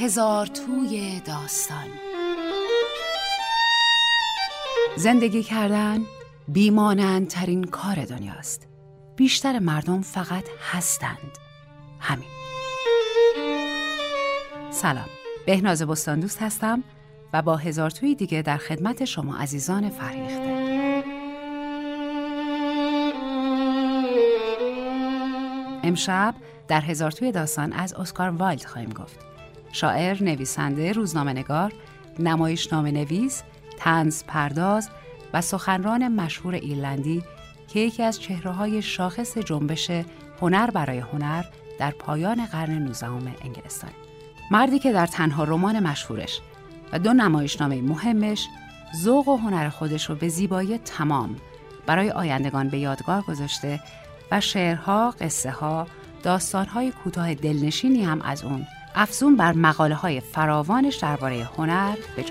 هزار 0.00 0.46
توی 0.46 1.20
داستان. 1.24 1.86
زندگی 4.96 5.42
کردن 5.42 5.98
بیمانندترین 6.48 7.64
کار 7.64 8.04
دنیاست. 8.04 8.68
بیشتر 9.16 9.58
مردم 9.58 10.02
فقط 10.02 10.44
هستند. 10.70 11.38
همین. 12.00 12.28
سلام. 14.70 15.08
بهناز 15.46 15.82
بستان 15.82 16.20
دوست 16.20 16.42
هستم 16.42 16.84
و 17.32 17.42
با 17.42 17.56
هزار 17.56 17.90
توی 17.90 18.14
دیگه 18.14 18.42
در 18.42 18.56
خدمت 18.56 19.04
شما 19.04 19.36
عزیزان 19.36 19.90
فرهیخته. 19.90 21.04
امشب 25.82 26.34
در 26.68 26.80
هزار 26.80 27.10
توی 27.10 27.32
داستان 27.32 27.72
از 27.72 27.94
اسکار 27.94 28.28
وایلد 28.30 28.64
خواهیم 28.64 28.90
گفت. 28.90 29.30
شاعر، 29.72 30.22
نویسنده، 30.22 30.92
روزنامه 30.92 31.32
نگار، 31.32 31.72
نمایشنامه 32.18 32.90
نویس، 32.90 33.42
طنز 33.78 34.24
پرداز 34.24 34.90
و 35.32 35.40
سخنران 35.40 36.08
مشهور 36.08 36.54
ایرلندی 36.54 37.22
که 37.68 37.80
یکی 37.80 38.02
از 38.02 38.20
چهره 38.20 38.50
های 38.50 38.82
شاخص 38.82 39.38
جنبش 39.38 39.90
هنر 40.40 40.70
برای 40.70 40.98
هنر 40.98 41.44
در 41.78 41.90
پایان 41.90 42.46
قرن 42.46 42.72
19 42.72 43.06
انگلستان. 43.44 43.90
مردی 44.50 44.78
که 44.78 44.92
در 44.92 45.06
تنها 45.06 45.44
رمان 45.44 45.80
مشهورش 45.80 46.40
و 46.92 46.98
دو 46.98 47.12
نمایشنامه 47.12 47.82
مهمش 47.82 48.48
ذوق 48.96 49.28
و 49.28 49.36
هنر 49.36 49.68
خودش 49.68 50.10
رو 50.10 50.14
به 50.14 50.28
زیبایی 50.28 50.78
تمام 50.78 51.36
برای 51.86 52.10
آیندگان 52.10 52.68
به 52.68 52.78
یادگار 52.78 53.22
گذاشته 53.22 53.80
و 54.30 54.40
شعرها، 54.40 55.14
قصه 55.20 55.50
ها، 55.50 55.86
داستان 56.22 56.66
های 56.66 56.92
کوتاه 57.04 57.34
دلنشینی 57.34 58.04
هم 58.04 58.22
از 58.22 58.44
اون 58.44 58.66
افزون 58.94 59.36
بر 59.36 59.52
مقاله 59.52 59.94
های 59.94 60.20
فراوانش 60.20 60.96
درباره 60.96 61.48
هنر 61.56 61.96
به 62.16 62.24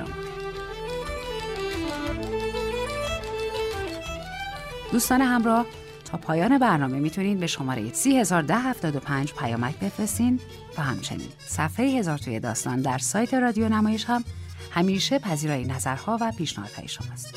دوستان 4.91 5.21
همراه 5.21 5.65
تا 6.05 6.17
پایان 6.17 6.57
برنامه 6.57 6.99
می‌تونید 6.99 7.39
به 7.39 7.47
شماره 7.47 7.93
301075 7.93 9.33
پیامک 9.33 9.79
بفرستین 9.79 10.39
و 10.77 10.81
همچنین 10.81 11.27
صفحه 11.47 11.85
هزار 11.85 12.17
توی 12.17 12.39
داستان 12.39 12.81
در 12.81 12.97
سایت 12.97 13.33
رادیو 13.33 13.69
نمایش 13.69 14.05
هم 14.05 14.23
همیشه 14.71 15.19
پذیرای 15.19 15.65
نظرها 15.65 16.17
و 16.21 16.31
پیشنهادهای 16.31 16.87
شماست. 16.87 17.35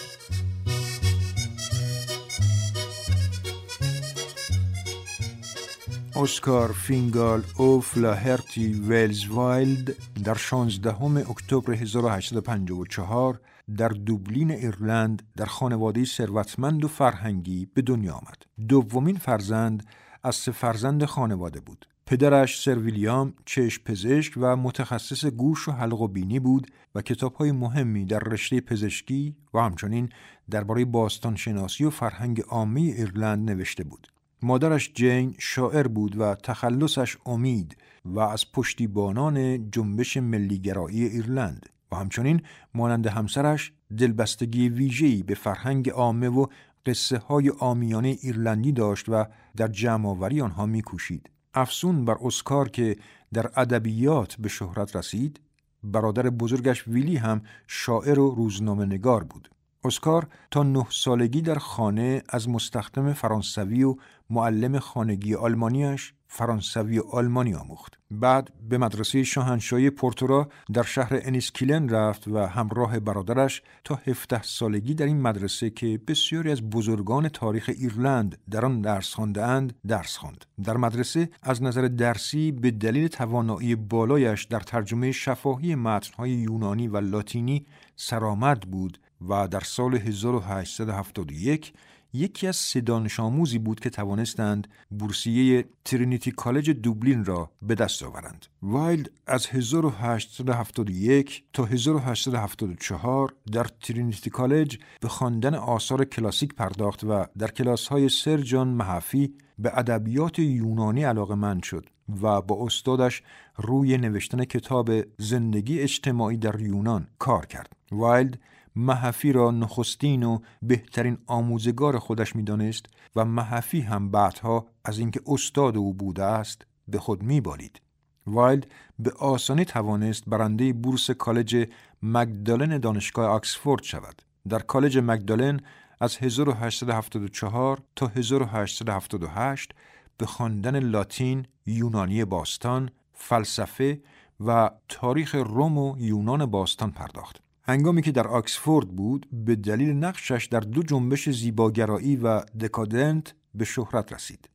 اسکار 6.17 6.73
فینگال 6.73 7.43
اُ 7.57 7.81
فلاهرتی 7.81 8.73
ویلز 8.73 9.27
وایلد 9.27 9.95
در 10.25 10.35
16 10.35 11.31
اکتبر 11.31 11.73
1854 11.73 13.41
در 13.77 13.89
دوبلین 13.89 14.51
ایرلند 14.51 15.23
در 15.37 15.45
خانواده 15.45 16.05
ثروتمند 16.05 16.85
و 16.85 16.89
فرهنگی 16.89 17.67
به 17.75 17.83
دنیا 17.83 18.13
آمد. 18.13 18.69
دومین 18.69 19.17
فرزند 19.17 19.87
از 20.23 20.37
سه 20.37 20.53
فرزند 20.53 21.05
خانواده 21.05 21.61
بود. 21.61 21.87
پدرش 22.07 22.63
سر 22.63 22.79
ویلیام 22.79 23.35
چشم 23.45 23.83
پزشک 23.85 24.33
و 24.37 24.57
متخصص 24.57 25.25
گوش 25.25 25.69
و 25.69 25.73
حلق 25.73 26.01
و 26.01 26.09
بینی 26.09 26.41
بود 26.41 26.71
و 26.95 27.03
های 27.39 27.53
مهمی 27.53 28.05
در 28.05 28.19
رشته 28.19 28.61
پزشکی 28.61 29.37
و 29.55 29.59
همچنین 29.59 30.09
درباره 30.51 30.85
باستانشناسی 30.85 31.85
و 31.85 31.91
فرهنگ 31.91 32.41
عامه 32.41 32.81
ایرلند 32.81 33.51
نوشته 33.51 33.85
بود. 33.85 34.12
مادرش 34.43 34.93
جین 34.95 35.35
شاعر 35.39 35.89
بود 35.89 36.21
و 36.21 36.35
تخلصش 36.35 37.17
امید 37.27 37.77
و 38.05 38.21
از 38.21 38.53
پشتیبانان 38.53 39.71
جنبش 39.71 40.17
ملیگرایی 40.17 41.05
ایرلند 41.05 41.69
و 41.93 41.97
همچنین 41.97 42.43
مانند 42.75 43.07
همسرش 43.07 43.73
دلبستگی 43.99 44.69
ویژه‌ای 44.69 45.23
به 45.23 45.35
فرهنگ 45.35 45.91
عامه 45.91 46.29
و 46.29 46.47
قصه 46.87 47.19
های 47.19 47.51
آمیانه 47.51 48.09
ایرلندی 48.09 48.73
داشت 48.73 49.09
و 49.09 49.27
در 49.57 49.69
جمعآوری 49.69 50.41
آنها 50.41 50.67
میکوشید. 50.67 51.31
افسون 51.55 52.05
بر 52.05 52.17
اسکار 52.25 52.69
که 52.69 52.97
در 53.33 53.51
ادبیات 53.57 54.37
به 54.37 54.49
شهرت 54.49 54.97
رسید، 54.97 55.41
برادر 55.85 56.31
بزرگش 56.31 56.89
ویلی 56.89 57.17
هم 57.17 57.43
شاعر 57.67 58.19
و 58.19 58.35
روزنامه 58.35 58.85
نگار 58.85 59.25
بود. 59.25 59.49
اسکار 59.85 60.29
تا 60.51 60.63
نه 60.63 60.87
سالگی 60.91 61.43
در 61.43 61.59
خانه 61.59 62.23
از 62.29 62.49
مستخدم 62.49 63.13
فرانسوی 63.13 63.85
و 63.85 63.97
معلم 64.33 64.79
خانگی 64.79 65.35
آلمانیش 65.35 66.15
فرانسوی 66.29 66.99
آلمانی 66.99 67.55
آموخت. 67.55 67.99
بعد 68.11 68.51
به 68.69 68.79
مدرسه 68.79 69.23
شاهنشاهی 69.25 69.91
پورتورا 69.91 70.49
در 70.73 70.83
شهر 70.83 71.21
انیسکیلن 71.23 71.89
رفت 71.89 72.29
و 72.29 72.39
همراه 72.39 73.01
برادرش 73.01 73.63
تا 73.85 74.01
17 74.07 74.43
سالگی 74.43 74.95
در 74.95 75.07
این 75.07 75.21
مدرسه 75.21 75.71
که 75.71 76.01
بسیاری 76.09 76.53
از 76.53 76.71
بزرگان 76.71 77.29
تاریخ 77.29 77.71
ایرلند 77.79 78.39
در 78.51 78.65
آن 78.65 78.81
درس 78.81 79.15
خواندهاند 79.15 79.75
درس 79.87 80.17
خواند. 80.17 80.45
در 80.65 80.77
مدرسه 80.77 81.29
از 81.43 81.63
نظر 81.63 81.83
درسی 81.89 82.53
به 82.53 82.71
دلیل 82.71 83.09
توانایی 83.09 83.77
بالایش 83.77 84.45
در 84.45 84.61
ترجمه 84.61 85.13
شفاهی 85.13 85.75
متنهای 85.75 86.31
یونانی 86.31 86.89
و 86.89 86.97
لاتینی 86.97 87.67
سرآمد 87.97 88.61
بود 88.61 88.99
و 89.29 89.49
در 89.49 89.61
سال 89.61 89.95
1871 89.95 91.73
یکی 92.13 92.47
از 92.47 92.57
سه 92.57 92.81
دانش 92.81 93.21
آموزی 93.21 93.59
بود 93.59 93.81
که 93.81 93.91
توانستند 93.91 94.69
بورسیه 94.91 95.65
ترینیتی 95.85 96.31
کالج 96.31 96.71
دوبلین 96.71 97.25
را 97.25 97.51
به 97.63 97.75
دست 97.75 98.03
آورند. 98.03 98.47
وایلد 98.63 99.11
از 99.27 99.47
1871 99.47 101.45
تا 101.53 101.65
1874 101.65 103.35
در 103.53 103.65
ترینیتی 103.65 104.31
کالج 104.31 104.79
به 105.01 105.09
خواندن 105.09 105.55
آثار 105.55 106.05
کلاسیک 106.05 106.55
پرداخت 106.55 107.05
و 107.05 107.27
در 107.39 107.51
کلاس 107.51 107.89
های 107.89 108.09
سر 108.09 108.37
جان 108.37 108.69
مهفی 108.69 109.35
به 109.59 109.79
ادبیات 109.79 110.39
یونانی 110.39 111.05
علاقه‌مند 111.05 111.61
شد 111.61 111.87
و 112.23 112.43
با 112.43 112.67
استادش 112.67 113.23
روی 113.57 113.99
نوشتن 113.99 114.45
کتاب 114.45 114.91
زندگی 115.19 115.81
اجتماعی 115.81 116.37
در 116.37 116.61
یونان 116.61 117.07
کار 117.19 117.47
کرد. 117.47 117.73
وایلد 117.93 118.39
محفی 118.77 119.33
را 119.33 119.51
نخستین 119.51 120.23
و 120.23 120.39
بهترین 120.63 121.19
آموزگار 121.27 121.99
خودش 121.99 122.37
می‌دانست 122.37 122.87
و 123.17 123.25
محفی 123.25 123.81
هم 123.81 124.11
بعدها 124.11 124.67
از 124.85 124.99
اینکه 124.99 125.21
استاد 125.27 125.77
او 125.77 125.95
بوده 125.95 126.25
است 126.25 126.63
به 126.89 126.99
خود 126.99 127.23
میبالید. 127.23 127.81
وایلد 128.27 128.67
به 128.99 129.11
آسانی 129.11 129.65
توانست 129.65 130.25
برنده 130.27 130.73
بورس 130.73 131.11
کالج 131.11 131.69
مگدالن 132.03 132.79
دانشگاه 132.79 133.27
آکسفورد 133.27 133.83
شود. 133.83 134.23
در 134.49 134.59
کالج 134.59 134.99
مگدالن 134.99 135.61
از 136.01 136.17
1874 136.17 137.83
تا 137.97 138.07
1878 138.07 139.75
به 140.17 140.27
خواندن 140.27 140.79
لاتین، 140.79 141.47
یونانی 141.67 142.25
باستان، 142.25 142.91
فلسفه 143.13 144.01
و 144.41 144.71
تاریخ 144.89 145.35
روم 145.35 145.79
و 145.79 145.99
یونان 145.99 146.47
باستان 146.47 146.91
پرداخت. 146.91 147.43
هنگامی 147.73 148.03
که 148.03 148.13
در 148.13 148.29
آکسفورد 148.29 148.89
بود 148.89 149.27
به 149.33 149.57
دلیل 149.57 149.93
نقشش 149.93 150.49
در 150.51 150.61
دو 150.61 150.83
جنبش 150.83 151.31
زیباگرایی 151.31 152.17
و 152.17 152.41
دکادنت 152.41 153.35
به 153.55 153.65
شهرت 153.65 154.13
رسید. 154.13 154.49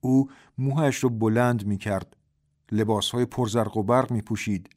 او 0.00 0.30
موهش 0.58 1.04
را 1.04 1.10
بلند 1.10 1.66
می 1.66 1.78
کرد، 1.78 2.16
لباس 2.72 3.10
های 3.10 3.24
پرزرق 3.24 3.76
و 3.76 3.82
برق 3.82 4.10
می 4.10 4.22
پوشید، 4.22 4.70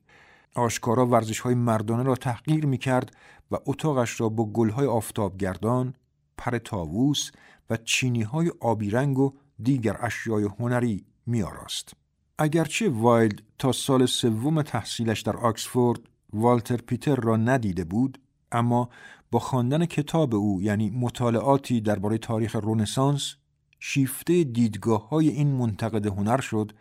آشکارا 0.55 1.05
ورزش 1.05 1.39
های 1.39 1.55
مردانه 1.55 2.03
را 2.03 2.15
تحقیر 2.15 2.65
می 2.65 2.77
کرد 2.77 3.11
و 3.51 3.55
اتاقش 3.65 4.21
را 4.21 4.29
با 4.29 4.45
گل 4.45 4.69
های 4.69 4.87
آفتابگردان، 4.87 5.93
پر 6.37 6.57
تاووس 6.57 7.31
و 7.69 7.77
چینی 7.77 8.21
های 8.21 8.51
آبی 8.59 8.89
رنگ 8.89 9.19
و 9.19 9.33
دیگر 9.63 9.97
اشیای 9.99 10.43
هنری 10.59 11.05
می 11.25 11.43
آراست. 11.43 11.93
اگرچه 12.37 12.89
وایلد 12.89 13.41
تا 13.59 13.71
سال 13.71 14.05
سوم 14.05 14.61
تحصیلش 14.61 15.21
در 15.21 15.37
آکسفورد 15.37 15.99
والتر 16.33 16.77
پیتر 16.77 17.15
را 17.15 17.37
ندیده 17.37 17.83
بود 17.83 18.19
اما 18.51 18.89
با 19.31 19.39
خواندن 19.39 19.85
کتاب 19.85 20.35
او 20.35 20.61
یعنی 20.61 20.89
مطالعاتی 20.89 21.81
درباره 21.81 22.17
تاریخ 22.17 22.55
رنسانس 22.55 23.35
شیفته 23.79 24.43
دیدگاه 24.43 25.09
های 25.09 25.29
این 25.29 25.47
منتقد 25.47 26.05
هنر 26.05 26.41
شد 26.41 26.71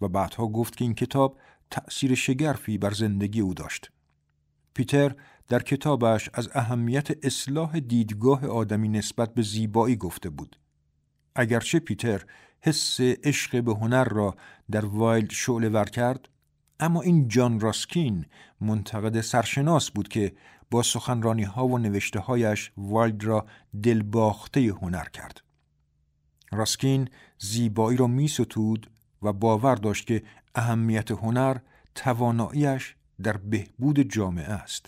و 0.00 0.08
بعدها 0.08 0.46
گفت 0.48 0.76
که 0.76 0.84
این 0.84 0.94
کتاب 0.94 1.38
تأثیر 1.70 2.14
شگرفی 2.14 2.78
بر 2.78 2.90
زندگی 2.90 3.40
او 3.40 3.54
داشت. 3.54 3.90
پیتر 4.74 5.14
در 5.48 5.62
کتابش 5.62 6.30
از 6.34 6.50
اهمیت 6.54 7.24
اصلاح 7.24 7.80
دیدگاه 7.80 8.46
آدمی 8.46 8.88
نسبت 8.88 9.34
به 9.34 9.42
زیبایی 9.42 9.96
گفته 9.96 10.30
بود. 10.30 10.58
اگرچه 11.34 11.78
پیتر 11.78 12.24
حس 12.60 13.00
عشق 13.00 13.62
به 13.62 13.74
هنر 13.74 14.04
را 14.04 14.36
در 14.70 14.84
وایلد 14.84 15.30
شعله 15.30 15.68
ور 15.68 15.84
کرد، 15.84 16.28
اما 16.80 17.02
این 17.02 17.28
جان 17.28 17.60
راسکین 17.60 18.26
منتقد 18.60 19.20
سرشناس 19.20 19.90
بود 19.90 20.08
که 20.08 20.32
با 20.70 20.82
سخنرانی 20.82 21.42
ها 21.42 21.66
و 21.66 21.78
نوشته 21.78 22.20
هایش 22.20 22.72
وایلد 22.76 23.24
را 23.24 23.46
دلباخته 23.82 24.60
هنر 24.60 25.04
کرد. 25.04 25.40
راسکین 26.52 27.08
زیبایی 27.38 27.98
را 27.98 28.06
می 28.06 28.28
ستود 28.28 28.90
و 29.22 29.32
باور 29.32 29.74
داشت 29.74 30.06
که 30.06 30.22
اهمیت 30.54 31.10
هنر 31.10 31.56
تواناییش 31.94 32.96
در 33.22 33.36
بهبود 33.36 34.00
جامعه 34.00 34.52
است. 34.52 34.86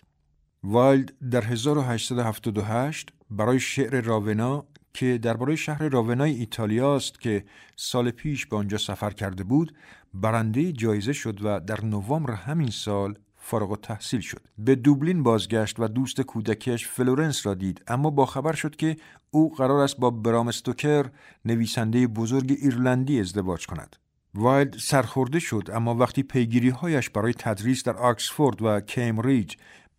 وایلد 0.64 1.28
در 1.30 1.44
1878 1.44 3.12
برای 3.30 3.60
شعر 3.60 4.00
راونا 4.00 4.66
که 4.94 5.18
درباره 5.18 5.56
شهر 5.56 5.88
راونای 5.88 6.30
ایتالیا 6.30 6.96
است 6.96 7.20
که 7.20 7.44
سال 7.76 8.10
پیش 8.10 8.46
به 8.46 8.56
آنجا 8.56 8.78
سفر 8.78 9.10
کرده 9.10 9.44
بود 9.44 9.74
برنده 10.20 10.72
جایزه 10.72 11.12
شد 11.12 11.38
و 11.42 11.60
در 11.60 11.84
نوامبر 11.84 12.34
همین 12.34 12.70
سال 12.70 13.18
فارغ‌التحصیل 13.36 14.20
شد. 14.20 14.40
به 14.58 14.74
دوبلین 14.74 15.22
بازگشت 15.22 15.80
و 15.80 15.88
دوست 15.88 16.20
کودکیش 16.20 16.86
فلورنس 16.86 17.46
را 17.46 17.54
دید 17.54 17.82
اما 17.88 18.10
با 18.10 18.26
خبر 18.26 18.52
شد 18.52 18.76
که 18.76 18.96
او 19.30 19.54
قرار 19.54 19.80
است 19.80 19.96
با 19.96 20.10
برام 20.10 20.48
استوکر 20.48 21.10
نویسنده 21.44 22.06
بزرگ 22.06 22.56
ایرلندی 22.62 23.20
ازدواج 23.20 23.66
کند. 23.66 23.96
وایلد 24.34 24.76
سرخورده 24.78 25.38
شد 25.38 25.68
اما 25.72 25.94
وقتی 25.94 26.22
پیگیری 26.22 26.68
هایش 26.68 27.10
برای 27.10 27.34
تدریس 27.34 27.82
در 27.82 27.96
آکسفورد 27.96 28.62
و 28.62 28.80
کیمبریج 28.80 29.54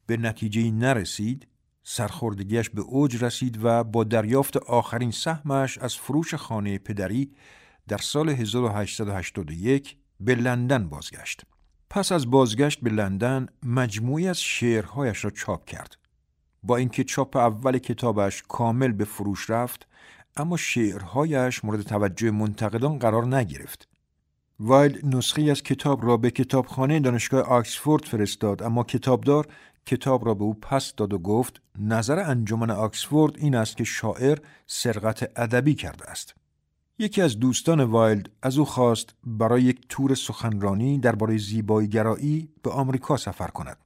به 0.05 0.17
نتیجه 0.17 0.71
نرسید 0.71 1.47
سرخوردگیش 1.83 2.69
به 2.69 2.81
اوج 2.81 3.23
رسید 3.23 3.59
و 3.63 3.83
با 3.83 4.03
دریافت 4.03 4.57
آخرین 4.57 5.11
سهمش 5.11 5.77
از 5.77 5.95
فروش 5.95 6.33
خانه 6.33 6.77
پدری 6.77 7.31
در 7.87 7.97
سال 7.97 8.29
1881 8.29 9.97
به 10.19 10.35
لندن 10.35 10.89
بازگشت. 10.89 11.41
پس 11.89 12.11
از 12.11 12.31
بازگشت 12.31 12.79
به 12.79 12.89
لندن 12.89 13.47
مجموعه‌ای 13.63 14.27
از 14.27 14.41
شعرهایش 14.41 15.25
را 15.25 15.31
چاپ 15.31 15.65
کرد. 15.65 15.97
با 16.63 16.77
اینکه 16.77 17.03
چاپ 17.03 17.37
اول 17.37 17.77
کتابش 17.77 18.43
کامل 18.47 18.91
به 18.91 19.05
فروش 19.05 19.49
رفت 19.49 19.87
اما 20.35 20.57
شعرهایش 20.57 21.65
مورد 21.65 21.81
توجه 21.81 22.31
منتقدان 22.31 22.99
قرار 22.99 23.35
نگرفت. 23.35 23.87
وایلد 24.59 24.99
نسخه‌ای 25.03 25.41
از 25.41 25.63
کتاب 25.63 26.05
را 26.05 26.17
به 26.17 26.31
کتابخانه 26.31 26.99
دانشگاه 26.99 27.41
آکسفورد 27.41 28.03
فرستاد 28.03 28.63
اما 28.63 28.83
کتابدار 28.83 29.47
کتاب 29.85 30.25
را 30.25 30.33
به 30.33 30.43
او 30.43 30.53
پس 30.53 30.95
داد 30.95 31.13
و 31.13 31.19
گفت 31.19 31.61
نظر 31.79 32.19
انجمن 32.19 32.71
آکسفورد 32.71 33.37
این 33.37 33.55
است 33.55 33.77
که 33.77 33.83
شاعر 33.83 34.37
سرقت 34.65 35.39
ادبی 35.39 35.75
کرده 35.75 36.09
است. 36.09 36.35
یکی 36.99 37.21
از 37.21 37.39
دوستان 37.39 37.83
وایلد 37.83 38.29
از 38.41 38.57
او 38.57 38.65
خواست 38.65 39.15
برای 39.23 39.63
یک 39.63 39.85
تور 39.89 40.15
سخنرانی 40.15 40.99
درباره 40.99 41.37
زیبایی 41.37 41.87
گرایی 41.87 42.49
به 42.63 42.71
آمریکا 42.71 43.17
سفر 43.17 43.47
کند. 43.47 43.77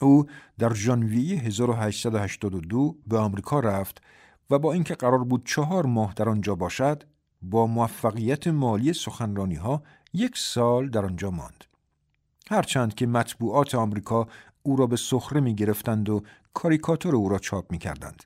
او 0.00 0.26
در 0.58 0.74
ژانویه 0.74 1.40
1882 1.40 2.96
به 3.06 3.18
آمریکا 3.18 3.60
رفت 3.60 4.02
و 4.50 4.58
با 4.58 4.72
اینکه 4.72 4.94
قرار 4.94 5.24
بود 5.24 5.46
چهار 5.46 5.86
ماه 5.86 6.14
در 6.14 6.28
آنجا 6.28 6.54
باشد 6.54 7.04
با 7.42 7.66
موفقیت 7.66 8.46
مالی 8.46 8.92
سخنرانی 8.92 9.54
ها 9.54 9.82
یک 10.12 10.38
سال 10.38 10.88
در 10.88 11.04
آنجا 11.04 11.30
ماند. 11.30 11.64
هرچند 12.50 12.94
که 12.94 13.06
مطبوعات 13.06 13.74
آمریکا 13.74 14.28
او 14.62 14.76
را 14.76 14.86
به 14.86 14.96
سخره 14.96 15.40
می 15.40 15.54
گرفتند 15.54 16.08
و 16.08 16.22
کاریکاتور 16.54 17.16
او 17.16 17.28
را 17.28 17.38
چاپ 17.38 17.72
می 17.72 17.78
کردند. 17.78 18.22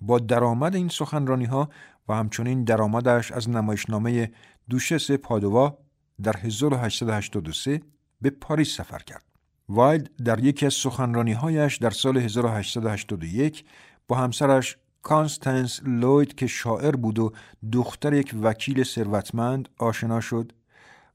با 0.00 0.18
درآمد 0.18 0.74
این 0.74 0.88
سخنرانی 0.88 1.44
ها 1.44 1.68
و 2.10 2.12
همچنین 2.12 2.64
درآمدش 2.64 3.32
از 3.32 3.50
نمایشنامه 3.50 4.30
دوشس 4.70 5.10
پادوا 5.10 5.78
در 6.22 6.36
1883 6.36 7.80
به 8.20 8.30
پاریس 8.30 8.76
سفر 8.76 8.98
کرد. 8.98 9.24
وایلد 9.68 10.10
در 10.24 10.44
یکی 10.44 10.66
از 10.66 10.74
سخنرانی 10.74 11.32
هایش 11.32 11.76
در 11.76 11.90
سال 11.90 12.16
1881 12.16 13.64
با 14.08 14.16
همسرش 14.16 14.76
کانستنس 15.02 15.80
لوید 15.84 16.34
که 16.34 16.46
شاعر 16.46 16.96
بود 16.96 17.18
و 17.18 17.32
دختر 17.72 18.12
یک 18.12 18.34
وکیل 18.42 18.84
ثروتمند 18.84 19.68
آشنا 19.78 20.20
شد 20.20 20.52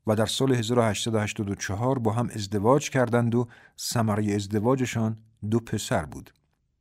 و 0.08 0.16
در 0.16 0.26
سال 0.26 0.54
1884 0.54 2.00
با 2.00 2.12
هم 2.12 2.30
ازدواج 2.36 2.90
کردند 2.90 3.36
و 3.36 3.48
ثمره 3.80 4.34
ازدواجشان 4.34 5.18
دو 5.50 5.60
پسر 5.60 6.06
بود. 6.06 6.32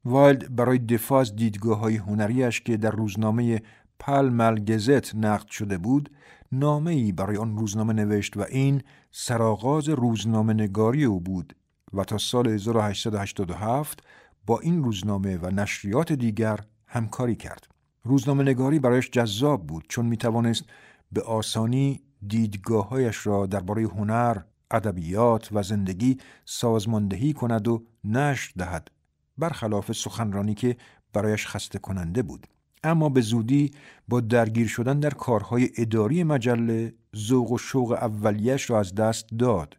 وایلد 0.04 0.56
برای 0.56 0.78
دفاع 0.78 1.20
از 1.20 1.36
دیدگاه 1.36 1.78
های 1.78 1.96
هنریش 1.96 2.60
که 2.60 2.76
در 2.76 2.90
روزنامه 2.90 3.62
پلمل 4.06 4.64
گزت 4.64 5.14
نقد 5.14 5.46
شده 5.48 5.78
بود 5.78 6.10
نامه 6.52 6.90
ای 6.90 7.12
برای 7.12 7.36
آن 7.36 7.56
روزنامه 7.56 7.92
نوشت 7.92 8.36
و 8.36 8.40
این 8.50 8.82
سرآغاز 9.10 9.88
روزنامه 9.88 10.52
نگاری 10.52 11.04
او 11.04 11.20
بود 11.20 11.56
و 11.92 12.04
تا 12.04 12.18
سال 12.18 12.48
1887 12.48 14.02
با 14.46 14.60
این 14.60 14.84
روزنامه 14.84 15.36
و 15.36 15.50
نشریات 15.50 16.12
دیگر 16.12 16.60
همکاری 16.86 17.36
کرد. 17.36 17.68
روزنامه 18.02 18.42
نگاری 18.42 18.78
برایش 18.78 19.10
جذاب 19.10 19.66
بود 19.66 19.84
چون 19.88 20.06
می 20.06 20.16
توانست 20.16 20.64
به 21.12 21.22
آسانی 21.22 22.02
دیدگاههایش 22.26 23.26
را 23.26 23.46
درباره 23.46 23.82
هنر، 23.82 24.36
ادبیات 24.70 25.48
و 25.52 25.62
زندگی 25.62 26.18
سازماندهی 26.44 27.32
کند 27.32 27.68
و 27.68 27.84
نشر 28.04 28.52
دهد 28.56 28.90
برخلاف 29.38 29.92
سخنرانی 29.92 30.54
که 30.54 30.76
برایش 31.12 31.46
خسته 31.46 31.78
کننده 31.78 32.22
بود 32.22 32.46
اما 32.84 33.08
به 33.08 33.20
زودی 33.20 33.70
با 34.08 34.20
درگیر 34.20 34.66
شدن 34.66 35.00
در 35.00 35.10
کارهای 35.10 35.70
اداری 35.76 36.24
مجله 36.24 36.94
ذوق 37.16 37.50
و 37.50 37.58
شوق 37.58 37.92
اولیش 37.92 38.70
را 38.70 38.80
از 38.80 38.94
دست 38.94 39.26
داد 39.38 39.76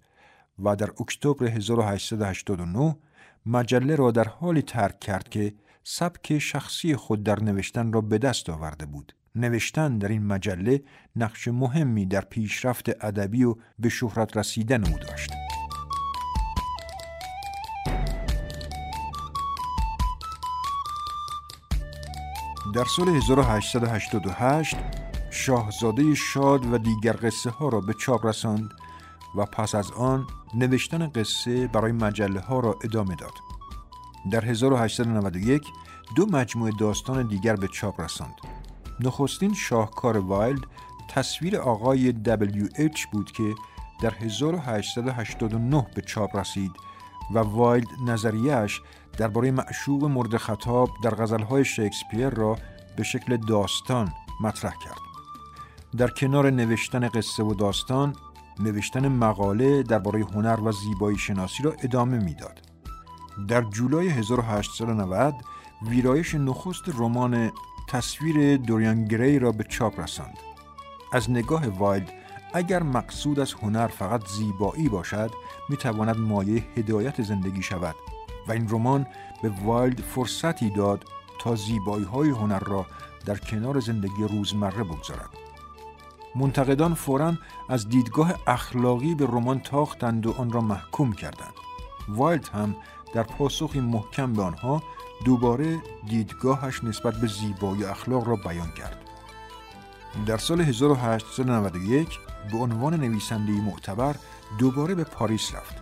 و 0.59 0.75
در 0.75 0.89
اکتبر 0.99 1.45
1889 1.45 2.97
مجله 3.45 3.95
را 3.95 4.11
در 4.11 4.27
حالی 4.27 4.61
ترک 4.61 4.99
کرد 4.99 5.29
که 5.29 5.53
سبک 5.83 6.39
شخصی 6.39 6.95
خود 6.95 7.23
در 7.23 7.43
نوشتن 7.43 7.93
را 7.93 8.01
به 8.01 8.17
دست 8.17 8.49
آورده 8.49 8.85
بود. 8.85 9.15
نوشتن 9.35 9.97
در 9.97 10.07
این 10.07 10.23
مجله 10.23 10.83
نقش 11.15 11.47
مهمی 11.47 12.05
در 12.05 12.21
پیشرفت 12.21 13.05
ادبی 13.05 13.43
و 13.43 13.55
به 13.79 13.89
شهرت 13.89 14.37
رسیدن 14.37 14.83
او 14.83 14.99
داشت. 14.99 15.44
در 22.75 22.85
سال 22.85 23.09
1888 23.09 24.75
شاهزاده 25.31 26.15
شاد 26.15 26.73
و 26.73 26.77
دیگر 26.77 27.15
قصه 27.21 27.49
ها 27.49 27.69
را 27.69 27.81
به 27.81 27.93
چاپ 27.93 28.25
رساند 28.25 28.69
و 29.35 29.45
پس 29.45 29.75
از 29.75 29.91
آن 29.91 30.27
نوشتن 30.53 31.07
قصه 31.07 31.67
برای 31.67 31.91
مجله 31.91 32.39
ها 32.39 32.59
را 32.59 32.75
ادامه 32.83 33.15
داد. 33.15 33.31
در 34.31 34.45
1891 34.45 35.61
دو 36.15 36.25
مجموعه 36.25 36.71
داستان 36.79 37.27
دیگر 37.27 37.55
به 37.55 37.67
چاپ 37.67 38.01
رساند. 38.01 38.35
نخستین 38.99 39.53
شاهکار 39.53 40.17
وایلد 40.17 40.63
تصویر 41.09 41.57
آقای 41.57 42.13
WH 42.25 43.07
بود 43.11 43.31
که 43.31 43.55
در 44.01 44.13
1889 44.13 45.87
به 45.95 46.01
چاپ 46.01 46.35
رسید 46.35 46.71
و 47.33 47.39
وایلد 47.39 47.87
نظریه‌اش 48.07 48.81
درباره 49.17 49.51
معشوق 49.51 50.03
مورد 50.03 50.37
خطاب 50.37 50.89
در 51.03 51.15
غزلهای 51.15 51.65
شکسپیر 51.65 52.29
را 52.29 52.57
به 52.95 53.03
شکل 53.03 53.37
داستان 53.37 54.11
مطرح 54.41 54.73
کرد. 54.85 54.99
در 55.97 56.07
کنار 56.07 56.49
نوشتن 56.49 57.07
قصه 57.07 57.43
و 57.43 57.53
داستان، 57.53 58.15
نوشتن 58.59 59.07
مقاله 59.07 59.83
درباره 59.83 60.19
هنر 60.19 60.59
و 60.63 60.71
زیبایی 60.71 61.17
شناسی 61.17 61.63
را 61.63 61.73
ادامه 61.83 62.17
می‌داد. 62.17 62.61
در 63.47 63.61
جولای 63.61 64.07
1890 64.07 65.35
ویرایش 65.89 66.35
نخست 66.35 66.83
رمان 66.87 67.51
تصویر 67.87 68.57
دوریان 68.57 69.05
گری 69.05 69.39
را 69.39 69.51
به 69.51 69.63
چاپ 69.63 69.99
رساند. 69.99 70.37
از 71.13 71.31
نگاه 71.31 71.67
وایلد 71.67 72.11
اگر 72.53 72.83
مقصود 72.83 73.39
از 73.39 73.53
هنر 73.53 73.87
فقط 73.87 74.27
زیبایی 74.27 74.89
باشد 74.89 75.31
می 75.69 75.77
تواند 75.77 76.17
مایه 76.17 76.63
هدایت 76.77 77.21
زندگی 77.21 77.63
شود 77.63 77.95
و 78.47 78.51
این 78.51 78.69
رمان 78.69 79.07
به 79.41 79.51
وایلد 79.63 79.99
فرصتی 79.99 80.69
داد 80.69 81.03
تا 81.41 81.55
زیبایی 81.55 82.05
های 82.05 82.29
هنر 82.29 82.59
را 82.59 82.85
در 83.25 83.37
کنار 83.37 83.79
زندگی 83.79 84.23
روزمره 84.29 84.83
بگذارد. 84.83 85.29
منتقدان 86.35 86.93
فورا 86.93 87.33
از 87.69 87.89
دیدگاه 87.89 88.33
اخلاقی 88.47 89.15
به 89.15 89.25
رمان 89.25 89.59
تاختند 89.59 90.27
و 90.27 90.31
آن 90.31 90.51
را 90.51 90.61
محکوم 90.61 91.13
کردند. 91.13 91.53
وایلد 92.07 92.47
هم 92.47 92.75
در 93.13 93.23
پاسخی 93.23 93.79
محکم 93.79 94.33
به 94.33 94.41
آنها 94.43 94.83
دوباره 95.25 95.81
دیدگاهش 96.09 96.83
نسبت 96.83 97.15
به 97.15 97.27
زیبایی 97.27 97.85
اخلاق 97.85 98.27
را 98.27 98.35
بیان 98.35 98.71
کرد. 98.71 98.97
در 100.25 100.37
سال 100.37 100.61
1891 100.61 102.19
به 102.51 102.57
عنوان 102.57 102.93
نویسنده 102.93 103.51
معتبر 103.51 104.15
دوباره 104.59 104.95
به 104.95 105.03
پاریس 105.03 105.55
رفت. 105.55 105.75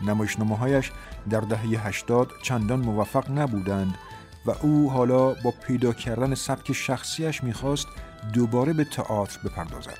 نمایشنامه 0.00 0.56
هایش 0.56 0.92
در 1.30 1.40
دهه 1.40 1.86
80 1.86 2.30
چندان 2.42 2.80
موفق 2.80 3.30
نبودند 3.30 3.98
و 4.46 4.50
او 4.62 4.90
حالا 4.90 5.34
با 5.34 5.54
پیدا 5.66 5.92
کردن 5.92 6.34
سبک 6.34 6.72
شخصیش 6.72 7.44
می‌خواست 7.44 7.86
دوباره 8.32 8.72
به 8.72 8.84
تئاتر 8.84 9.38
بپردازد. 9.44 9.98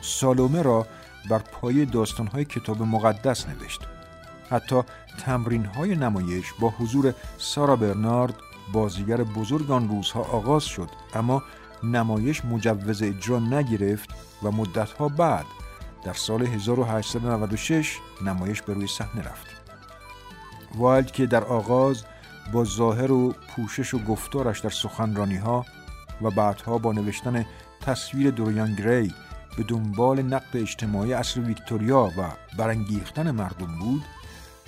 سالومه 0.00 0.62
را 0.62 0.86
بر 1.30 1.38
پای 1.38 1.84
داستانهای 1.84 2.44
کتاب 2.44 2.82
مقدس 2.82 3.48
نوشت. 3.48 3.80
حتی 4.50 4.82
تمرین 5.18 5.64
های 5.64 5.94
نمایش 5.94 6.52
با 6.60 6.70
حضور 6.70 7.14
سارا 7.38 7.76
برنارد 7.76 8.34
بازیگر 8.72 9.16
بزرگ 9.16 9.70
آن 9.70 9.88
روزها 9.88 10.20
آغاز 10.20 10.64
شد 10.64 10.88
اما 11.14 11.42
نمایش 11.82 12.44
مجوز 12.44 13.02
اجرا 13.02 13.38
نگرفت 13.38 14.10
و 14.42 14.50
مدتها 14.50 15.08
بعد 15.08 15.46
در 16.04 16.12
سال 16.12 16.42
1896 16.42 17.98
نمایش 18.24 18.62
به 18.62 18.74
روی 18.74 18.86
صحنه 18.86 19.22
رفت. 19.22 19.61
وایلد 20.76 21.10
که 21.10 21.26
در 21.26 21.44
آغاز 21.44 22.04
با 22.52 22.64
ظاهر 22.64 23.12
و 23.12 23.32
پوشش 23.32 23.94
و 23.94 23.98
گفتارش 23.98 24.60
در 24.60 24.70
سخنرانی 24.70 25.36
ها 25.36 25.66
و 26.22 26.30
بعدها 26.30 26.78
با 26.78 26.92
نوشتن 26.92 27.46
تصویر 27.80 28.30
دوریان 28.30 28.74
گری 28.74 29.14
به 29.56 29.62
دنبال 29.62 30.22
نقد 30.22 30.56
اجتماعی 30.56 31.12
اصر 31.12 31.40
ویکتوریا 31.40 32.10
و 32.18 32.30
برانگیختن 32.58 33.30
مردم 33.30 33.78
بود 33.80 34.02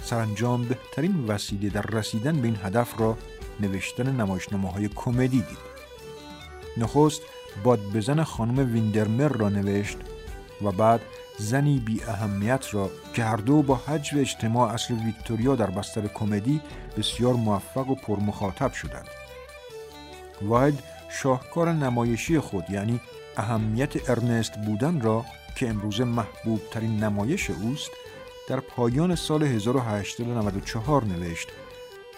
سرانجام 0.03 0.65
بهترین 0.65 1.25
وسیله 1.27 1.69
در 1.69 1.83
رسیدن 1.83 2.41
به 2.41 2.49
این 2.49 2.59
هدف 2.65 3.01
را 3.01 3.19
نوشتن 3.61 4.21
نمایشنامه 4.21 4.71
های 4.71 4.89
کمدی 4.89 5.29
دید. 5.29 5.75
نخست 6.77 7.23
باد 7.65 7.81
بزن 7.95 8.23
خانم 8.23 8.73
ویندرمر 8.73 9.29
را 9.29 9.49
نوشت 9.49 9.99
و 10.63 10.73
بعد 10.73 11.01
زنی 11.39 11.79
بی 11.79 12.03
اهمیت 12.03 12.75
را 12.75 12.91
که 13.15 13.25
هر 13.25 13.37
دو 13.37 13.63
با 13.63 13.75
حجم 13.75 14.21
اجتماع 14.21 14.73
اصل 14.73 14.95
ویکتوریا 14.95 15.57
در 15.57 15.71
بستر 15.71 16.07
کمدی 16.07 16.61
بسیار 16.99 17.35
موفق 17.35 17.91
و 17.91 17.95
پرمخاطب 17.95 18.73
شدند. 18.73 19.09
واحد 20.43 20.83
شاهکار 21.09 21.73
نمایشی 21.73 22.39
خود 22.39 22.71
یعنی 22.71 23.01
اهمیت 23.37 24.11
ارنست 24.11 24.59
بودن 24.59 25.01
را 25.01 25.25
که 25.57 25.69
امروز 25.69 26.01
محبوب 26.01 26.61
ترین 26.71 27.05
نمایش 27.05 27.51
اوست 27.51 27.91
در 28.49 28.61
پایان 28.61 29.15
سال 29.15 29.43
1894 29.43 31.05
نوشت 31.05 31.49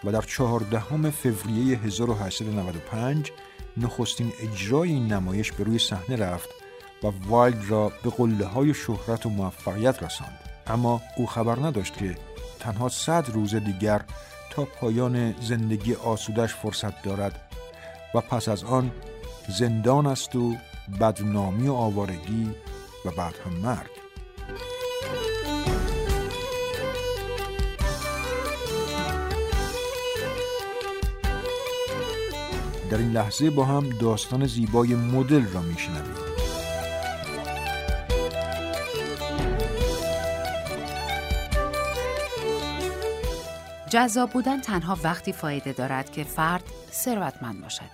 و 0.04 0.12
در 0.12 0.22
چهاردهم 0.22 1.10
فوریه 1.10 1.78
1895 1.78 3.32
نخستین 3.76 4.32
اجرای 4.40 4.88
این 4.90 5.12
نمایش 5.12 5.52
به 5.52 5.64
روی 5.64 5.78
صحنه 5.78 6.16
رفت 6.16 6.55
و 7.02 7.12
وایلد 7.28 7.70
را 7.70 7.92
به 8.02 8.10
قله 8.10 8.46
های 8.46 8.74
شهرت 8.74 9.26
و 9.26 9.30
موفقیت 9.30 10.02
رساند. 10.02 10.38
اما 10.66 11.00
او 11.16 11.26
خبر 11.26 11.58
نداشت 11.58 11.96
که 11.96 12.16
تنها 12.60 12.88
صد 12.88 13.30
روز 13.32 13.54
دیگر 13.54 14.02
تا 14.50 14.64
پایان 14.64 15.34
زندگی 15.40 15.94
آسودش 15.94 16.54
فرصت 16.54 17.02
دارد 17.02 17.40
و 18.14 18.20
پس 18.20 18.48
از 18.48 18.64
آن 18.64 18.90
زندان 19.48 20.06
است 20.06 20.36
و 20.36 20.56
بدنامی 21.00 21.68
و 21.68 21.72
آوارگی 21.72 22.50
و 23.04 23.10
بعد 23.10 23.34
هم 23.46 23.52
مرگ. 23.52 23.90
در 32.90 32.98
این 32.98 33.12
لحظه 33.12 33.50
با 33.50 33.64
هم 33.64 33.90
داستان 33.90 34.46
زیبای 34.46 34.94
مدل 34.94 35.46
را 35.46 35.60
میشنویم. 35.60 36.25
جذاب 43.90 44.30
بودن 44.30 44.60
تنها 44.60 44.98
وقتی 45.02 45.32
فایده 45.32 45.72
دارد 45.72 46.12
که 46.12 46.24
فرد 46.24 46.62
ثروتمند 46.92 47.60
باشد. 47.60 47.90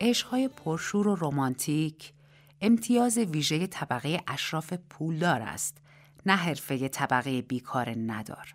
عشقهای 0.00 0.48
پرشور 0.48 1.08
و 1.08 1.16
رمانتیک 1.20 2.12
امتیاز 2.60 3.18
ویژه 3.18 3.66
طبقه 3.66 4.20
اشراف 4.26 4.72
پولدار 4.72 5.42
است 5.42 5.78
نه 6.26 6.36
حرفه 6.36 6.88
طبقه 6.88 7.42
بیکار 7.42 7.94
ندار. 8.06 8.54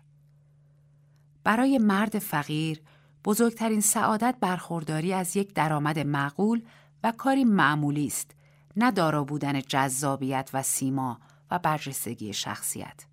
برای 1.44 1.78
مرد 1.78 2.18
فقیر 2.18 2.80
بزرگترین 3.24 3.80
سعادت 3.80 4.36
برخورداری 4.40 5.12
از 5.12 5.36
یک 5.36 5.54
درآمد 5.54 5.98
معقول 5.98 6.62
و 7.04 7.12
کاری 7.12 7.44
معمولی 7.44 8.06
است 8.06 8.30
نه 8.76 8.90
دارا 8.90 9.24
بودن 9.24 9.60
جذابیت 9.60 10.50
و 10.52 10.62
سیما 10.62 11.20
و 11.50 11.58
برجستگی 11.58 12.32
شخصیت. 12.32 13.06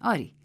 آری 0.00 0.36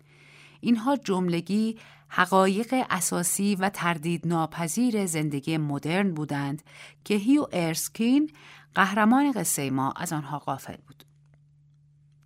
اینها 0.61 0.97
جملگی 0.97 1.77
حقایق 2.07 2.85
اساسی 2.89 3.55
و 3.55 3.69
تردید 3.69 4.27
ناپذیر 4.27 5.05
زندگی 5.05 5.57
مدرن 5.57 6.13
بودند 6.13 6.63
که 7.05 7.13
هیو 7.13 7.47
ارسکین 7.51 8.31
قهرمان 8.75 9.31
قصه 9.31 9.69
ما 9.69 9.91
از 9.91 10.13
آنها 10.13 10.39
غافل 10.39 10.77
بود. 10.87 11.03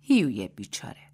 هیوی 0.00 0.48
بیچاره. 0.48 1.06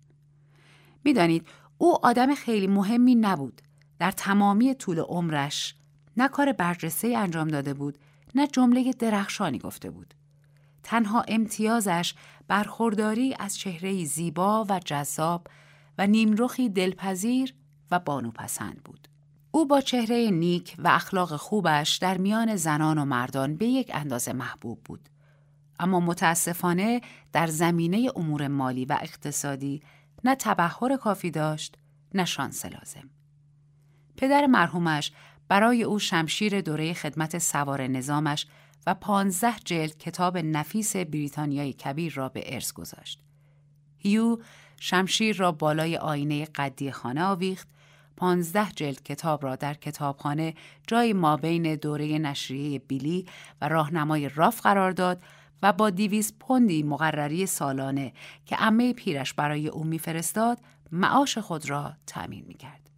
می‌دانید 1.05 1.49
او 1.79 2.07
آدم 2.07 2.35
خیلی 2.35 2.67
مهمی 2.67 3.14
نبود. 3.14 3.62
در 3.99 4.11
تمامی 4.11 4.75
طول 4.75 4.99
عمرش 4.99 5.75
نه 6.17 6.29
کار 6.29 6.52
برجسته 6.52 7.09
انجام 7.17 7.49
داده 7.49 7.75
بود 7.75 7.99
نه 8.35 8.47
جمله 8.47 8.93
درخشانی 8.93 9.59
گفته 9.59 9.91
بود. 9.91 10.14
تنها 10.83 11.25
امتیازش 11.29 12.14
برخورداری 12.49 13.37
از 13.38 13.59
چهره 13.59 14.05
زیبا 14.05 14.67
و 14.69 14.81
جذاب 14.85 15.47
و 15.99 16.06
نیمرخی 16.06 16.68
دلپذیر 16.68 17.54
و 17.90 17.99
بانوپسند 17.99 18.80
بود. 18.84 19.08
او 19.50 19.66
با 19.66 19.80
چهره 19.80 20.30
نیک 20.30 20.75
و 20.78 20.88
اخلاق 20.88 21.37
خوبش 21.37 21.96
در 21.96 22.18
میان 22.18 22.56
زنان 22.56 22.99
و 22.99 23.04
مردان 23.04 23.56
به 23.56 23.66
یک 23.66 23.90
اندازه 23.94 24.32
محبوب 24.32 24.80
بود. 24.84 25.08
اما 25.78 26.00
متاسفانه 26.00 27.00
در 27.32 27.46
زمینه 27.46 28.11
امور 28.16 28.49
مالی 28.49 28.84
و 28.84 28.99
اقتصادی 29.00 29.82
نه 30.25 30.34
تبهر 30.34 30.96
کافی 30.96 31.30
داشت 31.30 31.78
نه 32.14 32.25
شانس 32.25 32.64
لازم. 32.64 33.11
پدر 34.16 34.46
مرحومش 34.46 35.12
برای 35.49 35.82
او 35.82 35.99
شمشیر 35.99 36.61
دوره 36.61 36.94
خدمت 36.94 37.38
سوار 37.38 37.87
نظامش 37.87 38.46
و 38.87 38.94
پانزده 38.94 39.54
جلد 39.64 39.99
کتاب 39.99 40.38
نفیس 40.38 40.96
بریتانیای 40.96 41.72
کبیر 41.72 42.14
را 42.14 42.28
به 42.28 42.54
ارث 42.54 42.72
گذاشت. 42.72 43.22
هیو 44.02 44.38
شمشیر 44.80 45.37
را 45.37 45.52
بالای 45.52 45.97
آینه 45.97 46.44
قدی 46.44 46.92
خانه 46.92 47.25
آویخت 47.25 47.68
پانزده 48.16 48.68
جلد 48.76 49.02
کتاب 49.02 49.44
را 49.44 49.56
در 49.56 49.75
کتابخانه 49.75 50.54
جای 50.87 51.12
ما 51.12 51.37
بین 51.37 51.75
دوره 51.75 52.18
نشریه 52.18 52.78
بیلی 52.78 53.26
و 53.61 53.68
راهنمای 53.68 54.28
راف 54.28 54.61
قرار 54.61 54.90
داد 54.90 55.23
و 55.62 55.73
با 55.73 55.90
دیویز 55.90 56.35
پوندی 56.40 56.82
مقرری 56.82 57.47
سالانه 57.47 58.12
که 58.47 58.62
امه 58.62 58.92
پیرش 58.92 59.35
برای 59.35 59.68
او 59.68 59.85
میفرستاد 59.85 60.59
معاش 60.92 61.38
خود 61.38 61.71
را 61.71 61.92
تأمین 62.06 62.44
می‌کرد. 62.49 62.90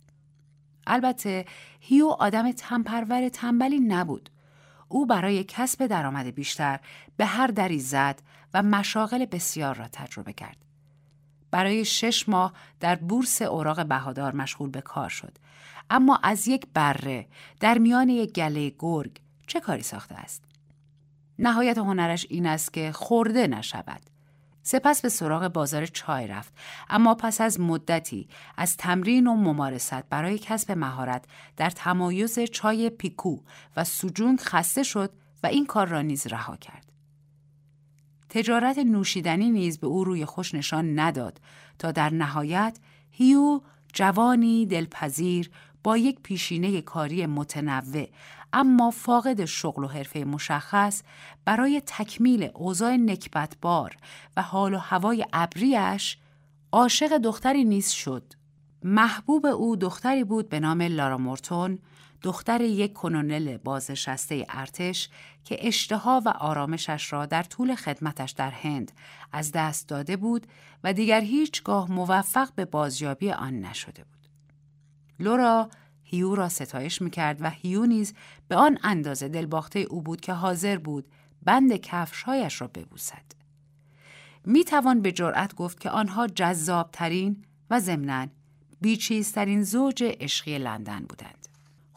البته 0.86 1.44
هیو 1.80 2.06
آدم 2.06 2.52
تنپرور 2.52 3.28
تنبلی 3.28 3.80
نبود. 3.80 4.30
او 4.88 5.06
برای 5.06 5.44
کسب 5.44 5.86
درآمد 5.86 6.26
بیشتر 6.26 6.80
به 7.16 7.26
هر 7.26 7.46
دری 7.46 7.80
زد 7.80 8.22
و 8.54 8.62
مشاغل 8.62 9.24
بسیار 9.24 9.74
را 9.74 9.88
تجربه 9.92 10.32
کرد. 10.32 10.63
برای 11.54 11.84
شش 11.84 12.28
ماه 12.28 12.52
در 12.80 12.94
بورس 12.94 13.42
اوراق 13.42 13.86
بهادار 13.86 14.34
مشغول 14.34 14.70
به 14.70 14.80
کار 14.80 15.08
شد. 15.08 15.38
اما 15.90 16.20
از 16.22 16.48
یک 16.48 16.66
بره 16.74 17.26
در 17.60 17.78
میان 17.78 18.08
یک 18.08 18.32
گله 18.32 18.72
گرگ 18.78 19.20
چه 19.46 19.60
کاری 19.60 19.82
ساخته 19.82 20.14
است؟ 20.14 20.44
نهایت 21.38 21.78
هنرش 21.78 22.26
این 22.30 22.46
است 22.46 22.72
که 22.72 22.92
خورده 22.92 23.46
نشود. 23.46 24.00
سپس 24.62 25.02
به 25.02 25.08
سراغ 25.08 25.48
بازار 25.48 25.86
چای 25.86 26.26
رفت 26.26 26.52
اما 26.90 27.14
پس 27.14 27.40
از 27.40 27.60
مدتی 27.60 28.28
از 28.56 28.76
تمرین 28.76 29.26
و 29.26 29.34
ممارست 29.34 30.08
برای 30.10 30.38
کسب 30.38 30.72
مهارت 30.72 31.24
در 31.56 31.70
تمایز 31.70 32.38
چای 32.38 32.90
پیکو 32.90 33.38
و 33.76 33.84
سوجونگ 33.84 34.40
خسته 34.40 34.82
شد 34.82 35.12
و 35.42 35.46
این 35.46 35.66
کار 35.66 35.86
را 35.86 36.02
نیز 36.02 36.26
رها 36.26 36.56
کرد. 36.56 36.83
تجارت 38.34 38.78
نوشیدنی 38.78 39.50
نیز 39.50 39.78
به 39.78 39.86
او 39.86 40.04
روی 40.04 40.24
خوش 40.24 40.54
نشان 40.54 40.98
نداد 40.98 41.40
تا 41.78 41.92
در 41.92 42.10
نهایت 42.10 42.78
هیو 43.10 43.60
جوانی 43.92 44.66
دلپذیر 44.66 45.50
با 45.84 45.96
یک 45.96 46.20
پیشینه 46.22 46.80
کاری 46.80 47.26
متنوع 47.26 48.06
اما 48.52 48.90
فاقد 48.90 49.44
شغل 49.44 49.84
و 49.84 49.86
حرفه 49.86 50.24
مشخص 50.24 51.02
برای 51.44 51.82
تکمیل 51.86 52.50
اوضاع 52.54 52.96
نکبتبار 52.96 53.96
و 54.36 54.42
حال 54.42 54.74
و 54.74 54.78
هوای 54.78 55.26
ابریش 55.32 56.18
عاشق 56.72 57.18
دختری 57.18 57.64
نیز 57.64 57.90
شد. 57.90 58.32
محبوب 58.82 59.46
او 59.46 59.76
دختری 59.76 60.24
بود 60.24 60.48
به 60.48 60.60
نام 60.60 60.82
لارا 60.82 61.18
مورتون 61.18 61.78
دختر 62.24 62.60
یک 62.60 62.92
کنونل 62.92 63.56
بازنشسته 63.56 64.46
ارتش 64.48 65.08
که 65.44 65.56
اشتها 65.66 66.22
و 66.24 66.28
آرامشش 66.28 67.12
را 67.12 67.26
در 67.26 67.42
طول 67.42 67.74
خدمتش 67.74 68.30
در 68.30 68.50
هند 68.50 68.92
از 69.32 69.52
دست 69.52 69.88
داده 69.88 70.16
بود 70.16 70.46
و 70.84 70.92
دیگر 70.92 71.20
هیچگاه 71.20 71.92
موفق 71.92 72.54
به 72.54 72.64
بازیابی 72.64 73.30
آن 73.30 73.60
نشده 73.60 74.04
بود. 74.04 74.28
لورا 75.20 75.68
هیو 76.02 76.34
را 76.34 76.48
ستایش 76.48 77.02
می‌کرد 77.02 77.42
و 77.42 77.50
هیو 77.50 77.86
نیز 77.86 78.14
به 78.48 78.56
آن 78.56 78.78
اندازه 78.82 79.28
دلباخته 79.28 79.78
او 79.78 80.02
بود 80.02 80.20
که 80.20 80.32
حاضر 80.32 80.78
بود 80.78 81.06
بند 81.42 81.76
کفشهایش 81.76 82.60
را 82.60 82.66
ببوسد. 82.66 83.24
می 84.44 84.64
توان 84.64 85.02
به 85.02 85.12
جرأت 85.12 85.54
گفت 85.54 85.80
که 85.80 85.90
آنها 85.90 86.26
جذابترین 86.26 87.44
و 87.70 87.80
ضمناً 87.80 88.26
بیچیزترین 88.80 89.62
زوج 89.62 90.04
عشقی 90.20 90.58
لندن 90.58 91.00
بودند. 91.08 91.43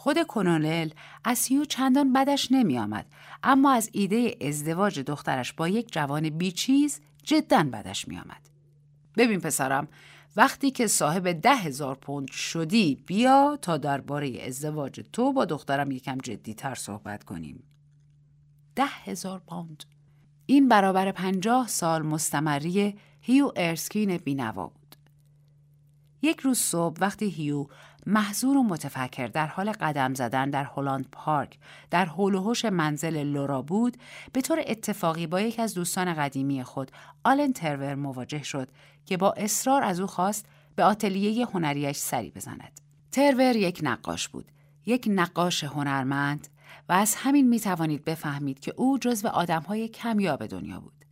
خود 0.08 0.28
کنونل 0.28 0.90
از 1.24 1.46
هیو 1.46 1.66
چندان 1.66 2.14
بدش 2.14 2.52
نمی 2.52 2.80
آمد 2.80 3.06
اما 3.44 3.72
از 3.72 3.90
ایده 3.94 4.36
ازدواج 4.42 5.00
دخترش 5.00 5.54
با 5.54 5.68
یک 5.68 5.92
جوان 5.92 6.30
بیچیز 6.30 7.02
جدا 7.24 7.64
بدش 7.64 8.08
می 8.08 8.18
آمد. 8.18 8.50
ببین 9.18 9.40
پسرم 9.40 9.88
وقتی 10.36 10.72
که 10.72 10.88
صاحب 10.88 11.32
ده 11.32 11.56
هزار 11.56 11.96
پوند 11.96 12.32
شدی 12.32 13.04
بیا 13.06 13.60
تا 13.62 13.78
درباره 13.78 14.42
ازدواج 14.48 15.02
تو 15.14 15.34
با 15.34 15.46
دخترم 15.46 15.92
یکم 15.92 16.18
تر 16.58 16.76
صحبت 16.76 17.24
کنیم. 17.24 17.64
ده 18.76 18.86
هزار 18.86 19.40
پوند 19.40 19.84
این 20.46 20.68
برابر 20.68 21.12
پنجاه 21.12 21.68
سال 21.68 22.02
مستمری 22.02 22.96
هیو 23.22 23.52
ارسکین 23.56 24.18
بینوا 24.18 24.68
بود. 24.68 24.77
یک 26.22 26.40
روز 26.40 26.60
صبح 26.60 26.98
وقتی 27.02 27.30
هیو 27.30 27.68
محضور 28.06 28.58
و 28.58 28.64
متفکر 28.64 29.28
در 29.28 29.48
حال 29.48 29.72
قدم 29.72 30.14
زدن 30.14 30.50
در 30.50 30.64
هلند 30.76 31.06
پارک 31.12 31.58
در 31.90 32.10
و 32.18 32.54
منزل 32.70 33.24
لورا 33.24 33.62
بود 33.62 33.98
به 34.34 34.42
طور 34.42 34.64
اتفاقی 34.68 35.28
با 35.28 35.42
یک 35.42 35.60
از 35.60 35.74
دوستان 35.74 36.14
قدیمی 36.14 36.64
خود 36.64 36.92
آلن 37.24 37.54
ترور 37.54 37.96
مواجه 37.96 38.44
شد 38.44 38.68
که 39.06 39.18
با 39.18 39.32
اصرار 39.32 39.84
از 39.84 40.00
او 40.00 40.08
خواست 40.08 40.46
به 40.76 40.84
آتلیه 40.84 41.46
هنریش 41.46 41.98
سری 41.98 42.32
بزند. 42.32 42.82
ترور 43.12 43.56
یک 43.56 43.80
نقاش 43.84 44.28
بود 44.28 44.52
یک 44.86 45.08
نقاش 45.12 45.64
هنرمند 45.64 46.48
و 46.90 46.94
از 46.94 47.16
همین 47.16 47.50
می 47.50 47.60
توانید 47.60 48.06
بفهمید 48.06 48.60
که 48.60 48.74
او 48.78 48.98
جزو 48.98 49.28
آدمهای 49.28 49.88
کمیاب 49.88 50.46
دنیا 50.46 50.80
بود. 50.80 51.06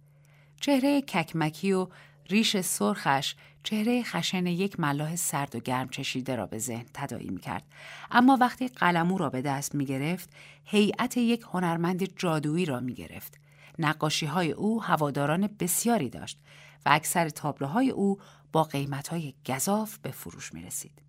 چهره 0.62 1.02
ککمکی 1.02 1.74
و 1.74 1.88
ریش 2.30 2.58
سرخش 2.58 3.36
چهره 3.66 4.04
خشن 4.04 4.46
یک 4.46 4.80
ملاح 4.80 5.16
سرد 5.16 5.56
و 5.56 5.60
گرم 5.60 5.90
چشیده 5.90 6.36
را 6.36 6.46
به 6.46 6.60
ذهن 6.60 6.86
تدایی 6.94 7.30
می 7.30 7.40
کرد. 7.40 7.64
اما 8.12 8.38
وقتی 8.42 8.68
قلمو 8.68 9.18
را 9.18 9.30
به 9.30 9.42
دست 9.42 9.76
می 9.76 9.86
گرفت، 9.86 10.30
هیئت 10.66 11.18
یک 11.18 11.46
هنرمند 11.54 12.16
جادویی 12.18 12.66
را 12.66 12.80
می 12.80 12.94
گرفت. 12.94 13.40
نقاشی 13.80 14.26
های 14.26 14.52
او 14.52 14.84
هواداران 14.84 15.50
بسیاری 15.60 16.10
داشت 16.10 16.40
و 16.86 16.90
اکثر 16.92 17.30
تابلوهای 17.30 17.90
او 17.90 18.18
با 18.52 18.64
قیمت 18.64 19.08
های 19.08 19.34
گذاف 19.46 19.98
به 19.98 20.12
فروش 20.12 20.54
می 20.54 20.62
رسید. 20.62 21.02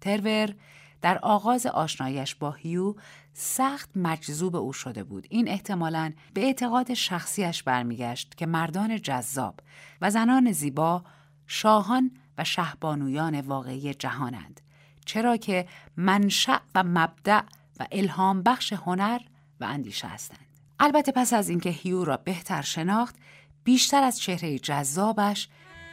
ترور 0.00 0.54
در 1.02 1.18
آغاز 1.18 1.66
آشنایش 1.66 2.34
با 2.34 2.50
هیو 2.50 2.94
سخت 3.32 3.90
مجذوب 3.96 4.56
او 4.56 4.72
شده 4.72 5.04
بود. 5.04 5.26
این 5.30 5.48
احتمالاً 5.48 6.12
به 6.34 6.40
اعتقاد 6.40 6.94
شخصیش 6.94 7.62
برمیگشت 7.62 8.34
که 8.34 8.46
مردان 8.46 9.02
جذاب 9.02 9.60
و 10.00 10.10
زنان 10.10 10.52
زیبا 10.52 11.04
شاهان 11.48 12.10
و 12.38 12.44
شهبانویان 12.44 13.40
واقعی 13.40 13.94
جهانند. 13.94 14.60
چرا 15.04 15.36
که 15.36 15.68
منشأ 15.96 16.58
و 16.74 16.84
مبدع 16.86 17.42
و 17.80 17.86
الهام 17.92 18.42
بخش 18.42 18.72
هنر 18.72 19.20
و 19.60 19.64
اندیشه 19.64 20.08
هستند. 20.08 20.46
البته 20.80 21.12
پس 21.12 21.32
از 21.32 21.48
اینکه 21.48 21.70
هیو 21.70 22.04
را 22.04 22.16
بهتر 22.16 22.62
شناخت، 22.62 23.16
بیشتر 23.64 24.02
از 24.02 24.20
چهره 24.20 24.58
جذابش، 24.58 25.48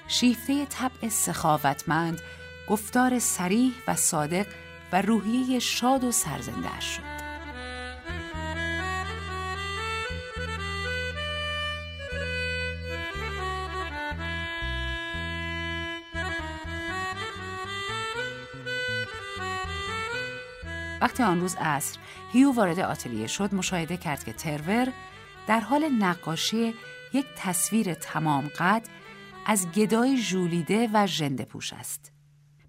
شیفته 0.07 0.65
طبع 0.65 1.09
سخاوتمند، 1.09 2.20
گفتار 2.70 3.20
سریح 3.20 3.74
و 3.87 3.96
صادق 3.96 4.48
و 4.91 5.01
روحیه 5.01 5.59
شاد 5.59 6.03
و 6.03 6.11
سرزنده 6.11 6.79
شد. 6.79 7.15
وقتی 21.05 21.24
آن 21.24 21.41
روز 21.41 21.55
عصر 21.55 22.00
هیو 22.31 22.51
وارد 22.51 22.79
آتلیه 22.79 23.27
شد 23.27 23.55
مشاهده 23.55 23.98
کرد 23.98 24.24
که 24.24 24.33
ترور 24.33 24.94
در 25.48 25.59
حال 25.59 25.89
نقاشی 25.89 26.74
یک 27.13 27.25
تصویر 27.37 27.94
تمام 27.94 28.48
قد 28.59 28.87
از 29.46 29.68
گدای 29.72 30.18
ژولیده 30.18 30.89
و 30.94 31.07
ژنده 31.07 31.46
پوش 31.46 31.74
است. 31.74 32.11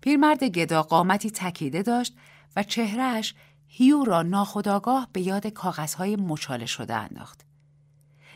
پیرمرد 0.01 0.45
گدا 0.45 0.83
قامتی 0.83 1.31
تکیده 1.31 1.83
داشت 1.83 2.17
و 2.57 2.63
چهرهش 2.63 3.35
هیو 3.67 4.05
را 4.05 4.23
ناخداگاه 4.23 5.09
به 5.13 5.21
یاد 5.21 5.47
کاغذهای 5.47 6.17
مچاله 6.17 6.67
شده 6.67 6.95
انداخت. 6.95 7.47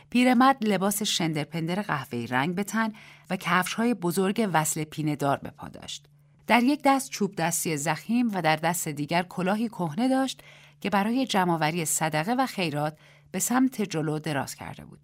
پیرمرد 0.09 0.67
لباس 0.67 1.03
شندرپندر 1.03 1.81
قهوه‌ای 1.81 2.27
رنگ 2.27 2.55
به 2.55 2.63
تن 2.63 2.93
و 3.29 3.35
کفش‌های 3.35 3.93
بزرگ 3.93 4.49
وصل 4.53 4.83
پینه 4.83 5.15
دار 5.15 5.37
به 5.37 5.49
پا 5.49 5.67
داشت. 5.67 6.10
در 6.51 6.63
یک 6.63 6.81
دست 6.85 7.09
چوب 7.09 7.35
دستی 7.35 7.77
زخیم 7.77 8.31
و 8.33 8.41
در 8.41 8.55
دست 8.55 8.87
دیگر 8.87 9.23
کلاهی 9.23 9.69
کهنه 9.69 10.07
داشت 10.07 10.41
که 10.81 10.89
برای 10.89 11.25
جمعآوری 11.25 11.85
صدقه 11.85 12.33
و 12.33 12.45
خیرات 12.45 12.97
به 13.31 13.39
سمت 13.39 13.81
جلو 13.81 14.19
دراز 14.19 14.55
کرده 14.55 14.85
بود. 14.85 14.99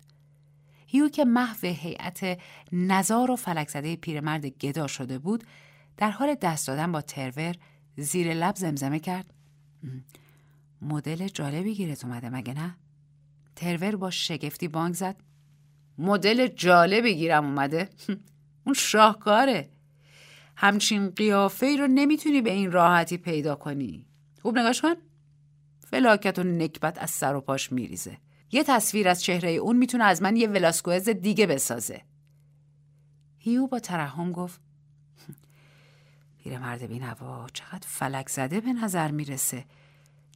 هیو 0.87 1.09
که 1.09 1.25
محو 1.25 1.67
هیئت 1.67 2.39
نزار 2.71 3.31
و 3.31 3.35
فلک 3.35 3.69
زده 3.69 3.95
پیرمرد 3.95 4.45
گدا 4.45 4.87
شده 4.87 5.19
بود 5.19 5.43
در 5.97 6.11
حال 6.11 6.35
دست 6.35 6.67
دادن 6.67 6.91
با 6.91 7.01
ترور 7.01 7.55
زیر 7.97 8.33
لب 8.33 8.55
زمزمه 8.55 8.99
کرد 8.99 9.33
مدل 10.81 11.27
جالبی 11.27 11.75
گیرت 11.75 12.05
اومده 12.05 12.29
مگه 12.29 12.53
نه؟ 12.53 12.75
ترور 13.55 13.95
با 13.95 14.09
شگفتی 14.09 14.67
بانک 14.67 14.95
زد 14.95 15.15
مدل 15.97 16.47
جالبی 16.47 17.15
گیرم 17.15 17.45
اومده؟ 17.45 17.89
اون 18.65 18.73
شاهکاره 18.73 19.76
همچین 20.59 21.09
قیافه 21.09 21.65
ای 21.65 21.77
رو 21.77 21.87
نمی‌تونی 21.87 22.41
به 22.41 22.51
این 22.51 22.71
راحتی 22.71 23.17
پیدا 23.17 23.55
کنی. 23.55 24.05
خوب 24.41 24.57
نگاش 24.57 24.81
کن. 24.81 24.93
فلاکت 25.79 26.39
و 26.39 26.43
نکبت 26.43 26.97
از 26.97 27.11
سر 27.11 27.35
و 27.35 27.41
پاش 27.41 27.71
میریزه. 27.71 28.17
یه 28.51 28.63
تصویر 28.63 29.09
از 29.09 29.23
چهره 29.23 29.51
اون 29.51 29.77
می‌تونه 29.77 30.03
از 30.03 30.21
من 30.21 30.35
یه 30.35 30.47
ولاسکوز 30.47 31.09
دیگه 31.09 31.45
بسازه. 31.45 32.01
هیو 33.37 33.67
با 33.67 33.79
ترحم 33.79 34.31
گفت 34.31 34.61
پیرمرد 36.37 36.83
بینوا 36.83 37.47
چقدر 37.53 37.87
فلک 37.87 38.29
زده 38.29 38.61
به 38.61 38.73
نظر 38.73 39.11
می‌رسه. 39.11 39.65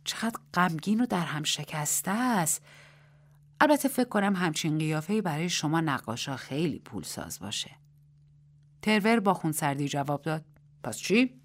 چقدر 0.03 0.39
غمگین 0.53 1.01
و 1.01 1.05
در 1.05 1.25
هم 1.25 1.43
شکسته 1.43 2.11
است. 2.11 2.65
البته 3.61 3.89
فکر 3.89 4.09
کنم 4.09 4.35
همچین 4.35 4.77
قیافه 4.77 5.21
برای 5.21 5.49
شما 5.49 5.81
نقاشا 5.81 6.35
خیلی 6.35 6.79
پول 6.79 7.03
ساز 7.03 7.39
باشه. 7.39 7.80
ترور 8.81 9.19
با 9.19 9.33
خونسردی 9.33 9.87
جواب 9.87 10.21
داد 10.21 10.45
پس 10.83 10.97
چی؟ 10.97 11.41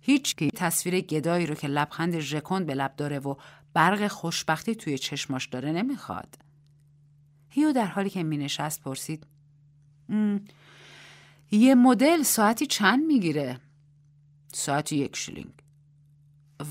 هیچ 0.00 0.36
کی 0.36 0.50
تصویر 0.50 1.00
گدایی 1.00 1.46
رو 1.46 1.54
که 1.54 1.68
لبخند 1.68 2.18
ژکند 2.18 2.66
به 2.66 2.74
لب 2.74 2.96
داره 2.96 3.18
و 3.18 3.34
برق 3.74 4.08
خوشبختی 4.08 4.74
توی 4.74 4.98
چشماش 4.98 5.46
داره 5.46 5.72
نمی‌خواد. 5.72 6.38
هیو 7.48 7.72
در 7.72 7.86
حالی 7.86 8.10
که 8.10 8.22
مینشست 8.22 8.82
پرسید 8.82 9.26
یه 11.50 11.74
مدل 11.74 12.22
ساعتی 12.22 12.66
چند 12.66 13.06
می‌گیره؟ 13.06 13.60
ساعتی 14.52 14.96
یک 14.96 15.16
شلینگ. 15.16 15.52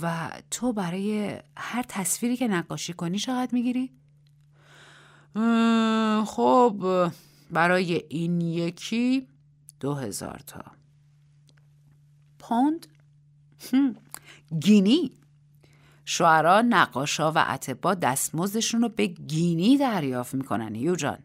و 0.01 0.29
تو 0.51 0.73
برای 0.73 1.39
هر 1.57 1.85
تصویری 1.87 2.37
که 2.37 2.47
نقاشی 2.47 2.93
کنی 2.93 3.19
چقدر 3.19 3.49
می‌گیری؟ 3.53 3.91
خب 6.25 7.09
برای 7.51 8.03
این 8.09 8.41
یکی 8.41 9.27
دو 9.79 9.93
هزار 9.93 10.39
تا. 10.47 10.61
پوند؟ 12.39 12.87
گینی؟ 14.59 15.11
شعرا 16.05 16.61
نقاشا 16.61 17.31
و 17.31 17.37
اتبا 17.37 17.93
دستمزدشون 17.93 18.81
رو 18.81 18.89
به 18.89 19.07
گینی 19.07 19.77
دریافت 19.77 20.33
می‌کنن 20.33 20.75
یو 20.75 20.95
جان. 20.95 21.17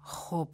خب 0.00 0.48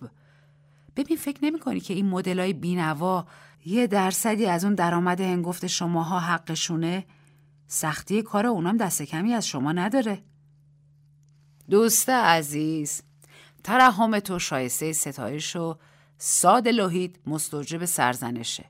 ببین 0.97 1.17
فکر 1.17 1.45
نمی 1.45 1.59
کنی 1.59 1.81
که 1.81 1.95
این 1.95 2.09
مدل 2.09 2.41
های 2.41 2.53
بینوا 2.53 3.27
یه 3.65 3.87
درصدی 3.87 4.47
از 4.47 4.65
اون 4.65 4.75
درآمد 4.75 5.21
هنگفت 5.21 5.67
شماها 5.67 6.21
حقشونه؟ 6.21 7.05
سختی 7.67 8.23
کار 8.23 8.47
اونام 8.47 8.77
دست 8.77 9.03
کمی 9.03 9.35
از 9.35 9.47
شما 9.47 9.73
نداره. 9.73 10.23
دوست 11.71 12.09
عزیز 12.09 13.03
ترحم 13.65 14.19
تو 14.19 14.39
شایسته 14.39 14.93
ستایش 14.93 15.57
و 15.57 15.79
ساد 16.25 16.69
لوهید 16.69 17.21
مستوجب 17.27 17.85
سرزنشه. 17.85 18.65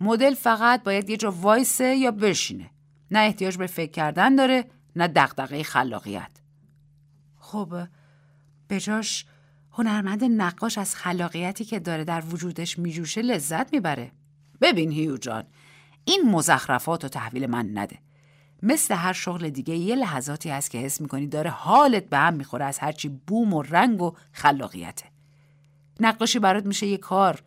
مدل 0.00 0.34
فقط 0.34 0.82
باید 0.82 1.10
یه 1.10 1.16
جا 1.16 1.30
وایسه 1.30 1.96
یا 1.96 2.10
بشینه. 2.10 2.70
نه 3.10 3.18
احتیاج 3.18 3.56
به 3.56 3.66
فکر 3.66 3.90
کردن 3.90 4.34
داره 4.34 4.64
نه 4.96 5.08
دغدغه 5.08 5.62
خلاقیت. 5.62 6.30
خب 7.38 7.74
بجاش 8.70 9.26
هنرمند 9.72 10.24
نقاش 10.24 10.78
از 10.78 10.94
خلاقیتی 10.94 11.64
که 11.64 11.78
داره 11.78 12.04
در 12.04 12.22
وجودش 12.30 12.78
میجوشه 12.78 13.22
لذت 13.22 13.72
می‌بره. 13.72 14.12
ببین 14.60 14.92
هیو 14.92 15.16
جان 15.16 15.44
این 16.04 16.30
مزخرفات 16.30 17.04
و 17.04 17.08
تحویل 17.08 17.46
من 17.46 17.78
نده. 17.78 17.98
مثل 18.62 18.94
هر 18.94 19.12
شغل 19.12 19.50
دیگه 19.50 19.74
یه 19.76 19.94
لحظاتی 19.94 20.50
هست 20.50 20.70
که 20.70 20.78
حس 20.78 21.00
می‌کنی 21.00 21.26
داره 21.26 21.50
حالت 21.50 22.04
به 22.04 22.18
هم 22.18 22.34
می‌خوره 22.34 22.64
از 22.64 22.78
هرچی 22.78 23.08
بوم 23.08 23.54
و 23.54 23.62
رنگ 23.62 24.02
و 24.02 24.16
خلاقیته. 24.32 25.17
نقاشی 26.00 26.38
برات 26.38 26.66
میشه 26.66 26.86
یه 26.86 26.96
کار 26.96 27.42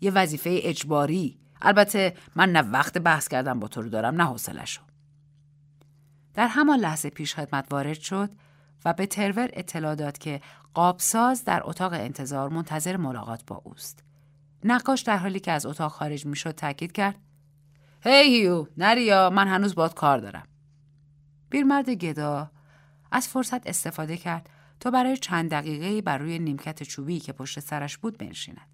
یه 0.00 0.10
وظیفه 0.10 0.60
اجباری 0.62 1.38
البته 1.62 2.14
من 2.36 2.52
نه 2.52 2.60
وقت 2.62 2.98
بحث 2.98 3.28
کردم 3.28 3.60
با 3.60 3.68
تو 3.68 3.82
رو 3.82 3.88
دارم 3.88 4.14
نه 4.14 4.24
حوصله‌شو 4.24 4.82
در 6.34 6.46
همان 6.46 6.78
لحظه 6.78 7.10
پیش 7.10 7.34
خدمت 7.34 7.66
وارد 7.70 8.00
شد 8.00 8.30
و 8.84 8.92
به 8.92 9.06
ترور 9.06 9.48
اطلاع 9.52 9.94
داد 9.94 10.18
که 10.18 10.40
قابساز 10.74 11.44
در 11.44 11.60
اتاق 11.64 11.92
انتظار 11.92 12.48
منتظر 12.48 12.96
ملاقات 12.96 13.42
با 13.46 13.60
اوست. 13.64 14.04
نقاش 14.64 15.02
در 15.02 15.16
حالی 15.16 15.40
که 15.40 15.52
از 15.52 15.66
اتاق 15.66 15.92
خارج 15.92 16.26
می‌شد 16.26 16.50
تاکید 16.50 16.92
کرد 16.92 17.16
هی 18.00 18.36
هیو 18.36 18.66
نریا 18.76 19.30
من 19.30 19.48
هنوز 19.48 19.74
باد 19.74 19.94
کار 19.94 20.18
دارم. 20.18 20.46
بیرمرد 21.50 21.90
گدا 21.90 22.50
از 23.12 23.28
فرصت 23.28 23.66
استفاده 23.66 24.16
کرد 24.16 24.50
تا 24.80 24.90
برای 24.90 25.16
چند 25.16 25.50
دقیقه 25.50 26.02
بر 26.02 26.18
روی 26.18 26.38
نیمکت 26.38 26.82
چوبی 26.82 27.20
که 27.20 27.32
پشت 27.32 27.60
سرش 27.60 27.98
بود 27.98 28.18
بنشیند. 28.18 28.68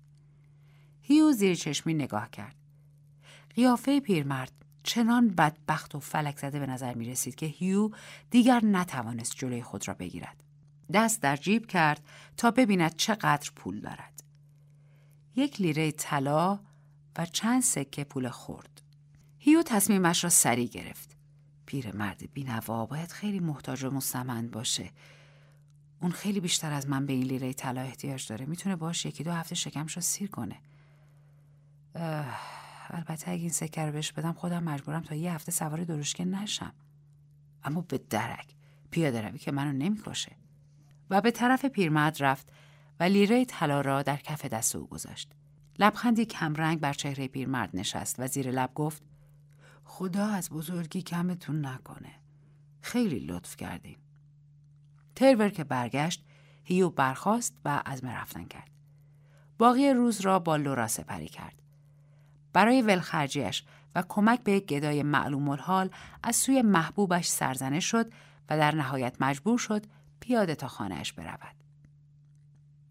هیو 1.00 1.32
زیر 1.32 1.54
چشمی 1.54 1.94
نگاه 1.94 2.30
کرد. 2.30 2.56
قیافه 3.54 4.00
پیرمرد 4.00 4.52
چنان 4.82 5.28
بدبخت 5.28 5.94
و 5.94 6.00
فلک 6.00 6.38
زده 6.38 6.58
به 6.58 6.66
نظر 6.66 6.94
می 6.94 7.10
رسید 7.10 7.34
که 7.34 7.46
هیو 7.46 7.90
دیگر 8.30 8.64
نتوانست 8.64 9.36
جلوی 9.36 9.62
خود 9.62 9.88
را 9.88 9.94
بگیرد. 9.94 10.42
دست 10.92 11.22
در 11.22 11.36
جیب 11.36 11.66
کرد 11.66 12.00
تا 12.36 12.50
ببیند 12.50 12.96
چقدر 12.96 13.50
پول 13.56 13.80
دارد. 13.80 14.22
یک 15.36 15.60
لیره 15.60 15.92
طلا 15.92 16.60
و 17.18 17.26
چند 17.26 17.62
سکه 17.62 18.04
پول 18.04 18.28
خورد. 18.28 18.82
هیو 19.38 19.62
تصمیمش 19.62 20.24
را 20.24 20.30
سریع 20.30 20.68
گرفت. 20.68 21.16
مرد 21.94 22.32
بینوا 22.32 22.86
باید 22.86 23.12
خیلی 23.12 23.40
محتاج 23.40 23.84
و 23.84 23.90
مستمند 23.90 24.50
باشه. 24.50 24.90
اون 26.02 26.10
خیلی 26.10 26.40
بیشتر 26.40 26.72
از 26.72 26.88
من 26.88 27.06
به 27.06 27.12
این 27.12 27.22
لیره 27.22 27.52
طلا 27.52 27.80
احتیاج 27.80 28.26
داره. 28.26 28.46
می‌تونه 28.46 28.76
باشه 28.76 29.08
یکی 29.08 29.24
دو 29.24 29.32
هفته 29.32 29.54
شکمش 29.54 29.96
را 29.96 30.02
سیر 30.02 30.30
کنه. 30.30 30.56
البته 32.90 33.30
اگه 33.30 33.40
این 33.40 33.50
سکه 33.50 33.86
رو 33.86 33.92
بهش 33.92 34.12
بدم 34.12 34.32
خودم 34.32 34.62
مجبورم 34.62 35.02
تا 35.02 35.14
یه 35.14 35.32
هفته 35.32 35.52
سوار 35.52 35.84
درشکه 35.84 36.24
نشم. 36.24 36.72
اما 37.64 37.80
به 37.80 37.98
درک 37.98 38.54
پیاده 38.90 39.22
روی 39.22 39.38
که 39.38 39.52
منو 39.52 39.72
نمی‌کشه. 39.72 40.36
و 41.10 41.20
به 41.20 41.30
طرف 41.30 41.64
پیرمرد 41.64 42.22
رفت 42.22 42.52
و 43.00 43.04
لیره 43.04 43.44
طلا 43.44 43.80
را 43.80 44.02
در 44.02 44.16
کف 44.16 44.44
دست 44.44 44.76
او 44.76 44.86
گذاشت. 44.86 45.30
لبخندی 45.78 46.24
کمرنگ 46.24 46.80
بر 46.80 46.92
چهره 46.92 47.28
پیرمرد 47.28 47.70
نشست 47.76 48.16
و 48.18 48.26
زیر 48.26 48.50
لب 48.50 48.74
گفت 48.74 49.02
خدا 49.84 50.26
از 50.26 50.50
بزرگی 50.50 51.02
کمتون 51.02 51.66
نکنه. 51.66 52.12
خیلی 52.80 53.18
لطف 53.18 53.56
کردین. 53.56 53.96
ترور 55.14 55.48
که 55.48 55.64
برگشت 55.64 56.24
هیو 56.64 56.90
برخاست 56.90 57.54
و 57.64 57.82
از 57.84 58.04
رفتن 58.04 58.44
کرد 58.44 58.70
باقی 59.58 59.90
روز 59.90 60.20
را 60.20 60.38
با 60.38 60.56
لورا 60.56 60.86
سپری 60.86 61.28
کرد 61.28 61.62
برای 62.52 62.82
ولخرجیش 62.82 63.64
و 63.94 64.02
کمک 64.08 64.42
به 64.42 64.60
گدای 64.60 65.02
معلوم 65.02 65.48
الحال 65.48 65.90
از 66.22 66.36
سوی 66.36 66.62
محبوبش 66.62 67.26
سرزنه 67.28 67.80
شد 67.80 68.12
و 68.50 68.58
در 68.58 68.74
نهایت 68.74 69.16
مجبور 69.20 69.58
شد 69.58 69.86
پیاده 70.20 70.54
تا 70.54 70.68
خانهش 70.68 71.12
برود. 71.12 71.54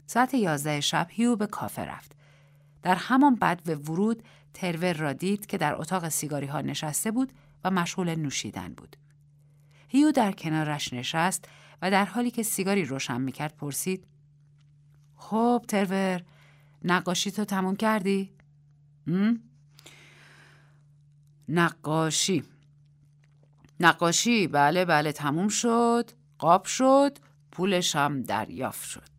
ساعت 0.06 0.34
یازده 0.34 0.82
شب 0.82 1.08
هیو 1.10 1.36
به 1.36 1.48
کافه 1.48 1.82
رفت. 1.82 2.16
در 2.82 2.96
همان 2.96 3.36
بد 3.36 3.62
و 3.66 3.72
ورود 3.72 4.24
ترور 4.54 4.94
را 4.94 5.14
دید 5.14 5.46
که 5.46 5.58
در 5.58 5.76
اتاق 5.76 6.10
سیگاری 6.10 6.48
ها 6.48 6.62
نشسته 6.62 7.12
بود 7.12 7.34
و 7.64 7.72
مشغول 7.72 8.16
نوشیدن 8.16 8.74
بود. 8.74 8.96
هیو 9.88 10.12
در 10.12 10.32
کنارش 10.32 10.94
نشست 10.94 11.48
و 11.82 11.91
در 11.91 12.06
حالی 12.06 12.32
که 12.32 12.44
سیگاری 12.44 12.86
روشن 12.86 13.22
می‌کرد 13.22 13.58
پرسید 13.58 14.08
خب 15.15 15.65
ترور 15.67 16.24
نقاشی 16.84 17.32
تو 17.32 17.46
تموم 17.46 17.76
کردی؟ 17.76 18.32
نقاشی. 21.50 22.44
نقاشی 23.80 24.48
بله 24.48 24.86
بله 24.86 25.12
تموم 25.12 25.48
شد 25.48 26.12
قاب 26.38 26.65
شد 26.65 27.17
پولش 27.52 27.96
هم 27.96 28.22
دریافت 28.22 28.89
شد. 28.89 29.12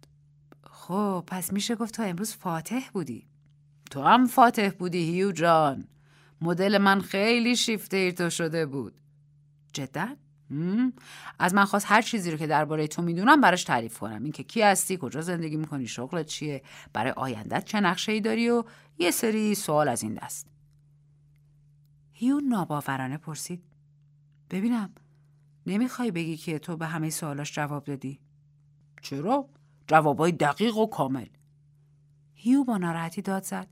خب 0.70 1.24
پس 1.26 1.52
میشه 1.52 1.74
گفت 1.74 1.94
تو 1.94 2.02
امروز 2.02 2.34
فاتح 2.34 2.90
بودی. 2.92 3.26
تو 3.90 4.02
هم 4.02 4.26
فاتح 4.26 4.70
بودی 4.78 4.98
هیو 4.98 5.32
جان. 5.32 5.88
مدل 6.40 6.78
من 6.78 7.00
خیلی 7.00 7.56
شیفته 7.56 8.12
تو 8.12 8.30
شده 8.30 8.66
بود. 8.66 9.00
جدا؟ 9.72 10.16
از 11.38 11.54
من 11.54 11.64
خواست 11.64 11.86
هر 11.88 12.02
چیزی 12.02 12.30
رو 12.30 12.36
که 12.36 12.46
درباره 12.46 12.86
تو 12.86 13.02
می‌دونم 13.02 13.40
براش 13.40 13.64
تعریف 13.64 13.98
کنم 13.98 14.22
اینکه 14.22 14.42
کی 14.42 14.62
هستی 14.62 14.98
کجا 15.00 15.20
زندگی 15.20 15.56
می‌کنی 15.56 15.86
شغلت 15.86 16.26
چیه 16.26 16.62
برای 16.92 17.12
آیندت 17.12 17.64
چه 17.64 17.80
نقشه 17.80 18.12
ای 18.12 18.20
داری 18.20 18.50
و 18.50 18.64
یه 18.98 19.10
سری 19.10 19.54
سوال 19.54 19.88
از 19.88 20.02
این 20.02 20.14
دست 20.14 20.46
هیو 22.12 22.40
ناباورانه 22.40 23.16
پرسید 23.16 23.62
ببینم 24.50 24.90
نمی‌خوای 25.66 26.10
بگی 26.10 26.36
که 26.36 26.58
تو 26.58 26.76
به 26.76 26.86
همه 26.86 27.10
سوالاش 27.10 27.52
جواب 27.52 27.84
دادی؟ 27.84 28.20
چرا؟ 29.02 29.48
جوابای 29.86 30.32
دقیق 30.32 30.76
و 30.76 30.86
کامل 30.86 31.26
هیو 32.34 32.64
با 32.64 32.78
ناراحتی 32.78 33.22
داد 33.22 33.42
زد 33.42 33.68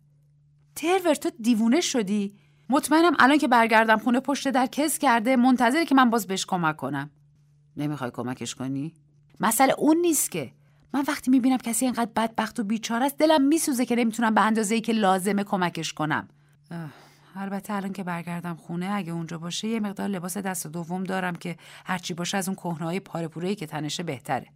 ترور 0.75 1.15
تو 1.15 1.31
دیوونه 1.41 1.81
شدی؟ 1.81 2.37
مطمئنم 2.71 3.17
الان 3.19 3.39
که 3.39 3.49
برگردم 3.49 3.99
خونه 3.99 4.21
پشت 4.21 4.49
در 4.49 4.67
کس 4.67 4.99
کرده 4.99 5.37
منتظره 5.37 5.85
که 5.85 5.95
من 5.95 6.11
باز 6.11 6.27
بهش 6.27 6.47
کمک 6.47 6.77
کنم. 6.77 7.11
نمی‌خوای 7.77 8.11
کمکش 8.15 8.55
کنی؟ 8.55 8.95
مسئله 9.41 9.75
اون 9.79 9.97
نیست 9.97 10.31
که. 10.31 10.53
من 10.95 11.05
وقتی 11.09 11.31
می‌بینم 11.31 11.57
کسی 11.57 11.85
اینقدر 11.85 12.11
بدبخت 12.17 12.61
و 12.61 12.65
بیچاره 12.65 13.05
است 13.05 13.19
دلم 13.19 13.43
میسوزه 13.43 13.87
که 13.87 13.97
نمی‌تونم 13.97 14.35
به 14.35 14.41
اندازه 14.41 14.75
ای 14.75 14.81
که 14.81 14.93
لازمه 14.93 15.45
کمکش 15.45 15.93
کنم. 15.93 16.29
البته 17.37 17.73
الان 17.73 17.93
که 17.93 18.05
برگردم 18.05 18.55
خونه 18.55 18.91
اگه 18.93 19.13
اونجا 19.13 19.39
باشه 19.39 19.69
یه 19.69 19.81
مقدار 19.81 20.09
لباس 20.09 20.37
دست 20.37 20.67
دوم 20.67 21.05
دارم 21.05 21.37
که 21.37 21.57
هرچی 21.85 22.15
باشه 22.15 22.39
از 22.39 22.49
اون 22.49 22.57
کهنهای 22.57 23.01
پاره 23.01 23.55
که 23.55 23.67
تنشه 23.67 24.03
بهتره. 24.03 24.47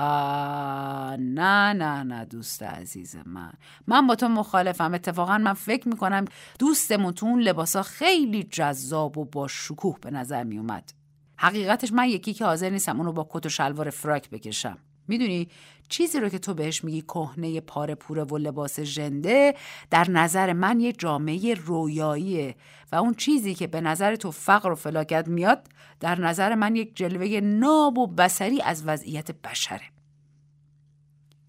نه 0.00 1.72
نه 1.72 2.02
نه 2.02 2.24
دوست 2.24 2.62
عزیز 2.62 3.16
من. 3.26 3.52
من 3.86 4.06
با 4.06 4.14
تو 4.14 4.28
مخالفم. 4.28 4.94
اتفاقا 4.94 5.38
من 5.38 5.52
فکر 5.52 5.88
می‌کنم 5.88 6.24
دوستمون 6.58 7.12
تو 7.12 7.26
اون 7.26 7.40
لباسا 7.40 7.82
خیلی 7.82 8.42
جذاب 8.42 9.18
و 9.18 9.24
با 9.24 9.48
شکوه 9.48 9.98
به 10.00 10.10
نظر 10.10 10.44
میومد 10.44 10.92
حقیقتش 11.36 11.92
من 11.92 12.08
یکی 12.08 12.34
که 12.34 12.44
حاضر 12.44 12.70
نیستم 12.70 12.98
اونو 12.98 13.12
با 13.12 13.28
کت 13.30 13.46
و 13.46 13.48
شلوار 13.48 13.90
فراک 13.90 14.30
بکشم. 14.30 14.78
می‌دونی 15.08 15.48
چیزی 15.88 16.20
رو 16.20 16.28
که 16.28 16.38
تو 16.38 16.54
بهش 16.54 16.84
میگی 16.84 17.02
کهنه 17.02 17.60
پاره 17.60 17.94
پوره 17.94 18.24
و 18.24 18.38
لباس 18.38 18.80
ژنده 18.80 19.54
در 19.90 20.10
نظر 20.10 20.52
من 20.52 20.80
یه 20.80 20.92
جامعه 20.92 21.54
رویاییه 21.54 22.56
و 22.92 22.96
اون 22.96 23.14
چیزی 23.14 23.54
که 23.54 23.66
به 23.66 23.80
نظر 23.80 24.16
تو 24.16 24.30
فقر 24.30 24.72
و 24.72 24.74
فلاکت 24.74 25.28
میاد 25.28 25.68
در 26.00 26.20
نظر 26.20 26.54
من 26.54 26.76
یک 26.76 26.96
جلوه 26.96 27.40
ناب 27.40 27.98
و 27.98 28.06
بسری 28.06 28.62
از 28.62 28.82
وضعیت 28.86 29.30
بشره. 29.32 29.86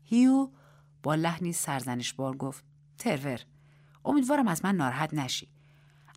هیو 0.04 0.50
با 1.04 1.15
لحنی 1.15 1.54
سرزنش 1.54 2.13
بار 2.13 2.38
گفت 2.38 2.63
ترور 2.98 3.39
امیدوارم 4.06 4.48
از 4.48 4.65
من 4.65 4.76
ناراحت 4.76 5.13
نشی. 5.13 5.48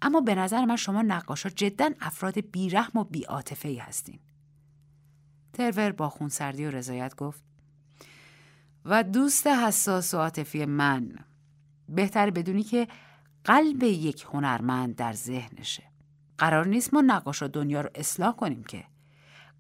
اما 0.03 0.21
به 0.21 0.35
نظر 0.35 0.65
من 0.65 0.77
شما 0.77 1.03
نقاشا 1.03 1.49
جدا 1.49 1.91
افراد 2.01 2.41
بیرحم 2.41 3.01
و 3.01 3.05
بیعاطفه 3.05 3.69
ای 3.69 3.77
هستین. 3.77 4.19
ترور 5.53 5.93
با 5.93 6.09
خونسردی 6.09 6.65
و 6.65 6.71
رضایت 6.71 7.17
گفت 7.17 7.43
و 8.85 9.03
دوست 9.03 9.47
حساس 9.47 10.15
و 10.15 10.19
عاطفی 10.19 10.65
من 10.65 11.17
بهتر 11.89 12.31
بدونی 12.31 12.63
که 12.63 12.89
قلب 13.45 13.83
یک 13.83 14.27
هنرمند 14.33 14.97
در 14.97 15.13
ذهنشه. 15.13 15.83
قرار 16.39 16.67
نیست 16.67 16.95
ما 16.95 17.01
نقاشا 17.01 17.47
دنیا 17.47 17.81
رو 17.81 17.91
اصلاح 17.95 18.37
کنیم 18.37 18.65
که. 18.65 18.85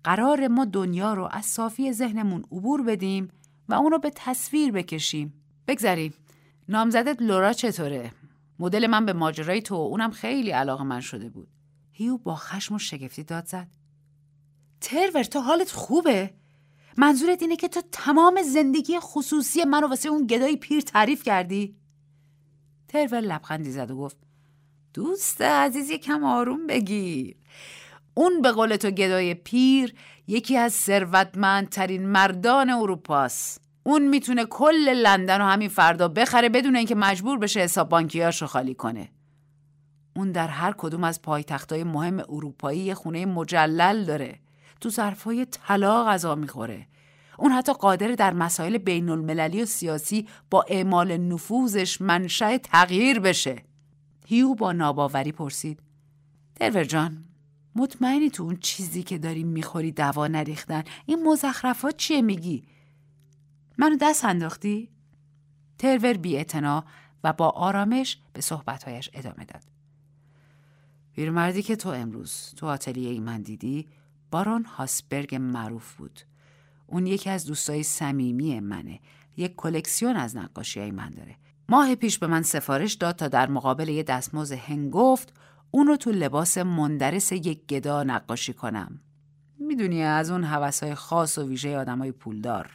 قرار 0.04 0.48
ما 0.48 0.64
دنیا 0.64 1.14
رو 1.14 1.28
از 1.32 1.46
صافی 1.46 1.92
ذهنمون 1.92 2.44
عبور 2.52 2.82
بدیم 2.82 3.28
و 3.68 3.74
اون 3.74 3.90
رو 3.90 3.98
به 3.98 4.12
تصویر 4.14 4.72
بکشیم. 4.72 5.32
بگذریم 5.66 6.14
نامزدت 6.68 7.22
لورا 7.22 7.52
چطوره؟ 7.52 8.12
مدل 8.58 8.86
من 8.86 9.06
به 9.06 9.12
ماجرای 9.12 9.62
تو 9.62 9.74
اونم 9.74 10.10
خیلی 10.10 10.50
علاقه 10.50 10.84
من 10.84 11.00
شده 11.00 11.30
بود. 11.30 11.48
هیو 11.92 12.18
با 12.18 12.34
خشم 12.34 12.74
و 12.74 12.78
شگفتی 12.78 13.24
داد 13.24 13.46
زد. 13.46 13.68
ترور 14.82 15.22
تو 15.22 15.40
حالت 15.40 15.70
خوبه؟ 15.70 16.30
منظورت 16.96 17.42
اینه 17.42 17.56
که 17.56 17.68
تو 17.68 17.82
تمام 17.92 18.42
زندگی 18.42 19.00
خصوصی 19.00 19.64
منو 19.64 19.86
واسه 19.86 20.08
اون 20.08 20.26
گدای 20.26 20.56
پیر 20.56 20.80
تعریف 20.80 21.22
کردی؟ 21.22 21.76
ترور 22.88 23.20
لبخندی 23.20 23.70
زد 23.70 23.90
و 23.90 23.96
گفت 23.96 24.16
دوست 24.94 25.42
عزیز 25.42 25.92
کم 25.92 26.24
آروم 26.24 26.66
بگیر 26.66 27.36
اون 28.14 28.42
به 28.42 28.52
قول 28.52 28.76
تو 28.76 28.90
گدای 28.90 29.34
پیر 29.34 29.94
یکی 30.26 30.56
از 30.56 30.72
ثروتمندترین 30.72 32.06
مردان 32.06 32.70
اروپاست. 32.70 33.60
اون 33.82 34.08
می‌تونه 34.08 34.44
کل 34.44 34.88
لندن 34.88 35.38
رو 35.38 35.44
همین 35.44 35.68
فردا 35.68 36.08
بخره 36.08 36.48
بدون 36.48 36.76
اینکه 36.76 36.94
مجبور 36.94 37.38
بشه 37.38 37.60
حساب 37.60 37.88
بانکیاش 37.88 38.42
رو 38.42 38.48
خالی 38.48 38.74
کنه. 38.74 39.08
اون 40.16 40.32
در 40.32 40.48
هر 40.48 40.74
کدوم 40.78 41.04
از 41.04 41.22
پایتختای 41.22 41.84
مهم 41.84 42.20
اروپایی 42.28 42.94
خونه 42.94 43.26
مجلل 43.26 44.04
داره. 44.04 44.38
تو 44.82 44.88
ظرفای 44.88 45.46
طلا 45.50 46.04
غذا 46.04 46.34
می‌خوره. 46.34 46.86
اون 47.38 47.52
حتی 47.52 47.72
قادر 47.72 48.12
در 48.12 48.32
مسائل 48.32 48.78
بین 48.78 49.08
المللی 49.08 49.62
و 49.62 49.66
سیاسی 49.66 50.28
با 50.50 50.64
اعمال 50.68 51.16
نفوذش 51.16 52.00
منشأ 52.00 52.56
تغییر 52.56 53.20
بشه. 53.20 53.62
هیو 54.26 54.54
با 54.54 54.72
ناباوری 54.72 55.32
پرسید. 55.32 55.80
درور 56.56 56.84
جان 56.84 57.24
مطمئنی 57.76 58.30
تو 58.30 58.42
اون 58.42 58.56
چیزی 58.56 59.02
که 59.02 59.18
داری 59.18 59.44
می‌خوری 59.44 59.92
دوا 59.92 60.26
نریختن؟ 60.26 60.84
این 61.06 61.28
مزخرفات 61.28 61.96
چیه 61.96 62.22
میگی؟ 62.22 62.64
منو 63.78 63.96
دست 64.00 64.24
انداختی؟ 64.24 64.88
ترور 65.78 66.12
بی 66.12 66.44
و 67.24 67.32
با 67.32 67.48
آرامش 67.48 68.18
به 68.32 68.40
صحبتهایش 68.40 69.10
ادامه 69.12 69.44
داد. 69.44 69.62
پیرمردی 71.14 71.62
که 71.62 71.76
تو 71.76 71.88
امروز 71.88 72.54
تو 72.56 72.66
آتلیه 72.66 73.10
ای 73.10 73.20
من 73.20 73.42
دیدی 73.42 73.88
بارون 74.32 74.64
هاسبرگ 74.64 75.34
معروف 75.34 75.94
بود. 75.94 76.20
اون 76.86 77.06
یکی 77.06 77.30
از 77.30 77.46
دوستای 77.46 77.82
صمیمی 77.82 78.60
منه. 78.60 79.00
یک 79.36 79.56
کلکسیون 79.56 80.16
از 80.16 80.36
نقاشی 80.36 80.90
من 80.90 81.10
داره. 81.10 81.36
ماه 81.68 81.94
پیش 81.94 82.18
به 82.18 82.26
من 82.26 82.42
سفارش 82.42 82.94
داد 82.94 83.16
تا 83.16 83.28
در 83.28 83.50
مقابل 83.50 83.88
یه 83.88 84.02
دستموز 84.02 84.52
هنگفت 84.52 85.34
اون 85.70 85.86
رو 85.86 85.96
تو 85.96 86.10
لباس 86.10 86.58
مندرس 86.58 87.32
یک 87.32 87.66
گدا 87.66 88.02
نقاشی 88.02 88.52
کنم. 88.52 89.00
می‌دونی 89.58 90.02
از 90.02 90.30
اون 90.30 90.44
های 90.44 90.94
خاص 90.94 91.38
و 91.38 91.48
ویژه 91.48 91.78
آدمای 91.78 92.12
پولدار. 92.12 92.70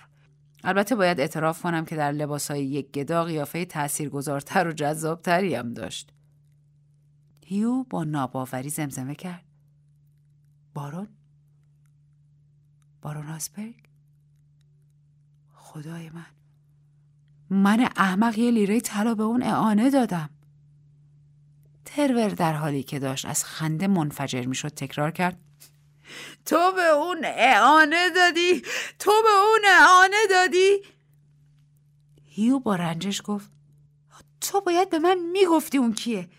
البته 0.64 0.96
باید 0.96 1.20
اعتراف 1.20 1.62
کنم 1.62 1.86
که 1.86 1.96
در 1.96 2.40
های 2.50 2.66
یک 2.66 2.92
گدا 2.92 3.24
قیافه 3.24 3.66
تاثیرگذارتر 3.66 4.68
و 4.68 4.72
جذابتری 4.72 5.56
هم 5.56 5.74
داشت. 5.74 6.14
هیو 7.46 7.84
با 7.84 8.04
ناباوری 8.04 8.70
زمزمه 8.70 9.16
کرد. 9.16 9.44
بارون؟ 10.74 11.08
بارون 13.08 13.28
هاسبرگ 13.28 13.76
خدای 15.54 16.10
من. 16.10 16.26
من 17.50 17.90
احمق 17.96 18.38
یه 18.38 18.52
لیره 18.52 18.80
طلا 18.80 19.16
به 19.16 19.24
اون 19.24 19.44
اعانه 19.44 19.90
دادم. 19.90 20.30
ترور 21.86 22.30
در 22.30 22.54
حالی 22.54 22.84
که 22.84 23.00
داشت 23.00 23.26
از 23.26 23.46
خنده 23.46 23.88
منفجر 23.88 24.46
می‌شد 24.46 24.68
تکرار 24.68 25.12
کرد 25.12 25.38
تو 26.46 26.72
به 26.76 26.82
اون 26.82 27.18
اعانه 27.24 28.10
دادی؟ 28.16 28.62
تو 29.00 29.12
به 29.24 29.30
اون 29.30 29.62
اعانه 29.82 30.28
دادی؟ 30.30 30.78
هیو 32.26 32.60
با 32.60 32.76
رنجش 32.76 33.22
گفت 33.26 33.52
تو 34.42 34.62
باید 34.62 34.90
به 34.90 35.00
من 35.00 35.18
می‌گفتی 35.32 35.78
اون 35.78 35.94
کیه؟ 35.94 36.30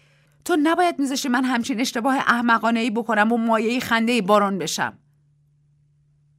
تو 0.44 0.56
نباید 0.62 0.98
میذاشی 0.98 1.28
من 1.28 1.44
همچین 1.44 1.80
اشتباه 1.80 2.16
احمقانه 2.16 2.80
ای 2.80 2.90
بکنم 2.90 3.32
و 3.32 3.36
مایه 3.36 3.80
خنده 3.80 4.22
بارون 4.22 4.58
بشم. 4.58 4.98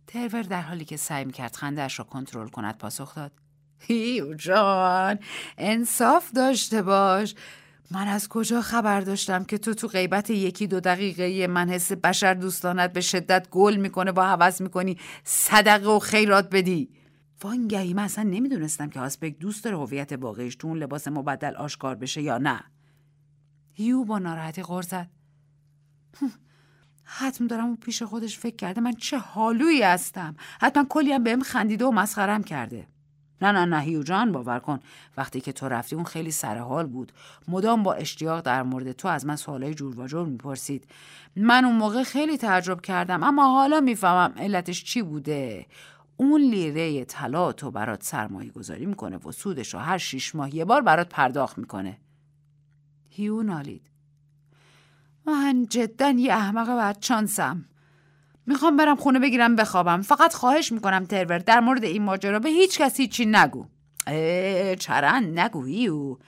ترور 0.09 0.41
در 0.41 0.61
حالی 0.61 0.85
که 0.85 0.97
سعی 0.97 1.25
می‌کرد 1.25 1.55
خندهاش 1.55 1.99
را 1.99 2.05
کنترل 2.05 2.47
کند 2.47 2.77
پاسخ 2.77 3.15
داد. 3.15 3.31
هیو 3.87 4.33
جان 4.33 5.19
انصاف 5.57 6.31
داشته 6.31 6.81
باش. 6.81 7.35
من 7.91 8.07
از 8.07 8.27
کجا 8.27 8.61
خبر 8.61 9.01
داشتم 9.01 9.43
که 9.43 9.57
تو 9.57 9.73
تو 9.73 9.87
غیبت 9.87 10.29
یکی 10.29 10.67
دو 10.67 10.79
دقیقه 10.79 11.47
من 11.47 11.69
حس 11.69 11.91
بشر 11.91 12.33
دوستانت 12.33 12.93
به 12.93 13.01
شدت 13.01 13.47
گل 13.49 13.75
می‌کنه 13.75 14.11
با 14.11 14.25
حوض 14.25 14.61
می‌کنی 14.61 14.97
صدقه 15.23 15.89
و 15.89 15.99
خیرات 15.99 16.49
بدی؟ 16.49 16.89
وانگهی 17.43 17.93
من 17.93 18.03
اصلا 18.03 18.23
نمی‌دونستم 18.23 18.89
که 18.89 18.99
هاسبک 18.99 19.37
دوست 19.39 19.63
داره 19.63 19.77
هویت 19.77 20.11
واقعیش 20.11 20.55
تو 20.55 20.67
اون 20.67 20.77
لباس 20.77 21.07
مبدل 21.07 21.55
آشکار 21.55 21.95
بشه 21.95 22.21
یا 22.21 22.37
نه. 22.37 22.63
هیو 23.73 24.03
با 24.03 24.19
ناراحتی 24.19 24.63
غر 24.63 24.81
زد. 24.81 25.09
حتم 27.11 27.47
دارم 27.47 27.65
اون 27.65 27.75
پیش 27.75 28.03
خودش 28.03 28.39
فکر 28.39 28.55
کرده. 28.55 28.81
من 28.81 28.93
چه 28.93 29.17
حالویی 29.17 29.81
هستم. 29.81 30.35
حتما 30.61 30.85
کلی 30.89 31.11
هم 31.11 31.23
بهم 31.23 31.41
خندیده 31.41 31.85
و 31.85 31.91
مسخرم 31.91 32.43
کرده. 32.43 32.87
نه 33.41 33.51
نه 33.51 33.65
نه 33.65 33.79
هیو 33.79 34.03
جان 34.03 34.31
باور 34.31 34.59
کن. 34.59 34.79
وقتی 35.17 35.41
که 35.41 35.51
تو 35.51 35.69
رفتی 35.69 35.95
اون 35.95 36.05
خیلی 36.05 36.31
سرحال 36.31 36.87
بود. 36.87 37.11
مدام 37.47 37.83
با 37.83 37.93
اشتیاق 37.93 38.41
در 38.41 38.63
مورد 38.63 38.91
تو 38.91 39.07
از 39.07 39.25
من 39.25 39.35
سوالای 39.35 39.73
جور 39.73 39.99
و 39.99 40.07
جور 40.07 40.25
می‌پرسید. 40.25 40.87
من 41.35 41.65
اون 41.65 41.75
موقع 41.75 42.03
خیلی 42.03 42.37
تعجب 42.37 42.81
کردم 42.81 43.23
اما 43.23 43.53
حالا 43.53 43.79
می‌فهمم 43.79 44.33
علتش 44.37 44.83
چی 44.83 45.01
بوده. 45.01 45.65
اون 46.17 46.41
لیره 46.41 47.05
طلا 47.05 47.51
تو 47.51 47.71
برات 47.71 48.03
سرمایه 48.03 48.51
گذاری 48.51 48.85
می‌کنه 48.85 49.17
و 49.17 49.31
سودش 49.31 49.73
رو 49.73 49.79
هر 49.79 49.97
شیش 49.97 50.35
ماه 50.35 50.55
یه 50.55 50.65
بار 50.65 50.81
برات 50.81 51.09
پرداخت 51.09 51.57
می‌کنه. 51.57 51.97
هیو 53.09 53.43
نالید. 53.43 53.88
من 55.25 55.65
جدا 55.69 56.09
یه 56.09 56.33
احمق 56.33 56.99
چانسم 56.99 57.65
می‌خوام 58.45 58.77
برم 58.77 58.95
خونه 58.95 59.19
بگیرم 59.19 59.55
بخوابم. 59.55 60.01
فقط 60.01 60.33
خواهش 60.33 60.71
می‌کنم 60.71 61.05
ترور 61.05 61.37
در 61.37 61.59
مورد 61.59 61.83
این 61.83 62.03
ماجرا 62.03 62.39
به 62.39 62.49
هیچ 62.49 62.81
کسی 62.81 63.07
چی 63.07 63.25
نگو. 63.25 63.65
چرا 64.79 65.19
نگویی 65.19 65.87
او 65.87 66.19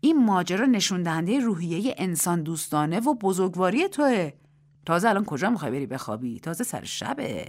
این 0.00 0.24
ماجرا 0.24 0.66
نشون 0.66 1.02
دهنده 1.02 1.40
روحیه 1.40 1.94
انسان 1.98 2.42
دوستانه 2.42 3.00
و 3.00 3.14
بزرگواری 3.14 3.88
توه. 3.88 4.32
تازه 4.86 5.08
الان 5.08 5.24
کجا 5.24 5.50
می‌خوای 5.50 5.70
بری 5.70 5.86
بخوابی؟ 5.86 6.40
تازه 6.40 6.64
سر 6.64 6.84
شبه. 6.84 7.46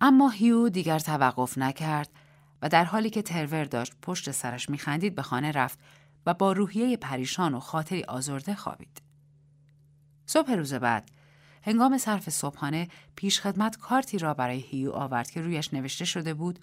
اما 0.00 0.28
هیو 0.28 0.68
دیگر 0.68 0.98
توقف 0.98 1.58
نکرد 1.58 2.08
و 2.62 2.68
در 2.68 2.84
حالی 2.84 3.10
که 3.10 3.22
ترور 3.22 3.64
داشت 3.64 3.92
پشت 4.02 4.30
سرش 4.30 4.70
میخندید 4.70 5.14
به 5.14 5.22
خانه 5.22 5.52
رفت 5.52 5.78
و 6.26 6.34
با 6.34 6.52
روحیه 6.52 6.96
پریشان 6.96 7.54
و 7.54 7.60
خاطری 7.60 8.02
آزرده 8.02 8.54
خوابید. 8.54 9.02
صبح 10.30 10.52
روز 10.52 10.74
بعد. 10.74 11.10
هنگام 11.62 11.98
صرف 11.98 12.30
صبحانه 12.30 12.88
پیشخدمت 13.16 13.76
کارتی 13.76 14.18
را 14.18 14.34
برای 14.34 14.58
هیو 14.58 14.90
آورد 14.90 15.30
که 15.30 15.42
رویش 15.42 15.74
نوشته 15.74 16.04
شده 16.04 16.34
بود 16.34 16.58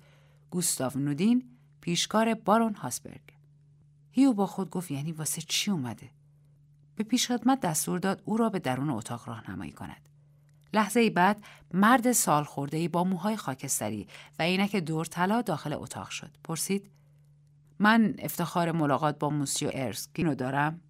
گوستاو 0.49 0.91
نودین 0.95 1.43
پیشکار 1.81 2.33
بارون 2.33 2.73
هاسبرگ. 2.73 3.21
هیو 4.11 4.33
با 4.33 4.45
خود 4.45 4.69
گفت 4.69 4.91
یعنی 4.91 5.11
واسه 5.11 5.41
چی 5.41 5.71
اومده؟ 5.71 6.09
به 6.95 7.03
پیشخدمت 7.03 7.59
دستور 7.59 7.99
داد 7.99 8.21
او 8.25 8.37
را 8.37 8.49
به 8.49 8.59
درون 8.59 8.89
اتاق 8.89 9.29
راهنمایی 9.29 9.71
کند. 9.71 10.09
لحظه 10.73 11.09
بعد 11.09 11.43
مرد 11.73 12.11
سال 12.11 12.43
خورده 12.43 12.87
با 12.87 13.03
موهای 13.03 13.37
خاکستری 13.37 14.07
و 14.39 14.43
عینک 14.43 14.75
دور 14.75 15.05
طلا 15.05 15.41
داخل 15.41 15.73
اتاق 15.73 16.09
شد. 16.09 16.31
پرسید 16.43 16.91
من 17.79 18.15
افتخار 18.19 18.71
ملاقات 18.71 19.19
با 19.19 19.29
موسیو 19.29 19.69
ارسکینو 19.73 20.35
دارم؟ 20.35 20.81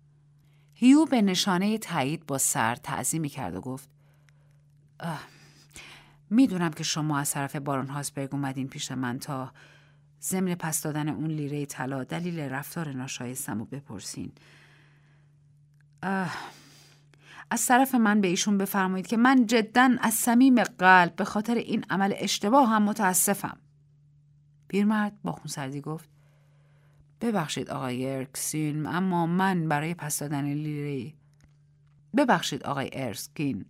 هیو 0.80 1.06
به 1.06 1.22
نشانه 1.22 1.78
تایید 1.78 2.26
با 2.26 2.38
سر 2.38 2.76
تعظیمی 2.76 3.30
کرد 3.30 3.56
و 3.56 3.62
گفت 3.62 3.90
می‌دونم 6.30 6.72
که 6.72 6.84
شما 6.84 7.20
از 7.20 7.32
طرف 7.32 7.56
بارون 7.56 7.88
هاسبرگ 7.88 8.34
اومدین 8.34 8.68
پیش 8.68 8.92
من 8.92 9.20
تا 9.20 9.52
ضمن 10.22 10.56
پس 10.56 10.82
دادن 10.82 11.10
اون 11.10 11.28
لیره 11.28 11.66
طلا 11.66 12.04
دلیل 12.04 12.40
رفتار 12.40 12.94
ناشایستم 12.94 13.60
رو 13.60 13.66
بپرسین. 13.66 14.32
از 17.52 17.66
طرف 17.66 17.96
من 17.96 18.22
به 18.22 18.28
ایشون 18.28 18.58
بفرمایید 18.58 19.08
که 19.08 19.18
من 19.18 19.46
جدا 19.46 19.90
از 20.02 20.14
صمیم 20.14 20.64
قلب 20.64 21.16
به 21.16 21.26
خاطر 21.26 21.56
این 21.56 21.86
عمل 21.90 22.14
اشتباه 22.18 22.70
هم 22.70 22.84
متاسفم. 22.84 23.58
پیرمرد 24.68 25.22
با 25.24 25.32
خونسردی 25.32 25.82
گفت 25.82 26.17
ببخشید 27.22 27.70
آقای 27.70 28.16
ارکسین 28.16 28.86
اما 28.86 29.26
من 29.26 29.68
برای 29.68 29.94
پس 29.94 30.20
دادن 30.20 30.46
لیره 30.46 31.14
ببخشید 32.18 32.64
آقای 32.64 32.90
ارسکین 32.94 33.66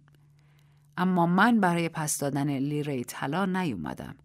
اما 0.97 1.25
من 1.25 1.59
برای 1.59 1.89
پس 1.89 2.17
دادن 2.17 2.57
لیره 2.57 3.03
طلا 3.03 3.45
نیومدم. 3.45 4.15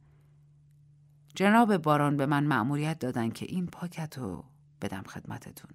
جناب 1.34 1.76
باران 1.76 2.16
به 2.16 2.26
من 2.26 2.44
مأموریت 2.44 2.98
دادن 2.98 3.30
که 3.30 3.46
این 3.48 3.66
پاکت 3.66 4.18
رو 4.18 4.44
بدم 4.82 5.02
خدمتتون. 5.02 5.70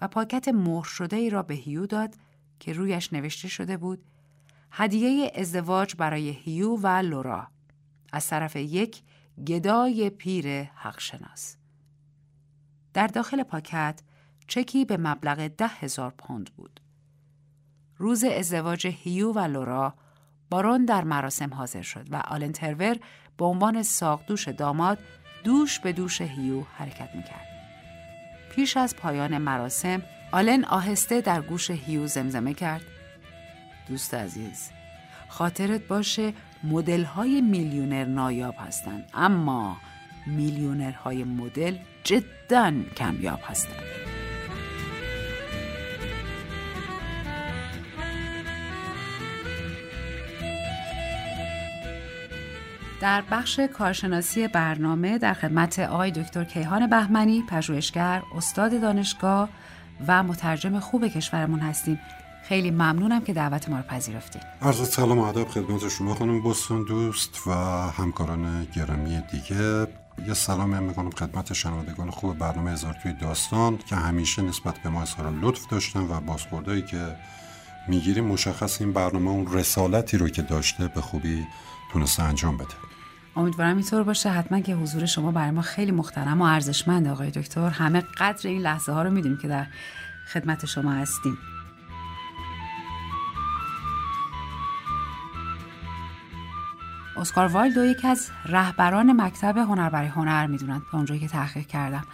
و 0.00 0.08
پاکت 0.08 0.48
مهر 0.48 0.84
شده 0.84 1.16
ای 1.16 1.30
را 1.30 1.42
به 1.42 1.54
هیو 1.54 1.86
داد 1.86 2.14
که 2.60 2.72
رویش 2.72 3.12
نوشته 3.12 3.48
شده 3.48 3.76
بود 3.76 4.04
هدیه 4.70 5.32
ازدواج 5.34 5.94
برای 5.98 6.30
هیو 6.30 6.76
و 6.76 6.86
لورا 6.86 7.48
از 8.12 8.28
طرف 8.28 8.56
یک 8.56 9.02
گدای 9.46 10.10
پیر 10.10 10.62
حقشناس. 10.62 11.56
در 12.94 13.06
داخل 13.06 13.42
پاکت 13.42 14.00
چکی 14.48 14.84
به 14.84 14.96
مبلغ 14.96 15.46
ده 15.46 15.66
هزار 15.66 16.14
پوند 16.18 16.50
بود. 16.56 16.80
روز 17.98 18.24
ازدواج 18.24 18.86
هیو 18.86 19.32
و 19.32 19.38
لورا 19.38 19.94
بارون 20.50 20.84
در 20.84 21.04
مراسم 21.04 21.54
حاضر 21.54 21.82
شد 21.82 22.06
و 22.10 22.16
آلن 22.16 22.52
ترور 22.52 22.96
به 23.36 23.44
عنوان 23.44 23.82
ساقدوش 23.82 24.48
داماد 24.48 24.98
دوش 25.44 25.80
به 25.80 25.92
دوش 25.92 26.20
هیو 26.20 26.60
حرکت 26.60 27.14
می‌کرد. 27.14 27.54
پیش 28.54 28.76
از 28.76 28.96
پایان 28.96 29.38
مراسم 29.38 30.02
آلن 30.32 30.64
آهسته 30.64 31.20
در 31.20 31.40
گوش 31.40 31.70
هیو 31.70 32.06
زمزمه 32.06 32.54
کرد 32.54 32.82
دوست 33.88 34.14
عزیز 34.14 34.70
خاطرت 35.28 35.86
باشه 35.86 36.32
مدل 36.64 37.04
های 37.04 37.40
میلیونر 37.40 38.04
نایاب 38.04 38.54
هستند 38.58 39.10
اما 39.14 39.76
های 41.04 41.24
مدل 41.24 41.76
جدا 42.04 42.72
کمیاب 42.96 43.40
هستند. 43.42 43.82
در 53.00 53.22
بخش 53.30 53.60
کارشناسی 53.60 54.48
برنامه 54.48 55.18
در 55.18 55.34
خدمت 55.34 55.78
آقای 55.78 56.10
دکتر 56.10 56.44
کیهان 56.44 56.86
بهمنی 56.86 57.42
پژوهشگر 57.48 58.22
استاد 58.36 58.80
دانشگاه 58.80 59.48
و 60.08 60.22
مترجم 60.22 60.78
خوب 60.78 61.08
کشورمون 61.08 61.60
هستیم. 61.60 62.00
خیلی 62.42 62.70
ممنونم 62.70 63.20
که 63.20 63.32
دعوت 63.32 63.68
ما 63.68 63.76
رو 63.76 63.82
پذیرفتید 63.82 64.42
عرض 64.62 64.88
سلام 64.88 65.18
و 65.18 65.22
ادب 65.22 65.48
خدمت 65.48 65.88
شما 65.88 66.14
خانم 66.14 66.42
بستون 66.42 66.84
دوست 66.84 67.46
و 67.46 67.50
همکاران 67.90 68.66
گرامی 68.76 69.22
دیگه. 69.32 69.86
یه 70.26 70.34
سلام 70.34 70.74
هم 70.74 70.82
می‌کنم 70.82 71.10
خدمت 71.10 71.52
شنوندگان 71.52 72.10
خوب 72.10 72.38
برنامه 72.38 72.70
هزار 72.70 72.96
توی 73.02 73.12
داستان 73.12 73.78
که 73.78 73.96
همیشه 73.96 74.42
نسبت 74.42 74.78
به 74.78 74.88
ما 74.88 75.02
اظهار 75.02 75.32
لطف 75.40 75.66
داشتن 75.66 76.00
و 76.00 76.20
بازخوردهایی 76.20 76.82
که 76.82 77.16
می‌گیریم 77.88 78.24
مشخص 78.24 78.80
این 78.80 78.92
برنامه 78.92 79.30
اون 79.30 79.52
رسالتی 79.52 80.16
رو 80.16 80.28
که 80.28 80.42
داشته 80.42 80.88
به 80.88 81.00
خوبی 81.00 81.46
تونسته 81.92 82.22
انجام 82.22 82.56
بده. 82.56 82.74
امیدوارم 83.36 83.76
اینطور 83.76 84.02
باشه. 84.02 84.30
حتما 84.30 84.60
که 84.60 84.74
حضور 84.74 85.06
شما 85.06 85.30
برای 85.30 85.50
ما 85.50 85.62
خیلی 85.62 85.92
محترم 85.92 86.40
و 86.40 86.44
ارزشمند 86.44 87.08
آقای 87.08 87.30
دکتر. 87.30 87.68
همه 87.68 88.00
قدر 88.00 88.48
این 88.48 88.62
لحظه 88.62 88.92
ها 88.92 89.02
رو 89.02 89.10
می‌دونیم 89.10 89.38
که 89.38 89.48
در 89.48 89.66
خدمت 90.32 90.66
شما 90.66 90.92
هستیم. 90.92 91.38
اسکار 97.16 97.46
وایلد 97.46 97.78
و 97.78 97.84
یکی 97.84 98.08
از 98.08 98.30
رهبران 98.44 99.20
مکتب 99.20 99.58
هنر 99.58 99.90
برای 99.90 100.08
هنر 100.08 100.46
می‌دونن 100.46 100.82
تا 100.90 100.96
اونجایی 100.98 101.20
که 101.20 101.28
تحقیق 101.28 101.66
کردم. 101.66 102.04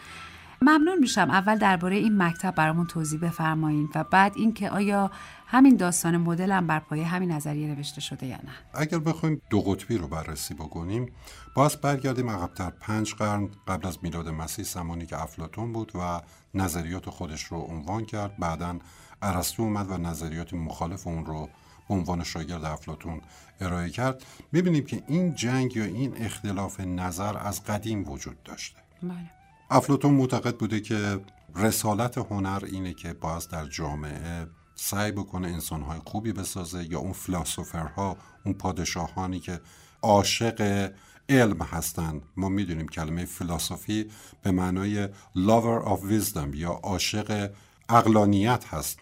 ممنون 0.63 0.99
میشم 0.99 1.31
اول 1.31 1.59
درباره 1.59 1.97
این 1.97 2.23
مکتب 2.23 2.55
برامون 2.55 2.87
توضیح 2.87 3.21
بفرمایین 3.21 3.89
و 3.95 4.05
بعد 4.05 4.33
اینکه 4.37 4.71
آیا 4.71 5.11
همین 5.47 5.77
داستان 5.77 6.17
مدل 6.17 6.53
هم 6.53 6.67
بر 6.67 6.79
پایه 6.79 7.07
همین 7.07 7.33
نظریه 7.33 7.69
نوشته 7.69 8.01
شده 8.01 8.27
یا 8.27 8.37
نه. 8.37 8.53
اگر 8.75 8.99
بخوایم 8.99 9.43
دو 9.51 9.61
قطبی 9.61 9.99
رو 9.99 10.09
بررسی 10.09 10.55
بکنیم 10.55 11.13
باز 11.55 11.77
برگردیم 11.77 12.31
عقبتر 12.31 12.71
پنج 12.71 13.15
قرن 13.15 13.49
قبل 13.69 13.89
از 13.89 13.99
میلاد 14.03 14.29
مسیح 14.29 14.65
زمانی 14.65 15.07
که 15.07 15.23
افلاتون 15.23 15.73
بود 15.73 15.93
و 15.95 16.21
نظریات 16.55 17.11
خودش 17.11 17.45
رو 17.45 17.59
عنوان 17.59 18.05
کرد. 18.05 18.37
بعدا 18.39 18.79
ارسطو 19.23 19.63
اومد 19.63 19.91
و 19.91 19.97
نظریات 19.97 20.55
مخالف 20.55 21.07
اون 21.07 21.27
رو 21.27 21.49
به 21.91 21.97
عنوان 21.97 22.25
شاگرد 22.25 22.65
افلاتون 22.65 23.21
ارائه 23.61 23.91
کرد 23.91 24.23
می‌بینیم 24.53 24.85
که 24.85 25.03
این 25.09 25.35
جنگ 25.35 25.77
یا 25.77 25.85
این 25.85 26.17
اختلاف 26.17 26.81
نظر 26.81 27.39
از 27.39 27.65
قدیم 27.65 28.09
وجود 28.09 28.43
داشته. 28.43 28.79
بله. 29.03 29.31
افلاتون 29.71 30.15
معتقد 30.15 30.57
بوده 30.57 30.81
که 30.81 31.21
رسالت 31.57 32.19
هنر 32.19 32.63
اینه 32.67 32.95
که 32.95 33.13
باز 33.13 33.49
در 33.49 33.67
جامعه 33.67 34.47
سعی 34.75 35.13
بکنه 35.13 35.49
انسانهای 35.49 36.01
خوبی 36.05 36.33
بسازه 36.33 36.91
یا 36.91 36.99
اون 36.99 37.13
فلاسفرها 37.13 38.17
اون 38.45 38.55
پادشاهانی 38.55 39.41
که 39.41 39.61
عاشق 40.03 40.91
علم 41.29 41.63
هستند. 41.63 42.23
ما 42.37 42.49
می‌دونیم 42.49 42.89
کلمه 42.89 43.25
فلسفی 43.25 44.11
به 44.43 44.51
معنای 44.51 45.07
lover 45.37 45.85
of 45.85 46.01
wisdom 46.11 46.55
یا 46.55 46.71
عاشق 46.71 47.51
اقلانیت 47.89 48.65
هست. 48.69 48.99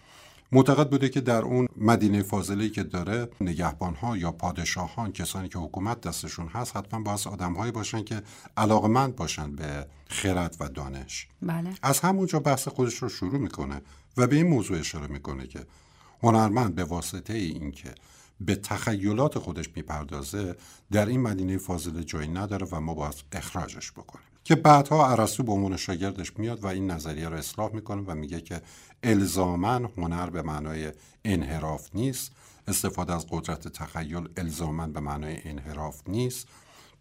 معتقد 0.51 0.89
بوده 0.89 1.09
که 1.09 1.21
در 1.21 1.41
اون 1.41 1.67
مدینه 1.77 2.23
فاضله 2.23 2.69
که 2.69 2.83
داره 2.83 3.29
نگهبان 3.41 3.95
ها 3.95 4.17
یا 4.17 4.31
پادشاهان 4.31 5.11
کسانی 5.11 5.49
که 5.49 5.59
حکومت 5.59 6.01
دستشون 6.01 6.47
هست 6.47 6.77
حتما 6.77 6.99
باید 6.99 7.19
آدم 7.27 7.71
باشن 7.71 8.03
که 8.03 8.21
علاقمند 8.57 9.15
باشن 9.15 9.55
به 9.55 9.87
خرد 10.07 10.55
و 10.59 10.69
دانش 10.69 11.27
بله. 11.41 11.69
از 11.83 11.99
همونجا 11.99 12.39
بحث 12.39 12.67
خودش 12.67 12.95
رو 12.95 13.09
شروع 13.09 13.37
می‌کنه 13.37 13.81
و 14.17 14.27
به 14.27 14.35
این 14.35 14.47
موضوع 14.47 14.79
اشاره 14.79 15.07
می‌کنه 15.07 15.47
که 15.47 15.65
هنرمند 16.23 16.75
به 16.75 16.83
واسطه 16.83 17.33
اینکه 17.33 17.95
به 18.41 18.55
تخیلات 18.55 19.39
خودش 19.39 19.69
می‌پردازه 19.75 20.55
در 20.91 21.05
این 21.05 21.21
مدینه 21.21 21.57
فاضله 21.57 22.03
جایی 22.03 22.27
نداره 22.27 22.67
و 22.71 22.79
ما 22.79 22.93
باید 22.93 23.23
اخراجش 23.31 23.91
بکنیم 23.91 24.25
که 24.49 24.55
بعدها 24.55 25.11
ارسطو 25.11 25.43
به 25.43 25.51
عنوان 25.51 25.77
شاگردش 25.77 26.37
میاد 26.37 26.63
و 26.63 26.67
این 26.67 26.91
نظریه 26.91 27.29
رو 27.29 27.35
اصلاح 27.35 27.73
می‌کنه 27.73 28.01
و 28.07 28.15
میگه 28.15 28.41
که 28.41 28.61
الزاما 29.03 29.89
هنر 29.97 30.29
به 30.29 30.41
معنای 30.41 30.91
انحراف 31.25 31.89
نیست 31.93 32.31
استفاده 32.67 33.15
از 33.15 33.25
قدرت 33.29 33.67
تخیل 33.67 34.29
الزاما 34.37 34.93
به 34.93 34.99
معنای 34.99 35.37
انحراف 35.43 36.01
نیست. 36.07 36.47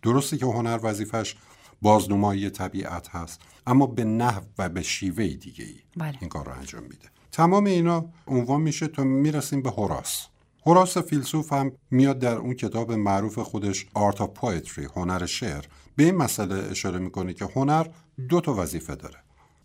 درسته 0.02 0.36
که 0.36 0.46
هنر 0.46 0.80
وظیفش 0.82 1.36
بازنمایی 1.82 2.50
طبیعت 2.50 3.08
هست 3.08 3.40
اما 3.66 3.86
به 3.86 4.04
نحو 4.04 4.42
و 4.58 4.68
به 4.68 4.82
شیوه 4.82 5.26
دیگه 5.26 5.64
ای 5.64 5.80
بله. 5.96 6.18
این 6.20 6.28
کار 6.28 6.46
رو 6.46 6.52
انجام 6.52 6.82
میده. 6.82 7.08
تمام 7.32 7.64
اینا 7.64 8.04
عنوان 8.26 8.60
میشه 8.60 8.88
تا 8.88 9.04
می‌رسیم 9.04 9.62
به 9.62 9.70
هوراس 9.70 10.26
هوراس 10.66 10.98
فیلسوف 10.98 11.52
هم 11.52 11.72
میاد 11.90 12.18
در 12.18 12.36
اون 12.36 12.54
کتاب 12.54 12.92
معروف 12.92 13.38
خودش 13.38 13.86
Art 13.94 14.20
of 14.20 14.30
Poetry 14.30 14.84
هنر 14.84 15.26
شعر. 15.26 15.64
به 15.98 16.04
این 16.04 16.14
مسئله 16.14 16.54
اشاره 16.54 16.98
می‌کنه 16.98 17.34
که 17.34 17.44
هنر 17.44 17.86
دو 18.28 18.40
تا 18.40 18.54
وظیفه 18.54 18.94
داره. 18.94 19.18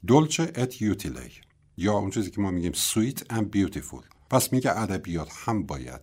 دولچه 0.07 0.51
ات 0.55 0.81
یوتیلی 0.81 1.31
یا 1.77 1.93
اون 1.93 2.09
چیزی 2.09 2.31
که 2.31 2.41
ما 2.41 2.51
میگیم 2.51 2.71
سویت 2.73 3.33
and 3.33 3.43
بیوتیفول 3.43 4.01
پس 4.29 4.53
میگه 4.53 4.79
ادبیات 4.79 5.29
هم 5.45 5.63
باید 5.65 6.01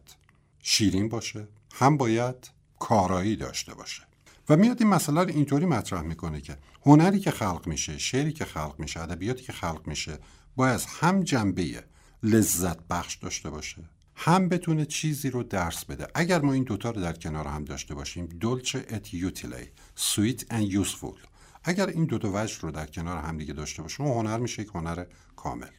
شیرین 0.63 1.09
باشه 1.09 1.49
هم 1.73 1.97
باید 1.97 2.51
کارایی 2.79 3.37
داشته 3.37 3.75
باشه. 3.75 4.03
و 4.49 4.57
میاد 4.57 4.83
این 4.83 4.91
مسئله 4.91 5.21
رو 5.23 5.29
اینطوری 5.29 5.67
مطرح 5.67 6.03
می‌کنه 6.03 6.41
که 6.41 6.57
هنری 6.83 7.21
که 7.21 7.31
خلق 7.31 7.67
میشه 7.67 7.99
شعری 7.99 8.33
که 8.33 8.45
خلق 8.45 8.75
میشه 8.79 9.01
ادبیاتی 9.01 9.43
که 9.43 9.53
خلق 9.53 9.87
میشه 9.87 10.19
باید 10.57 10.81
هم 11.01 11.23
جنبه 11.23 11.85
لذت 12.23 12.79
بخش 12.91 13.17
داشته 13.17 13.51
باشه 13.51 13.85
هم 14.15 14.49
بتونه 14.49 14.85
چیزی 14.85 15.31
رو 15.31 15.43
درس 15.43 15.85
بده. 15.85 16.07
اگر 16.15 16.41
ما 16.41 16.53
این 16.53 16.65
دوتا 16.65 16.91
رو 16.91 17.01
در 17.01 17.13
کنار 17.13 17.47
هم 17.47 17.65
داشته 17.65 17.95
باشیم 17.95 18.27
دولچه 18.27 18.87
ات 18.91 19.15
یوتیلی 19.15 19.71
sweet 20.01 20.41
and 20.53 20.73
useful 20.73 21.19
اگر 21.65 21.87
این 21.87 22.05
دو 22.05 22.19
تا 22.19 22.31
وجه 22.35 22.59
رو 22.61 22.71
در 22.71 22.87
کنار 22.87 23.19
هم 23.19 23.39
دیگه 23.39 23.53
داشته 23.53 23.83
باشیم 23.83 24.07
هنر 24.07 24.39
میشه 24.39 24.63
یک 24.63 24.71
هنر 24.75 25.05
کامل. 25.37 25.71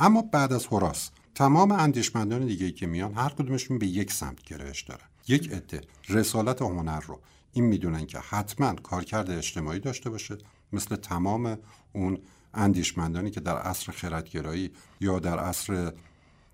اما 0.00 0.22
بعد 0.22 0.52
از 0.52 0.66
هوراس 0.66 1.10
تمام 1.34 1.72
اندیشمندان 1.72 2.46
دیگه 2.46 2.70
که 2.70 2.86
میان 2.86 3.14
هر 3.14 3.28
کدومشون 3.28 3.78
به 3.78 3.86
یک 3.86 4.12
سمت 4.12 4.42
گرایش 4.42 4.82
دارن. 4.82 5.04
یک 5.28 5.52
عده 5.52 5.80
رسالت 6.08 6.62
هنر 6.62 7.00
رو. 7.00 7.20
این 7.52 7.64
می‌دونن 7.64 8.06
که 8.06 8.18
حتما 8.18 8.74
کارکرد 8.74 9.30
اجتماعی 9.30 9.80
داشته 9.80 10.10
باشه 10.10 10.38
مثل 10.72 10.96
تمام 10.96 11.58
اون 11.92 12.18
اندیشمندانی 12.54 13.30
که 13.30 13.40
در 13.40 13.58
عصر 13.58 13.92
خردگرایی 13.92 14.70
یا 15.00 15.18
در 15.18 15.38
عصر 15.38 15.92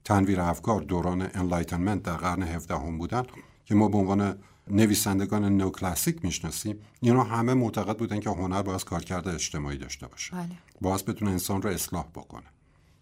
تنویر 0.04 0.40
افکار 0.40 0.81
دوران 0.81 1.31
Enlightenment 1.34 2.02
در 2.02 2.16
قرن 2.16 2.42
17 2.42 2.74
هم 2.74 2.98
بودن 2.98 3.22
که 3.64 3.74
ما 3.74 3.88
به 3.88 3.98
عنوان 3.98 4.38
نویسندگان 4.70 5.57
نو 5.57 5.70
کلاسیک 5.70 6.24
می‌شناسیم 6.24 6.81
اینا 7.00 7.24
همه 7.24 7.54
معتقد 7.54 7.96
بودن 7.96 8.20
که 8.20 8.31
هنر 8.31 8.62
باید 8.62 8.85
کارکرد 8.85 9.28
اجتماعی 9.28 9.78
داشته 9.78 10.07
باشه. 10.07 10.37
بله. 10.37 10.48
باید 10.81 11.04
بتونه 11.04 11.31
انسان 11.31 11.62
رو 11.62 11.70
اصلاح 11.70 12.04
بکنه. 12.14 12.46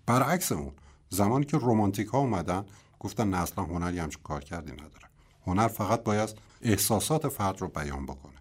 برعکس 0.06 0.52
اون 0.52 0.72
زمانی 1.08 1.44
که 1.44 1.56
رومانتیک 1.58 2.08
ها 2.08 2.18
اومدن 2.18 2.64
گفتن 3.00 3.30
نه 3.30 3.36
اصلا 3.36 3.64
هنری 3.64 3.98
همچون 3.98 4.22
کارکردی 4.22 4.72
نداره. 4.72 5.06
هنر 5.46 5.68
فقط 5.68 6.02
باید 6.02 6.28
احساسات 6.62 7.28
فرد 7.28 7.60
رو 7.60 7.68
بیان 7.68 8.06
بکنه. 8.06 8.32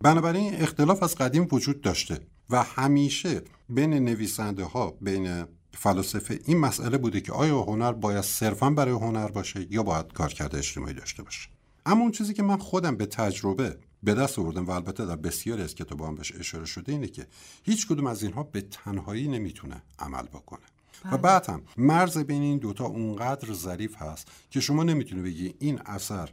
بنابراین 0.00 0.54
اختلاف 0.54 1.02
از 1.02 1.14
قدیم 1.14 1.48
وجود 1.52 1.80
داشته 1.80 2.20
و 2.50 2.62
همیشه 2.62 3.42
بین 3.68 3.94
نویسنده 3.94 4.64
ها 4.64 4.96
بین 5.00 5.44
فلاسفه 5.74 6.40
این 6.44 6.58
مسئله 6.58 6.98
بوده 6.98 7.20
که 7.20 7.32
آیا 7.32 7.62
هنر 7.62 7.92
باید 7.92 8.24
صرفا 8.24 8.70
برای 8.70 8.94
هنر 8.94 9.28
باشه 9.28 9.66
یا 9.70 9.82
باید 9.82 10.12
کارکرد 10.12 10.56
اجتماعی 10.56 10.94
داشته 10.94 11.22
باشه؟ 11.22 11.48
اما 11.86 12.02
اون 12.02 12.10
چیزی 12.10 12.34
که 12.34 12.42
من 12.42 12.56
خودم 12.56 12.96
به 12.96 13.06
تجربه 13.06 13.78
به 14.02 14.14
دست 14.14 14.38
آوردم 14.38 14.66
و 14.66 14.70
البته 14.70 15.06
در 15.06 15.16
بسیاری 15.16 15.62
از 15.62 15.74
کتابام 15.74 16.14
بهش 16.14 16.32
اشاره 16.32 16.64
شده 16.64 16.92
اینه 16.92 17.06
که 17.06 17.26
هیچ 17.62 17.86
کدوم 17.86 18.06
از 18.06 18.22
اینها 18.22 18.42
به 18.42 18.60
تنهایی 18.60 19.28
نمی‌تونه 19.28 19.82
عمل 19.98 20.22
بکنه 20.22 20.66
و 21.04 21.08
بله. 21.08 21.16
بعد 21.16 21.50
هم 21.50 21.62
مرز 21.76 22.18
بین 22.18 22.42
این 22.42 22.58
دوتا 22.58 22.84
اونقدر 22.84 23.52
ظریف 23.52 23.96
هست 23.96 24.28
که 24.50 24.60
شما 24.60 24.82
نمی‌تونه 24.82 25.22
بگی 25.22 25.54
این 25.58 25.80
اثر 25.86 26.30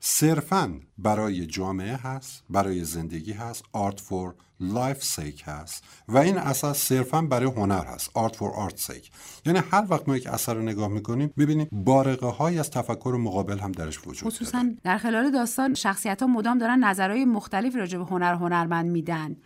صرفا 0.00 0.80
برای 0.98 1.46
جامعه 1.46 1.96
هست 1.96 2.44
برای 2.50 2.84
زندگی 2.84 3.32
هست 3.32 3.64
art 3.72 4.00
for 4.00 4.34
life's 4.60 5.04
sake 5.04 5.42
هست. 5.46 5.84
و 6.08 6.18
این 6.18 6.38
اثر 6.38 6.72
صرفا 6.72 7.22
برای 7.22 7.46
هنر 7.46 7.84
هست 7.84 8.10
art 8.14 8.36
for 8.36 8.50
art's 8.50 8.78
sake 8.78 9.10
یعنی 9.46 9.58
هر 9.70 9.86
وقت 9.88 10.08
ما 10.08 10.16
یک 10.16 10.26
اثر 10.26 10.54
رو 10.54 10.62
نگاه 10.62 10.88
می‌کنیم 10.88 11.32
ببینیم 11.38 11.68
بارقه 11.72 12.26
هایی 12.26 12.58
از 12.58 12.70
تفکر 12.70 13.16
مقابل 13.20 13.58
هم 13.58 13.72
درش 13.72 14.06
وجود 14.06 14.32
خصوصا 14.32 14.64
در 14.82 14.98
خلال 14.98 15.30
داستان 15.30 15.74
شخصیت 15.74 16.22
ها 16.22 16.28
مدام 16.28 16.58
دارن 16.58 16.84
نظرهای 16.84 17.24
مختلفی 17.24 17.78
راجع 17.78 17.98
به 17.98 18.04
هنر 18.04 18.34
هنرمند 18.34 18.90
میدن. 18.90 19.36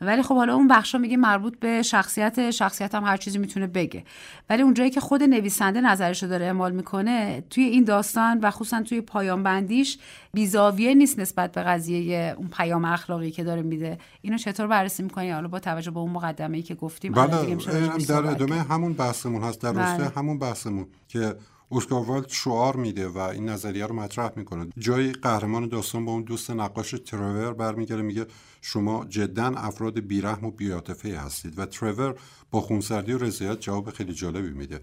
ولی 0.00 0.22
خب 0.22 0.34
حالا 0.34 0.54
اون 0.54 0.68
بخشا 0.68 0.98
میگه 0.98 1.16
مربوط 1.16 1.58
به 1.58 1.82
شخصیت 1.82 2.50
شخصیت 2.50 2.94
هم 2.94 3.04
هر 3.04 3.16
چیزی 3.16 3.38
می‌تونه 3.38 3.66
بگه. 3.66 4.04
ولی 4.50 4.62
اونجایی 4.62 4.90
که 4.90 5.00
خود 5.00 5.22
نویسنده 5.22 5.80
نظرش 5.80 6.22
رو 6.22 6.28
داره 6.28 6.44
اعمال 6.44 6.72
می‌کنه 6.72 7.44
توی 7.50 7.64
این 7.64 7.84
داستان 7.84 8.40
و 8.40 8.50
خصوصا 8.50 8.82
توی 8.82 9.00
پایان 9.00 9.42
بندیش 9.42 9.98
بیزاویه 10.32 10.94
نیست 10.94 11.18
نسبت 11.18 11.52
به 11.52 11.62
قضیه 11.62 12.34
اون 12.38 12.48
پیام 12.48 12.84
اخلاقی 12.84 13.30
که 13.30 13.44
داره 13.44 13.62
میده. 13.62 13.98
اینو 14.22 14.38
چطور 14.38 14.66
بررسی 14.66 15.02
می‌کنی؟ 15.02 15.30
حالا 15.30 15.48
با 15.48 15.58
توجه 15.58 15.90
به 15.90 16.00
اون 16.00 16.10
مقدمه 16.10 16.56
ای 16.56 16.62
که 16.62 16.74
گفتیم 16.74 17.12
بله 17.12 17.56
در 18.08 18.26
ادامه 18.26 18.62
همون 18.62 18.92
بحثمون 18.92 19.42
هست 19.42 19.60
در 19.60 19.72
بله. 19.72 20.12
همون 20.16 20.38
بحثمون 20.38 20.86
که 21.08 21.34
اسکار 21.70 22.00
والد 22.00 22.28
شعار 22.28 22.76
میده 22.76 23.08
و 23.08 23.18
این 23.18 23.48
نظریه 23.48 23.86
رو 23.86 23.94
مطرح 23.94 24.30
می‌کنه. 24.36 24.66
جای 24.78 25.12
قهرمان 25.12 25.68
داستان 25.68 26.04
با 26.04 26.12
اون 26.12 26.22
دوست 26.22 26.50
نقاش 26.50 26.94
ترور 27.06 27.52
برمیگره 27.52 28.02
میگه 28.02 28.26
شما 28.68 29.04
جدا 29.04 29.46
افراد 29.46 30.00
بیرحم 30.00 30.44
و 30.44 30.50
بیاتفه 30.50 31.18
هستید 31.20 31.58
و 31.58 31.66
ترور 31.66 32.14
با 32.50 32.60
خونسردی 32.60 33.12
و 33.12 33.18
رضایت 33.18 33.60
جواب 33.60 33.90
خیلی 33.90 34.12
جالبی 34.12 34.50
میده 34.50 34.80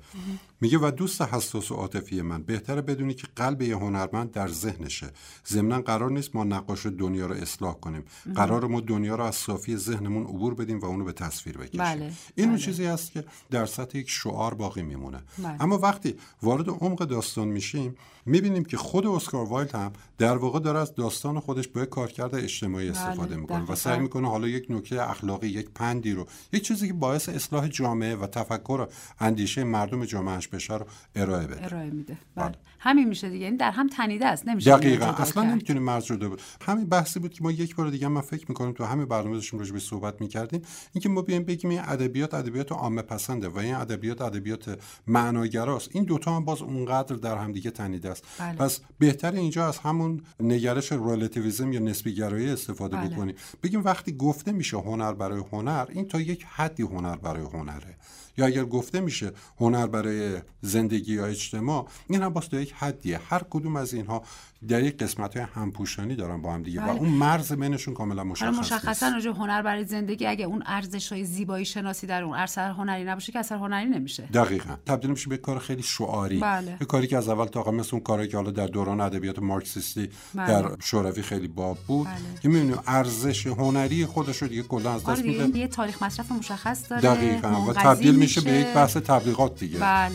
میگه 0.62 0.78
و 0.82 0.92
دوست 0.92 1.22
حساس 1.22 1.72
و 1.72 1.76
عاطفی 1.76 2.22
من 2.22 2.44
بهتره 2.44 2.82
بدونی 2.82 3.14
که 3.14 3.28
قلب 3.36 3.62
یه 3.62 3.76
هنرمند 3.76 4.32
در 4.32 4.48
ذهنشه 4.48 5.10
ضمنا 5.48 5.82
قرار 5.82 6.12
نیست 6.12 6.36
ما 6.36 6.44
نقاش 6.44 6.86
دنیا 6.86 7.28
رو 7.28 7.36
اصلاح 7.36 7.74
کنیم 7.74 8.04
قرار 8.36 8.68
ما 8.68 8.82
دنیا 8.82 9.16
رو 9.16 9.24
از 9.24 9.36
صافی 9.36 9.78
ذهنمون 9.78 10.24
عبور 10.24 10.54
بدیم 10.54 10.80
و 10.80 10.86
اونو 10.86 11.06
به 11.06 11.14
تصویر 11.14 11.58
بکشیم 11.58 11.82
بله. 11.82 12.14
این 12.36 12.50
بله. 12.50 12.58
چیزی 12.58 12.86
است 12.86 13.12
که 13.12 13.26
در 13.52 13.66
سطح 13.66 13.98
یک 13.98 14.10
شعار 14.10 14.54
باقی 14.54 14.82
میمونه 14.82 15.24
بله. 15.38 15.64
اما 15.64 15.78
وقتی 15.78 16.16
وارد 16.42 16.70
عمق 16.70 17.06
داستان 17.06 17.48
میشیم 17.48 17.96
می‌بینیم 18.26 18.63
که 18.63 18.78
خود 18.78 19.07
اسکار 19.07 19.45
وایلد 19.45 19.76
هم 19.76 19.93
در 20.17 20.38
واقع 20.38 20.59
داره 20.59 20.80
از 20.80 20.95
داستان 20.95 21.39
خودش 21.39 21.67
با 21.67 21.86
کارکرد 21.86 22.36
اجتماعی 22.36 22.89
بله، 22.89 22.99
استفاده 22.99 23.36
می‌کنه 23.36 23.65
و 23.71 23.76
سعی 23.76 23.99
می‌کنه 23.99 24.30
حالا 24.30 24.47
یک 24.47 24.65
نکته 24.69 25.09
اخلاقی 25.09 25.47
یک 25.47 25.69
پندی 25.69 26.11
رو 26.11 26.26
یک 26.53 26.63
چیزی 26.63 26.88
که 26.88 26.93
باعث 26.93 27.30
اصلاح 27.30 27.67
جامعه 27.67 28.15
و 28.15 28.28
تفکر 28.28 28.88
اندیشه 29.19 29.63
مردم 29.63 30.05
جامعهش 30.05 30.47
بشه 30.47 30.78
رو 30.78 30.86
ارائه 31.15 31.47
بده. 31.47 31.65
ارائه 31.65 31.89
میده. 31.89 32.17
بله. 32.36 32.45
بله. 32.45 32.55
همین 32.80 33.07
میشه 33.09 33.30
دیگه. 33.30 33.45
یعنی 33.45 33.57
در 33.57 33.71
هم 33.71 33.88
تنیده 33.88 34.26
است. 34.26 34.47
نمیشه 34.47 34.78
دقیقا. 34.78 35.05
اصلا 35.05 35.43
نمی‌تونیم 35.43 35.84
مرز 35.84 36.03
شده 36.03 36.28
بود 36.28 36.41
همین 36.61 36.86
بحثی 36.86 37.19
بود 37.19 37.34
که 37.34 37.43
ما 37.43 37.51
یک 37.51 37.76
بار 37.76 37.89
دیگه 37.89 38.07
من 38.07 38.21
فکر 38.21 38.45
می‌کنم 38.49 38.71
تو 38.71 38.84
همین 38.84 39.05
برنامه 39.05 39.36
داشتیم 39.36 39.59
راجع 39.59 39.74
به 39.74 39.80
صحبت 39.80 40.21
می‌کردیم. 40.21 40.61
اینکه 40.93 41.09
ما 41.09 41.21
بیایم 41.21 41.43
بگیم 41.43 41.69
این 41.69 41.82
ادبیات 41.84 42.34
ادبیات 42.34 42.71
عامه 42.71 43.01
پسنده 43.01 43.49
و 43.49 43.57
این 43.57 43.76
ادبیات 43.76 44.21
ادبیات 44.21 44.80
معناگراست 45.07 45.89
این 45.91 46.03
دوتا 46.03 46.36
هم 46.36 46.45
باز 46.45 46.61
اونقدر 46.61 47.15
در 47.15 47.38
هم 47.38 47.51
دیگه 47.51 47.71
تنیده 47.71 48.12
است 48.14 48.24
بله. 48.39 48.55
پس 48.55 48.80
بهتر 48.99 49.32
اینجا 49.32 49.68
از 49.68 49.78
همون 49.78 50.22
نگرش 50.39 50.91
رلاتیویسم 50.91 51.74
یا 51.74 51.80
نسبی 51.80 52.16
گرایی 52.16 52.49
استفاده 52.49 52.97
بله. 52.97 53.09
بکنیم 53.09 53.36
بگیم 53.64 53.84
وقتی 53.84 54.11
گفته 54.11 54.51
میشه 54.51 54.78
هنر 54.78 55.14
برای 55.14 55.43
هنر 55.51 55.86
این 55.89 56.07
تا 56.07 56.22
یک 56.22 56.45
حدی 56.49 56.84
هنر 56.84 57.16
برای 57.16 57.43
هنره 57.43 57.95
یا 58.38 58.45
اگر 58.45 58.66
گفته 58.66 58.99
میشه 58.99 59.32
هنر 59.59 59.88
برای 59.88 60.41
زندگی 60.61 61.14
یا 61.14 61.26
اجتماع 61.26 61.88
این 62.09 62.24
هم 62.24 62.30
باز 62.30 62.53
یک 62.53 62.74
حدیه 62.74 63.20
هر 63.30 63.41
کدوم 63.49 63.76
از 63.76 63.93
اینها 63.93 64.24
در 64.68 64.84
یک 64.84 64.97
قسمت 64.97 65.38
های 65.38 65.45
همپوشانی 65.55 66.16
دارن 66.16 66.41
با 66.41 66.53
هم 66.53 66.64
دیگه 66.64 66.82
و 66.82 66.84
بله. 66.84 66.99
اون 66.99 67.09
مرز 67.09 67.53
بینشون 67.53 67.93
کاملا 67.93 68.24
مشخص 68.24 68.59
مشخصا 68.59 69.09
راجع 69.09 69.30
هنر 69.30 69.61
برای 69.61 69.84
زندگی 69.84 70.26
اگه 70.26 70.45
اون 70.45 70.64
ارزش 70.66 71.11
های 71.11 71.24
زیبایی 71.26 71.66
شناسی 71.66 72.07
در 72.07 72.24
اون 72.24 72.38
اثر 72.38 72.72
هنری 72.72 73.03
نباشه 73.03 73.32
که 73.32 73.39
اثر 73.39 73.55
هنری 73.55 73.89
نمیشه. 73.89 74.24
دقیقا. 74.34 74.76
تبدیل 74.86 75.09
میشه 75.09 75.30
به 75.30 75.38
کار 75.38 75.59
خیلی 75.59 75.84
شعاری. 75.84 76.39
بله. 76.39 76.76
به 76.80 76.86
کاری 76.86 77.07
که 77.07 77.18
از 77.18 77.30
اول 77.30 77.45
تا 77.45 77.61
آخر 77.61 77.72
مثل 77.72 77.89
اون 77.93 78.03
کاری 78.03 78.28
که 78.28 78.38
حالا 78.38 78.51
در 78.51 78.68
دوران 78.68 79.01
ادبیات 79.01 79.39
مارکسیستی 79.39 80.09
بله. 80.34 80.47
در 80.47 80.76
شوروی 80.80 81.22
خیلی 81.22 81.47
باب 81.47 81.78
بود 81.88 82.07
بله. 82.07 82.16
که 82.41 82.49
می‌بینیم 82.49 82.80
ارزش 82.88 83.47
هنری 83.47 84.05
خودش 84.05 84.41
رو 84.41 84.47
دیگه 84.47 84.64
کلا 84.64 84.93
از 84.93 85.01
دست 85.01 85.09
آره 85.09 85.22
میده. 85.22 85.59
یه 85.59 85.68
تاریخ 85.68 86.03
مصرف 86.03 86.32
مشخص 86.32 86.89
داره. 86.89 87.01
دقیقاً. 87.01 87.66
و 87.70 87.74
تبدیل 87.74 88.16
میشه 88.16 88.41
به 88.41 88.51
یک 88.51 88.68
بحث 88.68 88.97
تبلیغات 88.97 89.59
دیگه. 89.59 89.80
بله. 89.80 90.11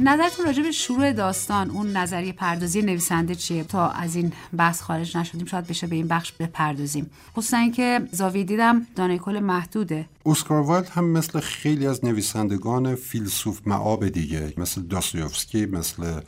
نظرتون 0.00 0.46
راجع 0.46 0.62
به 0.62 0.70
شروع 0.70 1.12
داستان 1.12 1.70
اون 1.70 1.96
نظریه 1.96 2.32
پردازی 2.32 2.82
نویسنده 2.82 3.34
چیه؟ 3.34 3.64
تا 3.64 3.88
از 3.88 4.16
این 4.16 4.32
بحث 4.56 4.82
خارج 4.82 5.16
نشدیم 5.16 5.46
شاید 5.46 5.66
بشه 5.66 5.86
به 5.86 5.96
این 5.96 6.08
بخش 6.08 6.32
بپردازیم. 6.32 7.10
خصوصا 7.36 7.56
اینکه 7.56 8.08
زاویه 8.12 8.44
دیدم 8.44 8.86
دانای 8.96 9.18
کل 9.18 9.40
محدوده. 9.40 10.06
اسکار 10.26 10.60
وایلد 10.60 10.88
هم 10.88 11.04
مثل 11.04 11.40
خیلی 11.40 11.86
از 11.86 12.04
نویسندگان 12.04 12.94
فیلسوف 12.94 13.60
مآب 13.66 14.08
دیگه 14.08 14.54
مثل 14.56 14.82
داستویفسکی 14.82 15.66
مثل 15.66 16.20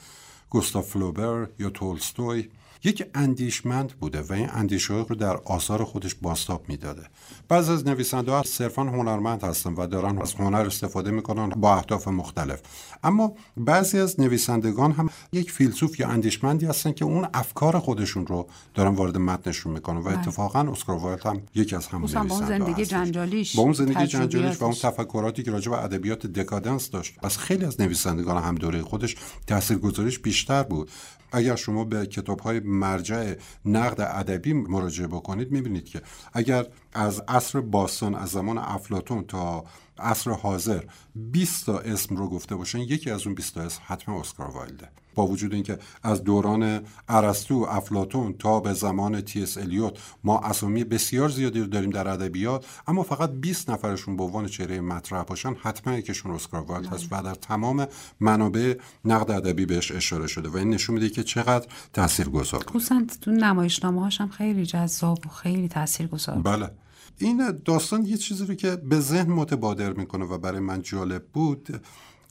گوستاف 0.51 0.91
فلوبر 0.91 1.49
یا 1.59 1.71
تولستوی. 1.71 2.49
یک 2.85 3.07
اندیشمند 3.15 3.93
بوده 3.93 4.23
و 4.23 4.33
این 4.33 4.51
اندیشه 4.53 4.95
رو 4.95 5.15
در 5.15 5.37
آثار 5.37 5.85
خودش 5.85 6.15
بازتاب 6.15 6.65
می‌داده. 6.69 7.03
بعض 7.49 7.69
از 7.71 7.87
نویسنده 7.87 8.33
ها 8.33 8.43
صرفا 8.43 8.83
هنرمند 8.83 9.43
هستن 9.43 9.73
و 9.75 9.87
دارن 9.87 10.23
از 10.23 10.35
هنر 10.35 10.57
استفاده 10.67 11.11
می‌کنن 11.11 11.49
با 11.49 11.77
اهداف 11.77 12.09
مختلف. 12.09 12.61
اما 13.05 13.33
بعضی 13.57 13.99
از 13.99 14.21
نویسندگان 14.21 14.93
هم 14.93 15.11
یک 15.33 15.53
فیلسوف 15.53 16.01
یا 16.01 16.09
اندیشمندی 16.09 16.67
هستن 16.67 16.93
که 16.93 17.05
اون 17.05 17.29
افکار 17.35 17.79
خودشون 17.79 18.27
رو 18.27 18.49
دارن 18.75 18.95
وارد 18.95 19.19
متنشون 19.19 19.73
می‌کنن 19.73 19.97
و 19.97 20.03
بله. 20.03 20.19
اتفاقا 20.19 20.61
اسکار 20.61 20.97
وایلد 20.97 21.27
هم 21.27 21.43
یکی 21.55 21.77
از 21.77 21.87
همون 21.87 22.11
نویسنده 22.15 22.29
با 22.29 22.35
اون 22.35 22.47
زندگی 22.47 22.87
جنجالیش 22.87 23.57
با 23.57 23.63
اون 23.63 23.73
زندگی 23.73 24.07
جنجالیش 24.07 24.63
و 24.63 24.65
اون 24.65 24.75
تفکراتی 24.75 25.43
که 25.43 25.51
راجع 25.51 25.71
به 25.71 25.85
ادبیات 25.85 26.27
دکادنس 26.27 26.91
داشت. 26.91 27.15
از 27.23 27.39
خیلی 27.39 27.65
از 27.65 27.81
نویسندگان 27.81 28.43
هم 28.43 28.55
دوره 28.55 28.83
خودش 28.83 29.17
تاثیرگذاریش 29.47 30.19
بیشتر 30.19 30.63
بود. 30.63 30.91
اگر 31.37 31.57
شما 31.57 31.85
به 31.85 32.07
کتاب 32.07 32.41
های 32.41 32.61
مرجع 32.61 33.35
نقد 33.65 34.01
ادبی 34.01 34.53
مراجعه 34.53 35.07
بکنید 35.07 35.53
می‌بینید 35.53 35.85
که 35.85 36.03
اگر 36.33 36.67
از 36.93 37.23
عصر 37.29 37.61
باستان 37.61 38.15
از 38.15 38.29
زمان 38.29 38.59
افلاطون 38.59 39.25
تا 39.25 39.65
عصر 39.99 40.31
حاضر 40.31 40.85
20 41.15 41.67
تا 41.67 41.79
اسم 41.79 42.17
رو 42.17 42.29
گفته 42.29 42.55
باشن 42.57 42.79
یکی 42.79 43.11
از 43.11 43.27
اون 43.27 43.35
20 43.35 43.55
تا 43.55 43.61
اسم 43.61 43.83
حتما 43.87 44.21
اسکار 44.21 44.51
وایلده. 44.51 44.89
با 45.17 45.27
وجود 45.27 45.55
اینکه 45.55 45.79
از 46.03 46.25
دوران 46.25 46.81
ارسطو 47.09 47.55
افلاطون 47.55 48.33
تا 48.33 48.61
به 48.61 48.73
زمان 48.73 49.21
تی 49.21 49.43
اس 49.43 49.59
الیوت 49.59 49.99
ما 50.25 50.41
اسامی 50.41 50.85
بسیار 50.85 51.29
زیادی 51.29 51.61
رو 51.61 51.67
داریم 51.67 51.91
در 51.91 52.09
ادبیات 52.09 52.67
اما 52.87 53.03
فقط 53.03 53.31
20 53.31 53.71
نفرشون 53.71 54.17
به 54.17 54.23
عنوان 54.23 54.47
چهره 54.47 54.81
مطرح 54.81 55.23
باشن 55.23 55.55
حتما 55.55 55.95
یکیشون 55.95 56.33
اسکار 56.33 56.63
وایلد 56.63 56.87
هست 56.87 57.09
و 57.11 57.23
در 57.23 57.35
تمام 57.35 57.87
منابع 58.21 58.75
نقد 59.05 59.31
ادبی 59.31 59.67
بهش 59.67 59.93
اشاره 59.93 60.27
شده 60.27 60.49
و 60.49 60.57
این 60.57 60.71
نشون 60.71 60.95
میده 60.95 61.09
که 61.09 61.23
چقدر 61.23 61.67
تاثیرگذار 61.93 62.65
خصوصا 62.65 63.03
تو 63.21 63.31
نمایشنامه 63.31 64.11
هم 64.21 64.29
خیلی 64.29 64.67
جذاب 64.67 65.19
و 65.27 65.29
خیلی 65.29 65.69
تاثیرگذار 65.69 66.39
بله. 66.39 66.71
این 67.19 67.61
داستان 67.65 68.07
یه 68.07 68.17
چیزی 68.17 68.47
رو 68.47 68.55
که 68.55 68.77
به 68.77 69.01
ذهن 69.01 69.33
متبادر 69.33 69.93
می‌کنه 69.93 70.25
و 70.25 70.39
برای 70.39 70.61
من 70.61 70.83
جالب 70.83 71.25
بود 71.33 71.81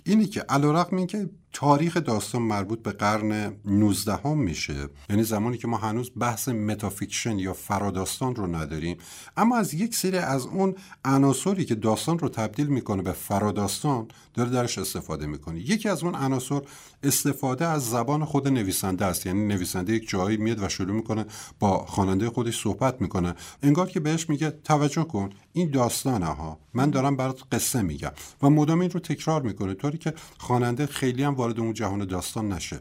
اینی 0.08 0.26
که 0.26 0.42
علیرغم 0.42 0.98
اینکه 0.98 1.30
تاریخ 1.54 1.98
داستان 1.98 2.42
مربوط 2.42 2.84
به 2.84 2.92
قرن 2.92 3.54
19 3.66 4.16
هم 4.16 4.38
میشه. 4.38 4.90
یعنی 5.10 5.24
زمانی 5.24 5.58
که 5.58 5.68
ما 5.68 5.78
هنوز 5.78 6.12
بحث 6.18 6.50
metafiction 6.50 7.40
یا 7.40 7.54
فراداستان 7.54 8.36
رو 8.36 8.56
نداریم. 8.56 8.98
اما 9.38 9.58
از 9.58 9.74
یک 9.74 9.96
سری 9.96 10.18
از 10.18 10.46
اون 10.46 10.76
عناصری 11.06 11.66
که 11.66 11.76
داستان 11.76 12.20
رو 12.20 12.30
تبدیل 12.30 12.68
می‌کنه 12.68 13.02
به 13.02 13.12
فراداستان 13.12 14.08
داره 14.34 14.50
درش 14.50 14.78
استفاده 14.78 15.26
می‌کنه. 15.28 15.60
یکی 15.60 15.90
از 15.90 16.04
اون 16.04 16.16
عناصر 16.16 16.62
استفاده 17.04 17.68
از 17.68 17.90
زبان 17.90 18.26
خود 18.26 18.48
نویسنده 18.48 19.06
است. 19.06 19.26
یعنی 19.26 19.48
نویسنده 19.48 19.94
یک 19.94 20.10
جایی 20.10 20.38
میاد 20.38 20.64
و 20.64 20.70
شروع 20.70 20.96
می‌کنه 20.96 21.26
با 21.60 21.86
خواننده 21.86 22.30
خودش 22.30 22.62
صحبت 22.62 23.02
می‌کنه. 23.02 23.36
انگار 23.64 23.90
که 23.90 24.00
بهش 24.00 24.30
میگه 24.30 24.52
توجه 24.64 25.04
کن. 25.04 25.30
این 25.56 25.70
داستانه 25.70 26.26
ها. 26.26 26.60
من 26.74 26.90
دارم 26.90 27.16
برات 27.16 27.42
قصه 27.52 27.82
میگم. 27.82 28.12
و 28.42 28.50
مدام 28.50 28.80
این 28.80 28.90
رو 28.90 29.00
تکرار 29.00 29.42
می‌کنه 29.42 29.74
طوری 29.74 29.98
که 29.98 30.14
خواننده 30.38 30.86
خیلی 30.86 31.24
هم 31.24 31.34
وارد 31.34 31.60
اون 31.60 31.74
جهان 31.74 32.06
داستان 32.06 32.54
نشه. 32.54 32.80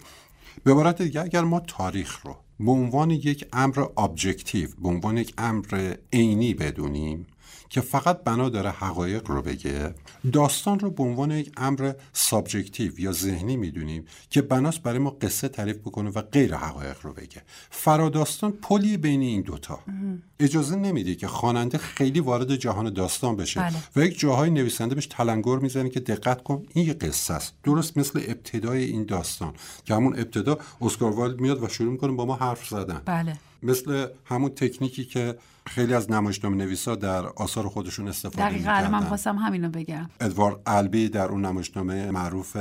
به 0.65 0.73
عبارت 0.73 1.03
دیگه 1.03 1.21
اگر 1.21 1.45
ما 1.45 1.61
تاریخ 1.61 2.27
رو 2.27 2.37
به 2.61 2.71
عنوان 2.71 3.11
یک 3.11 3.49
امر 3.53 3.87
objective 3.97 4.69
به 4.83 4.89
عنوان 4.89 5.17
یک 5.17 5.35
امر 5.39 5.95
عینی 6.13 6.55
بدونیم 6.55 7.27
که 7.75 7.81
فقط 7.81 8.25
بنا 8.25 8.49
داره 8.49 8.71
حقایق 8.71 9.31
رو 9.31 9.43
بگه 9.43 9.95
داستان 10.33 10.79
رو 10.79 10.91
به 10.91 11.03
عنوان 11.03 11.31
یک 11.31 11.53
امر 11.57 11.93
subjective 12.13 13.01
یا 13.01 13.13
ذهنی 13.13 13.57
می‌دونیم 13.57 14.05
که 14.31 14.43
بناس 14.43 14.79
برای 14.79 14.99
ما 14.99 15.11
قصه 15.11 15.49
تعریف 15.49 15.77
بکنه 15.77 16.11
و 16.11 16.23
غیر 16.23 16.55
حقایق 16.55 16.97
رو 17.03 17.13
بگه. 17.13 17.43
فراداستان 17.71 18.53
پلی 18.53 18.97
بین 18.97 19.21
این 19.21 19.43
دوتا 19.43 19.79
اجازه 20.41 20.77
نمیده 20.77 21.15
که 21.15 21.29
خواننده 21.29 21.79
خیلی 21.79 22.21
وارد 22.21 22.57
جهان 22.57 22.93
داستان 22.93 23.37
بشه 23.37 23.61
بله. 23.61 23.77
و 23.97 24.01
یک 24.01 24.19
جاهای 24.19 24.51
نویسنده 24.51 24.95
بهش 24.95 25.07
تلنگر 25.07 25.57
می‌زنه 25.57 25.89
که 25.89 26.01
دقت 26.01 26.43
کن 26.43 26.63
این 26.75 26.87
یه 26.87 26.95
قصه 26.95 27.35
است. 27.35 27.55
درست 27.65 27.99
مثل 27.99 28.21
ابتدای 28.29 28.85
این 28.85 29.05
داستان 29.05 29.55
که 29.85 29.95
همون 29.95 30.19
ابتدا 30.19 30.59
اسکار 30.81 31.11
والد 31.11 31.41
میاد 31.41 31.63
و 31.63 31.69
شروع 31.69 31.93
می‌کنه 31.93 32.13
با 32.13 32.25
ما 32.25 32.37
حرف 32.37 32.69
زدن. 32.69 33.03
بله. 33.05 33.37
مثل 33.65 34.07
همون 34.25 34.51
تکنیکی 34.51 35.05
که 35.05 35.35
خیلی 35.67 35.95
از 35.95 36.11
نمایشنامه 36.11 36.57
نویسا 36.57 36.95
در 36.95 37.27
آثار 37.27 37.69
خودشون 37.69 38.09
استفاده 38.09 38.49
دقیقا 38.49 38.89
من 38.93 39.01
خواستم 39.01 39.37
همینو 39.37 39.69
بگم. 39.69 40.11
ادوارد 40.21 40.57
البی 40.67 41.09
در 41.09 41.27
اون 41.27 41.45
نمایشنامه 41.45 42.11
معروف 42.11 42.57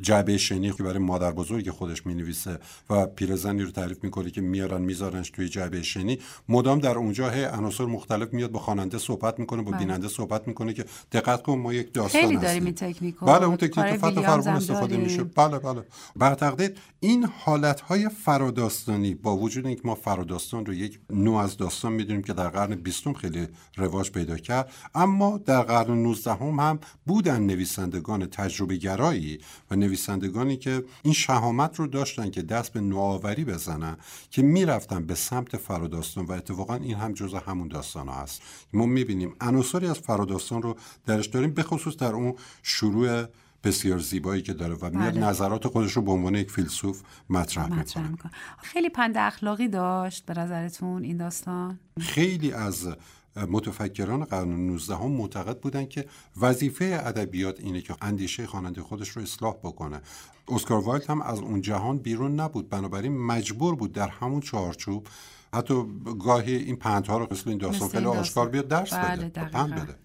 جعبه 0.00 0.38
شنی 0.38 0.72
که 0.72 0.82
برای 0.82 0.98
مادر 0.98 1.32
بزرگ 1.32 1.70
خودش 1.70 2.06
می 2.06 2.14
نویسه 2.14 2.58
و 2.90 3.06
پیرزنی 3.06 3.62
رو 3.62 3.70
تعریف 3.70 4.04
می‌کنه 4.04 4.30
که 4.30 4.40
میارن 4.40 4.82
میذارنش 4.82 5.30
توی 5.30 5.48
جعبه 5.48 5.82
شنی. 5.82 6.18
مدام 6.48 6.78
در 6.78 6.98
اونجا 6.98 7.30
هی 7.30 7.44
عناصر 7.44 7.84
مختلف 7.84 8.32
میاد 8.32 8.50
با 8.50 8.58
خواننده 8.58 8.98
صحبت 8.98 9.38
می‌کنه 9.38 9.62
با 9.62 9.70
بله. 9.70 9.78
بیننده 9.78 10.08
صحبت 10.08 10.48
می‌کنه 10.48 10.72
که 10.72 10.84
دقت 11.12 11.42
کن 11.42 11.58
ما 11.58 11.74
یک 11.74 11.92
داستان 11.92 12.20
خیلی 12.20 12.36
داریم 12.36 12.64
این 12.64 12.74
تکنیک 12.74 13.20
بله 13.20 13.44
اون 13.44 13.56
تکنیک 13.56 13.96
فتح 13.96 14.10
فراوان 14.10 14.54
استفاده 14.54 14.96
میشه. 14.96 15.24
بله 15.24 15.58
بله. 15.58 15.82
به 16.16 16.34
تقدیر 16.34 16.74
این 17.00 17.24
حالت 17.24 17.80
های 17.80 18.08
فراداستانی 18.08 19.14
با 19.14 19.36
وجود 19.36 19.66
اینکه 19.66 19.82
ما 19.84 19.94
فراداستان 19.94 20.66
رو 20.66 20.74
یک 20.74 21.00
نوع 21.10 21.36
از 21.36 21.56
داستان 21.56 21.92
می‌دونیم 21.92 22.22
که 22.22 22.32
در 22.32 22.48
قرن 22.48 22.74
بیستم 22.74 23.12
خیلی 23.12 23.48
رواج 23.76 24.10
پیدا 24.10 24.36
کرد 24.36 24.72
اما 24.94 25.38
در 25.38 25.62
قرن 25.62 26.02
19 26.02 26.30
هم, 26.30 26.60
هم 26.60 26.78
بودن 27.06 27.42
نویسندگان 27.42 28.26
تجربه 28.26 28.76
گرایی 28.76 29.38
و 29.70 29.76
نویسندگانی 29.90 30.56
که 30.56 30.84
این 31.02 31.14
شهامت 31.14 31.78
رو 31.78 31.86
داشتن 31.86 32.30
که 32.30 32.42
دست 32.42 32.72
به 32.72 32.80
نوآوری 32.80 33.44
بزنن 33.44 33.96
که 34.30 34.42
می‌رفتن 34.42 35.06
به 35.06 35.14
سمت 35.14 35.56
فراداستان 35.56 36.24
و 36.24 36.32
اتفاقا 36.32 36.74
این 36.74 36.96
هم 36.96 37.12
جزء 37.12 37.38
همون 37.38 37.68
داستان 37.68 38.08
ها 38.08 38.22
هست. 38.22 38.42
ما 38.72 38.86
می‌بینیم 38.86 39.34
عناصری 39.40 39.86
از 39.86 39.98
فراداستان 39.98 40.62
رو 40.62 40.76
درش 41.06 41.26
داریم 41.26 41.50
به 41.50 41.62
خصوص 41.62 41.96
در 41.96 42.12
اون 42.12 42.34
شروع 42.62 43.24
بسیار 43.64 43.98
زیبایی 43.98 44.42
که 44.42 44.52
داره 44.52 44.74
و 44.74 44.90
میاد 44.90 45.12
بله. 45.12 45.26
نظرات 45.26 45.66
خودش 45.66 45.92
رو 45.92 46.02
به 46.02 46.12
عنوان 46.12 46.34
یک 46.34 46.50
فیلسوف 46.50 47.02
مطرح, 47.30 47.72
مطرح 47.72 48.10
می‌کنه. 48.10 48.32
خیلی 48.62 48.88
پند 48.88 49.16
اخلاقی 49.18 49.68
داشت 49.68 50.26
به 50.26 50.34
نظرتون 50.34 51.04
این 51.04 51.16
داستان؟ 51.16 51.78
خیلی 52.00 52.52
از 52.52 52.88
متفکران 53.36 54.24
قرن 54.24 54.48
19 54.48 54.96
هم 54.96 55.10
معتقد 55.10 55.58
بودن 55.58 55.86
که 55.86 56.06
وظیفه 56.40 57.00
ادبیات 57.04 57.60
اینه 57.60 57.80
که 57.80 57.94
اندیشه 58.02 58.46
خواننده 58.46 58.82
خودش 58.82 59.08
رو 59.08 59.22
اصلاح 59.22 59.54
بکنه. 59.54 60.00
اسکار 60.48 60.84
وایلد 60.84 61.10
هم 61.10 61.22
از 61.22 61.38
اون 61.38 61.60
جهان 61.60 61.98
بیرون 61.98 62.40
نبود. 62.40 62.68
بنابراین 62.68 63.18
مجبور 63.26 63.74
بود 63.76 63.92
در 63.92 64.08
همون 64.08 64.40
چارچوب 64.40 65.06
حتی 65.54 65.74
گاهی 66.18 66.56
این 66.56 66.76
پندها 66.76 67.18
رو 67.18 67.26
مثل 67.30 67.50
این 67.50 67.58
داستان 67.58 67.88
خیلی 67.88 68.04
آشکار 68.04 68.48
بیاد 68.48 68.68
درس 68.68 68.94
بله 68.94 69.24
بده 69.24 69.44
پند 69.44 69.74
بده. 69.74 69.96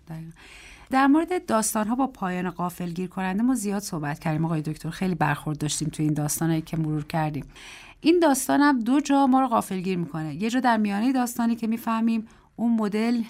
در 0.90 1.08
مورد 1.08 1.46
داستان 1.46 1.88
ها 1.88 1.96
با 1.96 2.08
پایان 2.08 2.50
قافل 2.50 2.90
گیر 2.90 3.08
کننده 3.08 3.44
ما 3.44 3.56
زیاد 3.56 3.82
صحبت 3.82 4.20
کردیم. 4.20 4.46
آقای 4.46 4.62
دکتر 4.62 4.90
خیلی 4.90 5.16
برخورد 5.16 5.58
داشتیم 5.58 5.88
تو 5.88 6.04
این 6.04 6.14
داستانهایی 6.14 6.62
که 6.62 6.78
مرور 6.78 7.04
کردیم. 7.04 7.46
این 8.02 8.20
داستان 8.20 8.62
هم 8.62 8.80
دو 8.80 9.00
جا 9.00 9.28
ما 9.28 9.42
رو 9.42 9.48
قافل 9.48 9.80
گیر 9.80 9.98
می‌کنه. 9.98 10.36
یه 10.36 10.50
جا 10.50 10.60
در 10.60 10.78
میانه 10.78 11.14
داستانی 11.14 11.56
که 11.56 11.68
می‌فهمیم 11.68 12.28
اون 12.56 12.76
مدل 12.76 13.22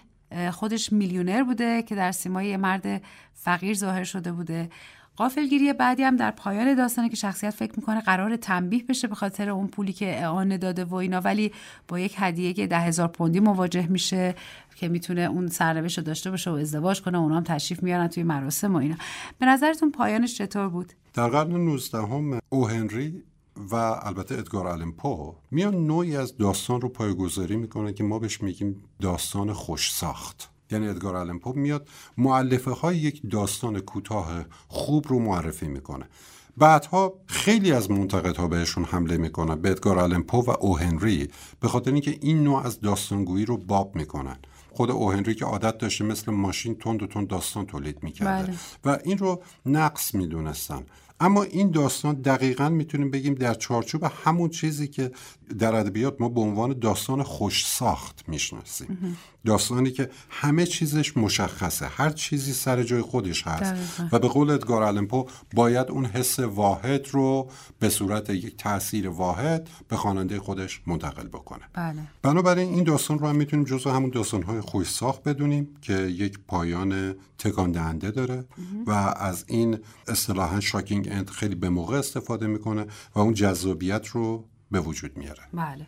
خودش 0.51 0.93
میلیونر 0.93 1.43
بوده 1.43 1.82
که 1.82 1.95
در 1.95 2.11
سیمای 2.11 2.57
مرد 2.57 3.01
فقیر 3.34 3.73
ظاهر 3.73 4.03
شده 4.03 4.32
بوده. 4.32 4.69
قافلگیری 5.15 5.73
بعدی 5.73 6.03
هم 6.03 6.15
در 6.15 6.32
پایان 6.32 6.76
داستانه 6.76 7.09
که 7.09 7.15
شخصیت 7.15 7.49
فکر 7.49 7.73
می‌کنه 7.78 8.01
قرار 8.01 8.36
تنبیه 8.36 8.84
بشه 8.89 9.07
به 9.07 9.15
خاطر 9.15 9.49
اون 9.49 9.67
پولی 9.67 9.93
که 9.93 10.21
اعانه 10.21 10.57
داده 10.57 10.86
و 10.86 10.95
اینا 10.95 11.21
ولی 11.21 11.51
با 11.88 11.99
یک 11.99 12.15
هدیه 12.17 12.53
که 12.53 12.67
ده 12.67 12.80
هزار 12.80 13.07
پوندی 13.07 13.39
مواجه 13.39 13.88
میشه 13.88 14.36
که 14.76 14.88
می‌تونه 14.88 15.21
اون 15.21 15.47
سرنوشت 15.47 15.97
رو 15.97 16.03
داشته 16.03 16.32
باشه 16.32 16.51
و 16.51 16.53
ازدواج 16.53 17.01
کنه 17.01 17.17
اونا 17.17 17.38
هم 17.38 17.43
تشریف 17.43 17.84
میارن 17.84 18.07
توی 18.07 18.23
مراسم 18.23 18.73
و 18.73 18.78
اینا. 18.78 18.95
به 19.39 19.45
نظرتون 19.45 19.91
پایانش 19.91 20.38
چطور 20.38 20.69
بود؟ 20.69 20.93
در 21.13 21.28
قرن 21.28 21.51
19 21.51 21.97
هم 21.97 22.39
او 22.49 22.67
هنری 22.67 23.23
و 23.72 23.76
البته 23.76 24.36
ادگار 24.36 24.68
آلن 24.68 24.91
پو 24.91 25.36
میان 25.51 25.88
نوعی 25.88 26.18
از 26.18 26.38
داستان 26.38 26.82
رو 26.82 26.89
پایگذاری 26.89 27.56
می‌کنه 27.56 27.93
که 27.93 28.03
ما 28.03 28.20
بهش 28.20 28.41
میگیم 28.41 28.84
داستان 29.01 29.53
خوش 29.53 29.93
ساخت. 29.93 30.49
یعنی 30.72 30.88
ادگار 30.88 31.16
آلن 31.16 31.39
پو 31.39 31.53
میاد 31.53 31.89
معلفه 32.18 32.72
های 32.72 32.97
یک 32.97 33.22
داستان 33.32 33.80
کوتاه 33.80 34.45
خوب 34.68 35.08
رو 35.08 35.20
معرفی 35.20 35.68
می‌کنه. 35.68 36.10
بعدها 36.58 37.14
خیلی 37.26 37.72
از 37.72 37.91
منتقدها 37.91 38.47
بهشون 38.47 38.84
حمله 38.84 39.18
می‌کنن 39.18 39.56
به 39.56 39.72
ادگار 39.72 39.99
آلن 39.99 40.22
پو 40.22 40.38
و 40.38 40.49
او 40.60 40.80
هنری 40.80 41.30
به 41.60 41.68
خاطر 41.68 41.91
اینکه 41.91 42.18
این 42.22 42.43
نوع 42.43 42.66
از 42.66 42.82
داستانگویی 42.82 43.45
رو 43.45 43.58
باب 43.58 43.95
می‌کنن. 43.95 44.38
خود 44.72 44.91
او 44.91 45.12
هنری 45.12 45.36
که 45.36 45.45
عادت 45.45 45.78
داشته 45.78 46.03
مثل 46.03 46.32
ماشین 46.32 46.76
تند 46.76 47.03
و 47.03 47.08
تند 47.08 47.28
داستان 47.28 47.66
تولید 47.66 48.03
می‌کرده. 48.03 48.43
بله. 48.43 48.58
و 48.86 48.99
این 49.03 49.18
رو 49.18 49.43
نقص 49.66 50.16
می‌دونستن. 50.16 50.86
اما 51.20 51.43
این 51.43 51.72
داستان 51.72 52.16
دقیقا 52.22 52.70
می‌تونیم 52.70 53.11
بگیم 53.11 53.34
در 53.34 53.53
چارچوب 53.53 54.03
همون 54.26 54.49
چیزی 54.49 54.88
که 54.88 55.11
در 55.60 55.76
ادبیات 55.76 56.16
ما 56.20 56.30
به 56.30 56.41
عنوان 56.41 56.80
داستان 56.80 57.24
خوش 57.24 57.68
ساخت 57.68 58.24
می‌شناسیم. 58.28 59.18
داستانی 59.46 59.91
که 59.91 60.10
همه 60.30 60.66
چیزش 60.66 61.18
مشخصه 61.18 61.86
هر 61.86 62.10
چیزی 62.10 62.54
سر 62.54 62.84
جای 62.84 63.02
خودش 63.02 63.48
هست. 63.48 63.74
و 64.12 64.20
به 64.20 64.28
قول 64.28 64.50
ادگار 64.50 64.84
آلمپو 64.84 65.26
باید 65.54 65.91
اون 65.91 66.06
حس 66.06 66.39
واحد 66.39 67.08
رو 67.12 67.50
به 67.80 67.89
صورت 67.89 68.30
یک 68.30 68.58
تاثیر 68.58 69.10
واحد 69.10 69.70
به 69.88 69.98
خواننده 69.98 70.39
خودش 70.39 70.82
منتقل 70.88 71.28
بکنه. 71.28 71.62
بله. 71.74 72.02
بنابراین 72.22 72.74
این 72.74 72.84
داستان 72.84 73.20
رو 73.20 73.28
هم 73.28 73.36
می‌تونیم 73.36 73.66
جزو 73.66 73.89
همون 73.89 74.10
داستانهای 74.10 74.62
خوش 74.62 74.89
ساخت 74.89 75.24
بدونیم 75.24 75.68
که 75.82 75.93
یک 75.93 76.39
پایان 76.48 77.16
تکان 77.38 77.72
دهنده 77.72 78.12
داره 78.12 78.46
و 78.88 78.91
از 79.18 79.46
این 79.48 79.78
اصطلاحا 80.08 80.60
shocking 80.59 81.07
end 81.11 81.30
خیلی 81.30 81.56
به 81.56 81.70
موقع 81.70 81.98
استفاده 81.98 82.48
می‌کنه 82.48 82.86
و 83.16 83.20
اون 83.20 83.34
جذابیت 83.34 84.08
رو 84.08 84.48
به 84.72 84.80
وجود 84.80 85.18
میاره. 85.18 85.43
بله. 85.53 85.88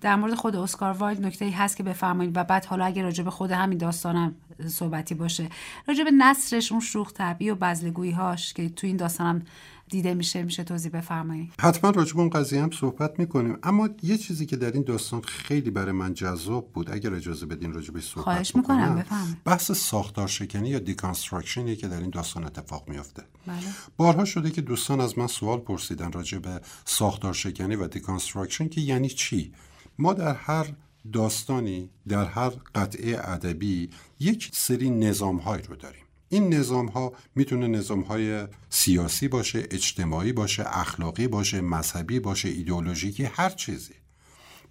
در 0.00 0.16
مورد 0.16 0.34
خود 0.34 0.56
اسکار 0.56 0.92
وایلد 0.92 1.26
نکته 1.26 1.44
ای 1.44 1.50
هست 1.50 1.76
که 1.76 1.82
بفرمایید 1.82 2.36
و 2.36 2.44
بعد 2.44 2.64
حالا 2.64 2.84
اگه 2.84 3.02
راجع 3.02 3.24
به 3.24 3.30
خود 3.30 3.50
همین 3.50 3.78
داستانم 3.78 4.34
صحبتی 4.66 5.14
باشه. 5.14 5.48
راجع 5.88 6.04
به 6.04 6.10
نثرش 6.10 6.72
اون 6.72 6.80
شوخ 6.80 7.12
طبعی 7.12 7.50
و 7.50 7.54
بذله‌گویی 7.54 8.12
هاش 8.12 8.52
که 8.52 8.68
تو 8.68 8.86
این 8.86 8.96
داستانم 8.96 9.42
دیده 9.88 10.14
میشه 10.14 10.42
میشه 10.42 10.64
توضیح 10.64 10.90
بفرمایید. 10.90 11.52
حتما 11.60 11.90
راجع 11.90 12.14
به 12.14 12.20
اون 12.20 12.30
قضیه 12.30 12.62
هم 12.62 12.70
صحبت 12.70 13.18
می‌کنیم. 13.18 13.58
اما 13.62 13.88
یه 14.02 14.18
چیزی 14.18 14.46
که 14.46 14.56
در 14.56 14.72
این 14.72 14.82
داستان 14.82 15.20
خیلی 15.20 15.70
برای 15.70 15.92
من 15.92 16.14
جذاب 16.14 16.72
بود 16.72 16.90
اگر 16.90 17.14
اجازه 17.14 17.46
بدین 17.46 17.72
راجع 17.72 17.90
به 17.90 18.00
صحبت 18.00 18.24
خواهش 18.24 18.56
می‌کنم 18.56 18.94
بفرمایید. 18.94 19.36
بحث 19.44 19.72
ساختار 19.72 20.28
شکنی 20.28 20.68
یا 20.68 20.78
deconstruction 20.78 21.70
ی 21.70 21.76
که 21.76 21.88
در 21.88 22.00
این 22.00 22.10
داستان 22.10 22.44
اتفاق 22.44 22.88
میافته. 22.88 23.22
بله. 23.46 23.56
بارها 23.96 24.24
شده 24.24 24.50
که 24.50 24.60
دوستان 24.60 25.00
از 25.00 25.18
من 25.18 25.26
سوال 25.26 25.58
پرسیدن 25.58 26.12
راجع 26.12 26.38
به 26.38 26.60
ساختار 26.84 27.34
شکنی 27.34 27.76
و 27.76 27.86
deconstruction 27.86 28.68
که 28.68 28.80
یعنی 28.80 29.08
چی؟ 29.08 29.52
ما 29.98 30.14
در 30.14 30.34
هر 30.34 30.66
داستانی 31.12 31.90
در 32.08 32.24
هر 32.24 32.52
قطعه 32.74 33.30
ادبی 33.32 33.90
یک 34.20 34.50
سری 34.52 34.90
نظام 34.90 35.40
رو 35.68 35.76
داریم. 35.76 36.05
این 36.28 36.54
نظام 36.54 36.86
ها 36.86 37.12
می‌تونه 37.34 37.66
نظام 37.66 38.00
های 38.00 38.46
سیاسی 38.70 39.28
باشه 39.28 39.66
اجتماعی 39.70 40.32
باشه 40.32 40.64
اخلاقی 40.66 41.28
باشه 41.28 41.60
مذهبی 41.60 42.20
باشه 42.20 42.48
ایدئولوژیکی 42.48 43.24
هر 43.24 43.50
چیزی. 43.50 43.94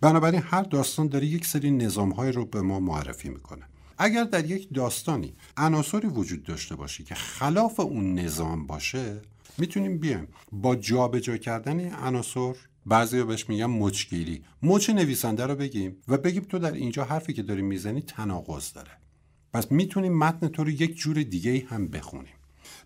بنابراین 0.01 0.41
هر 0.45 0.62
داستان 0.62 1.08
داره 1.08 1.26
یک 1.26 1.45
سری 1.45 1.72
نظام 1.72 2.14
رو 2.14 2.45
به 2.45 2.62
ما 2.62 2.80
معرفی 2.80 3.30
می‌کنه. 3.30 3.66
اگر 3.97 4.24
در 4.24 4.45
یک 4.45 4.74
داستانی 4.74 5.36
عناصری 5.58 6.08
وجود 6.08 6.43
داشته 6.43 6.76
باشه 6.76 7.03
که 7.03 7.16
خلاف 7.16 7.80
اون 7.80 8.20
نظام 8.20 8.68
باشه 8.68 9.22
می‌تونیم 9.58 9.97
بیایم. 9.97 10.28
با 10.51 10.76
جابجا 10.76 11.38
کردن 11.38 11.80
این 11.80 11.93
عناصر 11.93 12.56
بعضی 12.86 13.24
بهش 13.24 13.49
میگن 13.49 13.66
مچ‌گیری. 13.66 14.43
مچ 14.64 14.89
نویسنده 14.89 15.45
رو 15.45 15.56
بگیریم 15.56 15.98
و 16.08 16.18
بگیم 16.18 16.43
تو 16.43 16.60
در 16.60 16.72
اینجا 16.72 17.03
حرفی 17.03 17.34
که 17.34 17.43
داری 17.43 17.62
می‌زنی 17.62 18.01
تناقض 18.01 18.74
داره. 18.74 18.91
پس 19.56 19.72
می‌تونیم 19.72 20.18
متن 20.18 20.47
تو 20.47 20.64
رو 20.64 20.70
یک 20.70 20.95
جور 20.95 21.24
دیگه 21.24 21.66
هم 21.70 21.88
بخونیم. 21.88 22.34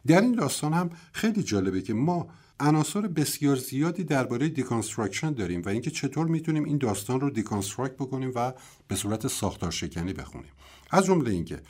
در 0.08 0.22
این 0.22 0.32
داستان 0.32 0.74
هم 0.74 0.90
خیلی 1.14 1.44
جالبه 1.44 1.82
که 1.82 1.94
ما 1.94 2.28
عناصر 2.60 3.02
بسیار 3.02 3.56
زیادی 3.56 4.04
درباره 4.04 4.50
deconstruction 4.50 5.34
داریم 5.34 5.62
و 5.62 5.70
اینکه 5.70 5.92
چطور 5.92 6.28
می‌تونیم 6.28 6.64
این 6.64 6.78
داستان 6.78 7.20
رو 7.20 7.30
deconstruct 7.30 7.96
بکنیم 7.96 8.32
و 8.36 8.54
به 8.88 8.96
صورت 8.96 9.28
ساختار 9.28 9.72
شکنی 9.72 10.14
بخونیم. 10.14 10.52
از 10.92 11.06
جمله 11.06 11.32
اینکه 11.32 11.62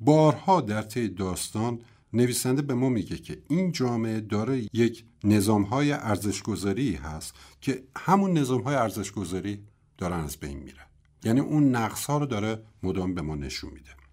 بارها 0.00 0.60
در 0.60 0.82
طی 0.82 1.08
داستان 1.08 1.80
نویسنده 2.12 2.62
به 2.62 2.74
ما 2.74 2.88
میگه 2.88 3.16
که 3.16 3.42
این 3.48 3.72
جامعه 3.72 4.20
داره 4.20 4.62
یک 4.72 5.04
نظام 5.24 5.62
های 5.62 5.92
ارزشگذاری 5.92 6.94
هست 6.94 7.34
که 7.60 7.84
همون 7.96 8.38
نظام 8.38 8.62
های 8.62 8.74
ارزشگذاری 8.74 9.62
دارن 9.98 10.20
از 10.20 10.36
بین 10.36 10.58
میره 10.58 10.86
یعنی 11.24 11.40
اون 11.40 11.76
نقص 11.76 12.04
ها 12.04 12.18
رو 12.18 12.26
داره 12.26 12.62
مدام 12.82 13.14
به 13.14 13.22
ما 13.22 13.34
نشون 13.34 13.70
میده. 13.70 14.03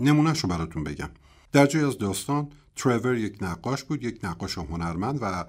نمونهش 0.00 0.40
رو 0.40 0.48
براتون 0.48 0.84
بگم. 0.84 1.10
در 1.52 1.66
جای 1.66 1.84
از 1.84 1.98
داستان 1.98 2.48
ترور 2.76 3.16
یک 3.16 3.42
نقاش 3.42 3.84
بود 3.84 4.04
یک 4.04 4.24
نقاش 4.24 4.58
هنرمند 4.58 5.18
و 5.22 5.44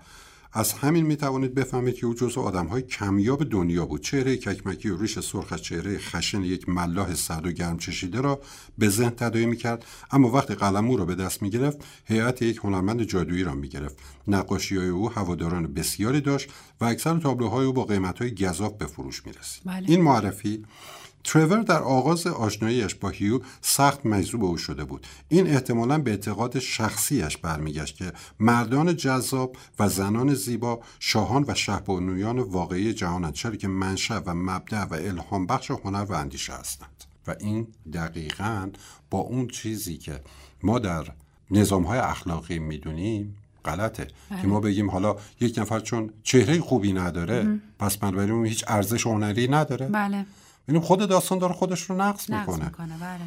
از 0.54 0.74
همین 0.74 1.06
می 1.06 1.16
توانید 1.16 1.54
بفهمید 1.54 1.96
که 1.96 2.06
او 2.06 2.14
جزو 2.14 2.42
آدم 2.42 2.66
های 2.66 2.82
کمیاب 2.82 3.44
دنیا 3.44 3.86
بود. 3.86 4.02
چهره 4.02 4.38
ککمکی 4.38 4.90
و 4.90 4.98
ریش 4.98 5.20
سرخ 5.20 5.54
از 5.54 5.62
چهره 5.62 5.98
خشن 5.98 6.44
یک 6.44 6.70
ملاح 6.70 7.14
سرد 7.14 7.46
و 7.46 7.52
گرم 7.52 7.78
چشیده 7.78 8.22
را 8.22 8.42
به 8.78 8.90
ذهن 8.90 9.10
تداعی 9.10 9.46
می 9.46 9.58
کرد 9.58 9.86
اما 10.12 10.30
وقتی 10.30 10.56
قلمو 10.56 10.98
را 10.98 11.06
به 11.06 11.16
دست 11.16 11.42
می 11.42 11.50
گرفت 11.50 11.78
هیئت 12.06 12.42
یک 12.42 12.58
هنرمند 12.58 13.04
جادویی 13.04 13.44
را 13.44 13.54
می 13.54 13.70
گرفت 13.70 13.98
نقاشی 14.28 14.78
های 14.78 14.88
او 14.88 15.12
هواداران 15.12 15.74
بسیاری 15.74 16.22
داشت 16.22 16.50
و 16.82 16.86
اکثر 16.86 17.20
تابلوهای 17.20 17.66
او 17.66 17.74
با 17.74 17.86
قیمت 17.86 18.22
های 18.22 18.36
گذاف 18.36 18.74
به 18.74 18.86
فروش 18.86 19.26
می 19.26 19.34
رسید 19.34 19.64
بله. 19.66 19.90
این 19.90 20.02
معرفی 20.02 20.66
ترور 21.30 21.62
در 21.62 21.82
آغاز 21.82 22.28
آشناییش 22.28 22.96
با 22.96 23.10
هیو 23.10 23.40
سخت 23.62 24.06
مجذوب 24.06 24.44
او 24.44 24.58
شده 24.58 24.84
بود. 24.84 25.08
این 25.28 25.48
احتمالا 25.48 25.98
به 25.98 26.12
اعتقاد 26.12 26.60
شخصیش 26.60 27.38
برمیگشت 27.38 27.96
که 27.96 28.14
مردان 28.40 28.96
جذاب 28.96 29.56
و 29.80 29.90
زنان 29.90 30.34
زیبا 30.34 30.80
شاهان 31.00 31.46
و 31.48 31.54
شهبانویان 31.54 32.40
واقعی 32.40 32.94
جهانند 32.94 33.34
چرا 33.34 33.56
که 33.56 33.68
منشأ 33.68 34.20
و 34.26 34.34
مبدع 34.34 34.84
و 34.84 34.94
الهام 34.94 35.48
بخش 35.48 35.72
هنر 35.72 36.06
و 36.10 36.14
اندیشه 36.14 36.54
هستند. 36.54 37.04
و 37.28 37.36
این 37.40 37.68
دقیقا 37.94 38.70
با 39.10 39.20
اون 39.20 39.48
چیزی 39.48 39.98
که 39.98 40.22
ما 40.64 40.80
در 40.80 41.08
نظام 41.52 41.84
های 41.84 42.00
اخلاقی 42.00 42.60
می‌دونیم 42.60 43.36
غلطه. 43.66 44.08
که 44.42 44.48
ما 44.48 44.60
بله. 44.60 44.72
بگیم 44.72 44.92
حالا 44.92 45.16
یک 45.42 45.60
نفر 45.60 45.80
چون 45.80 46.10
چهره 46.24 46.60
خوبی 46.60 46.94
نداره 46.94 47.60
پس 47.80 47.98
بنابراین 47.98 48.46
هیچ 48.46 48.66
ارزش 48.68 49.08
هنری 49.08 49.48
نداره. 49.48 49.88
بله. 49.88 50.26
ببینیم 50.70 50.88
خود 50.88 51.10
داستان 51.10 51.38
داره 51.40 51.54
خودش 51.54 51.82
رو 51.82 51.96
نقص, 51.96 52.30
می‌کنه, 52.30 52.66
می‌کنه. 52.66 52.98
بله. 52.98 53.20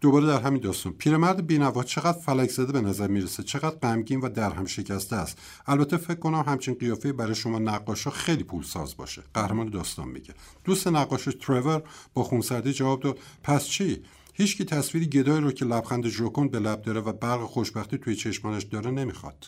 دوباره 0.00 0.26
در 0.26 0.40
همین 0.40 0.62
داستان. 0.62 0.92
پیرمرد 0.92 1.46
بینوا 1.46 1.84
چقدر 1.84 2.18
فلک 2.18 2.50
زده 2.50 2.72
به 2.72 2.80
نظر 2.80 3.06
می‌رسه؟ 3.06 3.42
چقدر 3.42 3.76
غمگین 3.76 4.20
و 4.20 4.28
در 4.28 4.50
هم 4.50 4.66
شکسته 4.66 5.16
است؟ 5.16 5.38
البته 5.66 5.96
فکر 5.96 6.18
کنم 6.18 6.44
همچین 6.46 6.74
قیافه 6.74 7.12
برای 7.12 7.34
شما 7.34 7.58
نقاشا 7.58 8.10
خیلی 8.10 8.44
پول 8.44 8.62
ساز 8.62 8.96
باشه. 8.96 9.22
قهرمان 9.34 9.70
داستان 9.70 10.08
میگه. 10.08 10.34
دوست 10.64 10.88
نقاش 10.88 11.28
ترور 11.40 11.82
با 12.14 12.24
خونسردی 12.24 12.72
جواب 12.72 13.00
داد. 13.00 13.18
پس 13.42 13.64
چی؟ 13.64 14.02
هیچکی 14.34 14.64
تصویری 14.64 15.06
گدای 15.06 15.40
رو 15.40 15.52
که 15.52 15.64
لبخند 15.64 16.08
ژوکن 16.08 16.48
به 16.48 16.58
لب 16.58 16.82
داره 16.82 17.00
و 17.00 17.12
برق 17.12 17.40
خوشبختی 17.40 17.98
توی 17.98 18.16
چشمانش 18.16 18.62
داره 18.62 18.90
نمی‌خواد. 18.90 19.46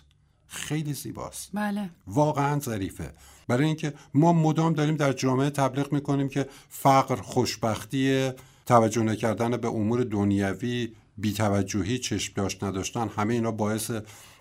خیلی 0.53 0.93
زیباست. 0.95 1.51
بله. 1.55 1.91
واقعا 2.07 2.61
ظریفه. 2.61 3.13
برای 3.49 3.65
اینکه 3.67 3.95
ما 4.15 4.33
مدام 4.33 4.73
داریم 4.73 4.97
در 4.97 5.13
جامعه 5.13 5.51
تبلیغ 5.51 5.93
می‌کنیم 5.93 6.29
که 6.29 6.49
فقر 6.69 7.17
خوشبختی 7.17 8.31
توجه 8.67 9.03
نکردن 9.03 9.57
به 9.57 9.69
امور 9.69 10.05
دنیوی 10.05 10.93
بیتوجهی 11.19 11.99
چشم 11.99 12.33
داشت 12.37 12.65
نداشتن 12.65 13.09
همه 13.09 13.35
اینا 13.35 13.51
باعث 13.51 13.91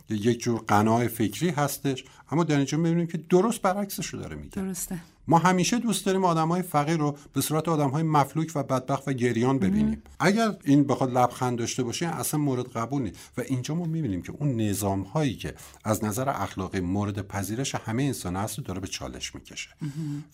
یک 0.09 0.39
جور 0.39 0.59
قناع 0.67 1.07
فکری 1.07 1.49
هستش. 1.49 2.03
اما 2.31 2.43
در 2.43 2.55
اینجا 2.55 2.77
می‌بینیم 2.77 3.07
که 3.07 3.17
درست 3.17 3.61
برعکسش 3.61 4.05
رو 4.05 4.19
داره 4.19 4.35
میگه. 4.35 4.49
درسته. 4.49 4.97
ما 5.27 5.37
همیشه 5.37 5.79
دوست 5.79 6.05
داریم 6.05 6.25
آدم 6.25 6.47
های 6.47 6.61
فقیر 6.61 6.97
رو 6.97 7.17
به 7.33 7.41
صورت 7.41 7.67
آدم 7.67 7.89
های 7.89 8.03
مفلوک 8.03 8.51
و 8.55 8.63
بدبخت 8.63 9.07
و 9.07 9.13
گریان 9.13 9.59
ببینیم. 9.59 10.03
اگر 10.19 10.55
این 10.63 10.83
بخواد 10.83 11.17
لبخند 11.17 11.57
داشته 11.57 11.83
باشه 11.83 12.07
اصلا 12.07 12.39
مورد 12.39 12.67
قبول 12.67 13.01
نیست. 13.01 13.17
و 13.37 13.41
اینجا 13.41 13.75
ما 13.75 13.85
می‌بینیم 13.85 14.21
که 14.21 14.33
اون 14.39 14.61
نظام 14.61 15.01
هایی 15.01 15.35
که 15.35 15.53
از 15.83 16.03
نظر 16.03 16.29
اخلاقی 16.29 16.79
مورد 16.79 17.27
پذیرش 17.27 17.75
همه 17.75 18.03
انسان 18.03 18.35
هست 18.35 18.57
رو 18.57 18.63
داره 18.63 18.79
به 18.79 18.87
چالش 18.87 19.35
می‌کشه. 19.35 19.69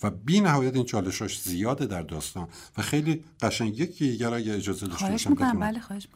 و 0.03 0.09
بی 0.09 0.41
نهایت 0.41 0.75
این 0.75 0.85
چالشاش 0.85 1.41
زیاده 1.41 1.85
در 1.85 2.01
داستان. 2.01 2.47
و 2.77 2.81
خیلی 2.81 3.23
قشنگ 3.41 3.79
یکی 3.79 4.09
دیگر 4.11 4.33
اگه 4.33 4.53
اجازه 4.53 4.87
داشته 4.87 5.09
باشم 5.09 5.33
بله 5.33 5.79
خواهش 5.79 6.07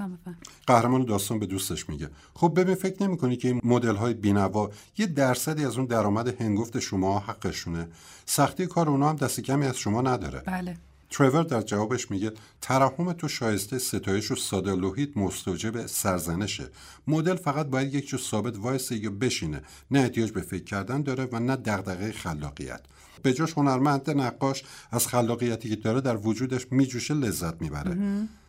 قهرمان 0.67 1.05
داستان 1.05 1.39
به 1.39 1.45
دوستش 1.45 1.89
میگه. 1.89 2.09
خب 2.33 2.53
ببین 2.55 2.75
فکر 2.75 3.03
نمی‌کنی 3.03 3.37
که 3.37 3.47
این 3.47 3.61
مدل 3.63 3.95
های 3.95 4.13
بینوا 4.13 4.71
یه 4.97 5.05
درصدی 5.05 5.65
از 5.65 5.77
اون 5.77 5.85
درآمد 5.85 6.41
هنگفت 6.41 6.79
شما 6.79 7.19
حقشونه؟ 7.19 7.87
سختی 8.25 8.60
کار 8.65 8.89
اونا 8.89 9.09
هم 9.09 9.15
دست 9.15 9.39
کمی 9.39 9.65
از 9.65 9.77
شما 9.77 10.01
نداره. 10.01 10.39
بله. 10.39 10.77
ترور 11.09 11.43
در 11.43 11.61
جوابش 11.61 12.11
میگه 12.11 12.31
ترحم 12.61 13.13
تو 13.13 13.27
شایسته 13.27 13.79
ستایش 13.79 14.31
و 14.31 14.35
ساده 14.35 14.75
لوحید 14.75 15.17
مستوجب 15.17 15.85
سرزنشه. 15.85 16.69
مدل 17.07 17.35
فقط 17.35 17.65
باید 17.65 17.93
یک 17.93 18.07
جو 18.07 18.17
ثابت 18.17 18.57
وایسه 18.57 18.95
یا 18.95 19.09
بشینه. 19.09 19.61
نه 19.91 19.99
احتیاج 19.99 20.31
به 20.31 20.41
فکر 20.41 20.63
کردن 20.63 21.01
داره 21.01 21.27
و 21.31 21.39
نه 21.39 21.55
دغدغه 21.55 22.11
خلاقیت. 22.11 22.81
به 23.23 23.33
جاش 23.33 23.53
هنرمند 23.53 24.09
نقاش 24.09 24.63
از 24.91 25.07
خلاقیتی 25.07 25.69
که 25.69 25.75
داره 25.75 26.01
در 26.01 26.17
وجودش 26.17 26.67
میجوشه 26.71 27.13
لذت 27.13 27.61
می‌بره. 27.61 27.97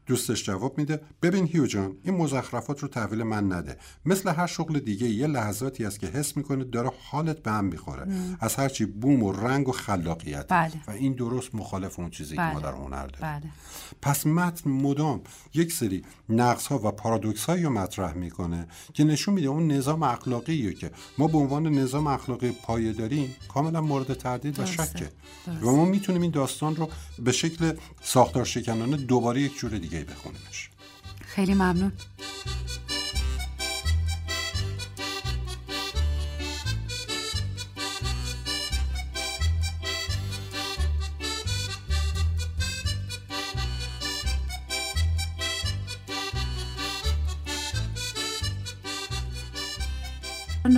دوستش 0.07 0.45
جواب 0.45 0.79
میده. 0.79 1.01
ببین 1.23 1.47
هیو 1.47 1.67
جان 1.67 1.97
این 2.05 2.15
مزخرفات 2.15 2.81
رو 2.81 2.89
تحویل 2.89 3.23
من 3.23 3.53
نده. 3.53 3.77
مثل 4.05 4.31
هر 4.35 4.47
شغل 4.47 4.79
دیگه 4.79 5.09
یه 5.09 5.27
لحظاتی 5.27 5.85
است 5.85 6.01
که 6.01 6.07
حس 6.07 6.37
می‌کنه 6.37 6.65
داره 6.65 6.93
حالت 7.11 7.39
به 7.39 7.51
هم 7.51 7.65
می‌خوره. 7.65 8.07
از 8.41 8.55
هرچی 8.55 8.85
بوم 8.85 9.23
و 9.23 9.33
رنگ 9.33 9.69
و 9.69 9.73
خلاقیت. 9.73 10.47
بله. 10.49 10.73
و 10.87 10.91
این 10.91 11.13
درست 11.13 11.55
مخالف 11.55 11.99
اون 11.99 12.11
چیزی 12.11 12.37
بله. 12.37 12.49
که 12.49 12.55
ما 12.55 12.61
در 12.61 12.73
هنر 12.73 13.07
داریم. 13.07 13.41
بله. 13.41 13.51
پس 14.03 14.27
متن 14.27 14.71
مدام 14.71 15.21
یک 15.55 15.73
سری 15.73 16.05
نقص 16.29 16.67
ها 16.67 16.79
و 16.79 16.91
پارادوکس 16.91 17.45
هایی 17.45 17.65
رو 17.65 17.71
مطرح 17.71 18.13
می‌کنه 18.13 18.67
که 18.95 19.05
نشون 19.05 19.35
میده 19.35 19.49
اون 19.49 19.73
نظام 19.73 20.03
اخلاقی 20.03 20.75
که 20.75 20.91
ما 21.19 21.27
به 21.27 21.39
عنوان 21.39 21.69
نظام 21.69 22.07
اخلاقی 22.07 22.51
پایه 22.51 22.93
داریم 22.93 23.35
کاملا 23.49 23.81
مورد 23.81 24.15
تردید 24.15 24.59
و 24.59 24.67
شکه. 24.67 25.11
و 25.63 25.71
ما 25.71 25.85
می‌تونیم 25.85 26.23
این 26.23 26.31
داستان 26.31 26.77
رو 26.77 26.89
به 27.19 27.33
شکل 27.33 27.73
ساختار 28.03 28.45
شکنانه 28.45 28.97
دوباره 28.97 29.41
یک 29.41 29.59
جور 29.59 29.71
دیگه 29.79 29.92
دیگه 29.93 30.05
بخونیمش. 30.05 30.71
خیلی 31.27 31.55
ممنون. 31.55 31.93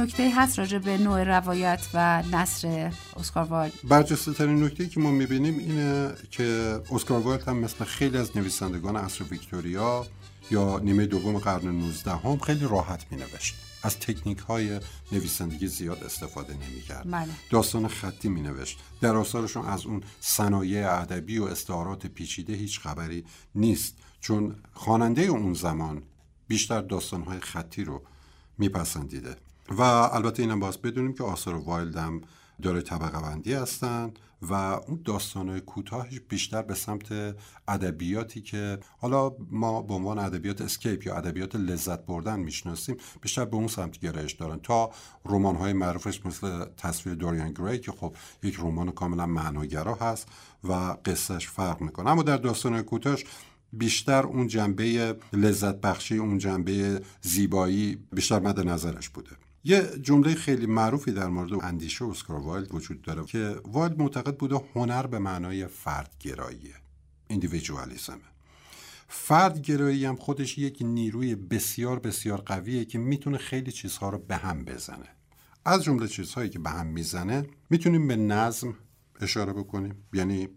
نکته 0.00 0.30
هست 0.36 0.58
راجع 0.58 0.78
به 0.78 0.98
نوع 0.98 1.24
روایت 1.24 1.80
و 1.94 2.22
نثر 2.32 2.92
اسکار 3.16 3.44
وایلد 3.44 3.72
برجسته 3.84 4.32
ترین 4.32 4.64
نکته 4.64 4.88
که 4.88 5.00
ما 5.00 5.10
می‌بینیم 5.10 5.58
اینه 5.58 6.14
که 6.30 6.80
اسکار 6.90 7.20
وایلد 7.20 7.48
هم 7.48 7.56
مثل 7.56 7.84
خیلی 7.84 8.18
از 8.18 8.36
نویسندگان 8.36 8.96
عصر 8.96 9.24
ویکتوریا 9.24 10.06
یا 10.50 10.78
نیمه 10.78 11.06
دوم 11.06 11.38
قرن 11.38 11.68
19 11.68 12.10
هم 12.10 12.38
خیلی 12.38 12.66
راحت 12.68 13.06
می 13.10 13.16
نوشت 13.16 13.54
از 13.82 13.98
تکنیک 13.98 14.38
های 14.38 14.80
نویسندگی 15.12 15.66
زیاد 15.66 16.04
استفاده 16.04 16.52
نمی 16.52 16.80
کرد 16.80 17.10
بله. 17.10 17.28
داستان 17.50 17.88
خطی 17.88 18.28
می 18.28 18.40
نوشت 18.40 18.78
در 19.00 19.16
آثارشون 19.16 19.66
از 19.66 19.86
اون 19.86 20.02
صنایع 20.20 20.92
ادبی 21.00 21.38
و 21.38 21.44
استعارات 21.44 22.06
پیچیده 22.06 22.52
هیچ 22.52 22.80
خبری 22.80 23.24
نیست. 23.54 23.94
چون 24.20 24.56
خواننده 24.72 25.22
اون 25.22 25.54
زمان 25.54 26.02
بیشتر 26.48 26.80
داستانهای 26.80 27.40
خطی 27.40 27.84
رو 27.84 28.02
میپسندیده. 28.58 29.36
و 29.68 29.82
البته 29.82 30.42
اینم 30.42 30.60
باز 30.60 30.78
بدونیم 30.78 31.12
که 31.12 31.24
آثار 31.24 31.54
وایلد 31.54 31.96
هم 31.96 32.20
داره 32.62 32.82
طبقه 32.82 33.20
بندی 33.20 33.52
هستن 33.52 34.12
و 34.42 34.52
اون 34.52 35.00
داستانهای 35.04 35.60
کوتاهش 35.60 36.20
بیشتر 36.28 36.62
به 36.62 36.74
سمت 36.74 37.36
ادبیاتی 37.68 38.40
که 38.40 38.78
حالا 38.98 39.32
ما 39.50 39.82
به 39.82 39.94
عنوان 39.94 40.18
ادبیات 40.18 40.60
escape 40.60 41.06
یا 41.06 41.16
ادبیات 41.16 41.56
لذت 41.56 42.06
بردن 42.06 42.40
می‌شناسیم 42.40 42.96
بیشتر 43.22 43.44
به 43.44 43.56
اون 43.56 43.66
سمت 43.66 43.98
گرایش 43.98 44.32
دارن 44.32 44.58
تا 44.58 44.90
رمان 45.24 45.56
های 45.56 45.72
معروفش 45.72 46.26
مثل 46.26 46.64
تصویر 46.64 47.14
دوریان 47.14 47.52
گری 47.52 47.78
که 47.78 47.92
خب 47.92 48.16
یک 48.42 48.56
رمان 48.58 48.90
کاملا 48.90 49.26
معناگرا 49.26 49.94
هست 49.94 50.28
و 50.64 50.72
قصهش 51.04 51.48
فرق 51.48 51.80
می‌کنه. 51.80 52.10
اما 52.10 52.22
در 52.22 52.36
داستانهای 52.36 52.82
کوتاهش 52.82 53.24
بیشتر 53.72 54.22
اون 54.22 54.46
جنبه 54.46 55.16
لذت 55.32 55.80
بخشی 55.80 56.16
اون 56.16 56.38
جنبه 56.38 57.02
زیبایی 57.22 57.98
بیشتر 58.12 58.38
مد 58.38 58.60
نظرش 58.60 59.08
بوده. 59.08 59.30
یه 59.66 59.98
جمله 60.02 60.34
خیلی 60.34 60.66
معروفی 60.66 61.12
در 61.12 61.28
مورد 61.28 61.52
اندیشه 61.64 62.04
اسکار 62.04 62.40
وایلد 62.40 62.74
وجود 62.74 63.02
داره 63.02 63.24
که 63.24 63.56
وایلد 63.64 63.98
معتقد 63.98 64.36
بوده 64.36 64.60
هنر 64.74 65.06
به 65.06 65.18
معنای 65.18 65.66
فردگراییه 65.66 66.74
ایندیویدوالیسم 67.28 68.18
فردگرایی 69.08 70.04
هم 70.04 70.16
خودش 70.16 70.58
یک 70.58 70.78
نیروی 70.80 71.34
بسیار 71.34 71.98
بسیار 71.98 72.40
قویه 72.40 72.84
که 72.84 72.98
می‌تونه 72.98 73.38
خیلی 73.38 73.72
چیزها 73.72 74.08
رو 74.08 74.18
به 74.18 74.36
هم 74.36 74.64
بزنه. 74.64 75.08
از 75.64 75.84
جمله 75.84 76.08
چیزهایی 76.08 76.50
که 76.50 76.58
به 76.58 76.70
هم 76.70 76.86
می‌زنه 76.86 77.46
می‌تونیم 77.70 78.08
به 78.08 78.16
نظم 78.16 78.74
اشاره 79.20 79.52
بکنیم. 79.52 80.04
یعنی 80.12 80.48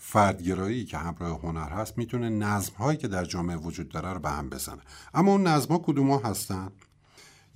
فردگرایی 0.00 0.84
که 0.84 0.98
همراه 0.98 1.40
هنر 1.40 1.68
هست 1.68 1.98
می‌تونه 1.98 2.28
نظم 2.28 2.74
هایی 2.74 2.98
که 2.98 3.08
در 3.08 3.24
جامعه 3.24 3.56
وجود 3.56 3.88
داره 3.88 4.12
رو 4.12 4.20
به 4.20 4.30
هم 4.30 4.50
بزنه. 4.50 4.82
اما 5.14 5.32
اون 5.32 5.46
نظم 5.46 5.68
ها 5.68 5.78
کدوم 5.78 6.10
ها 6.10 6.30
هستن؟ 6.30 6.72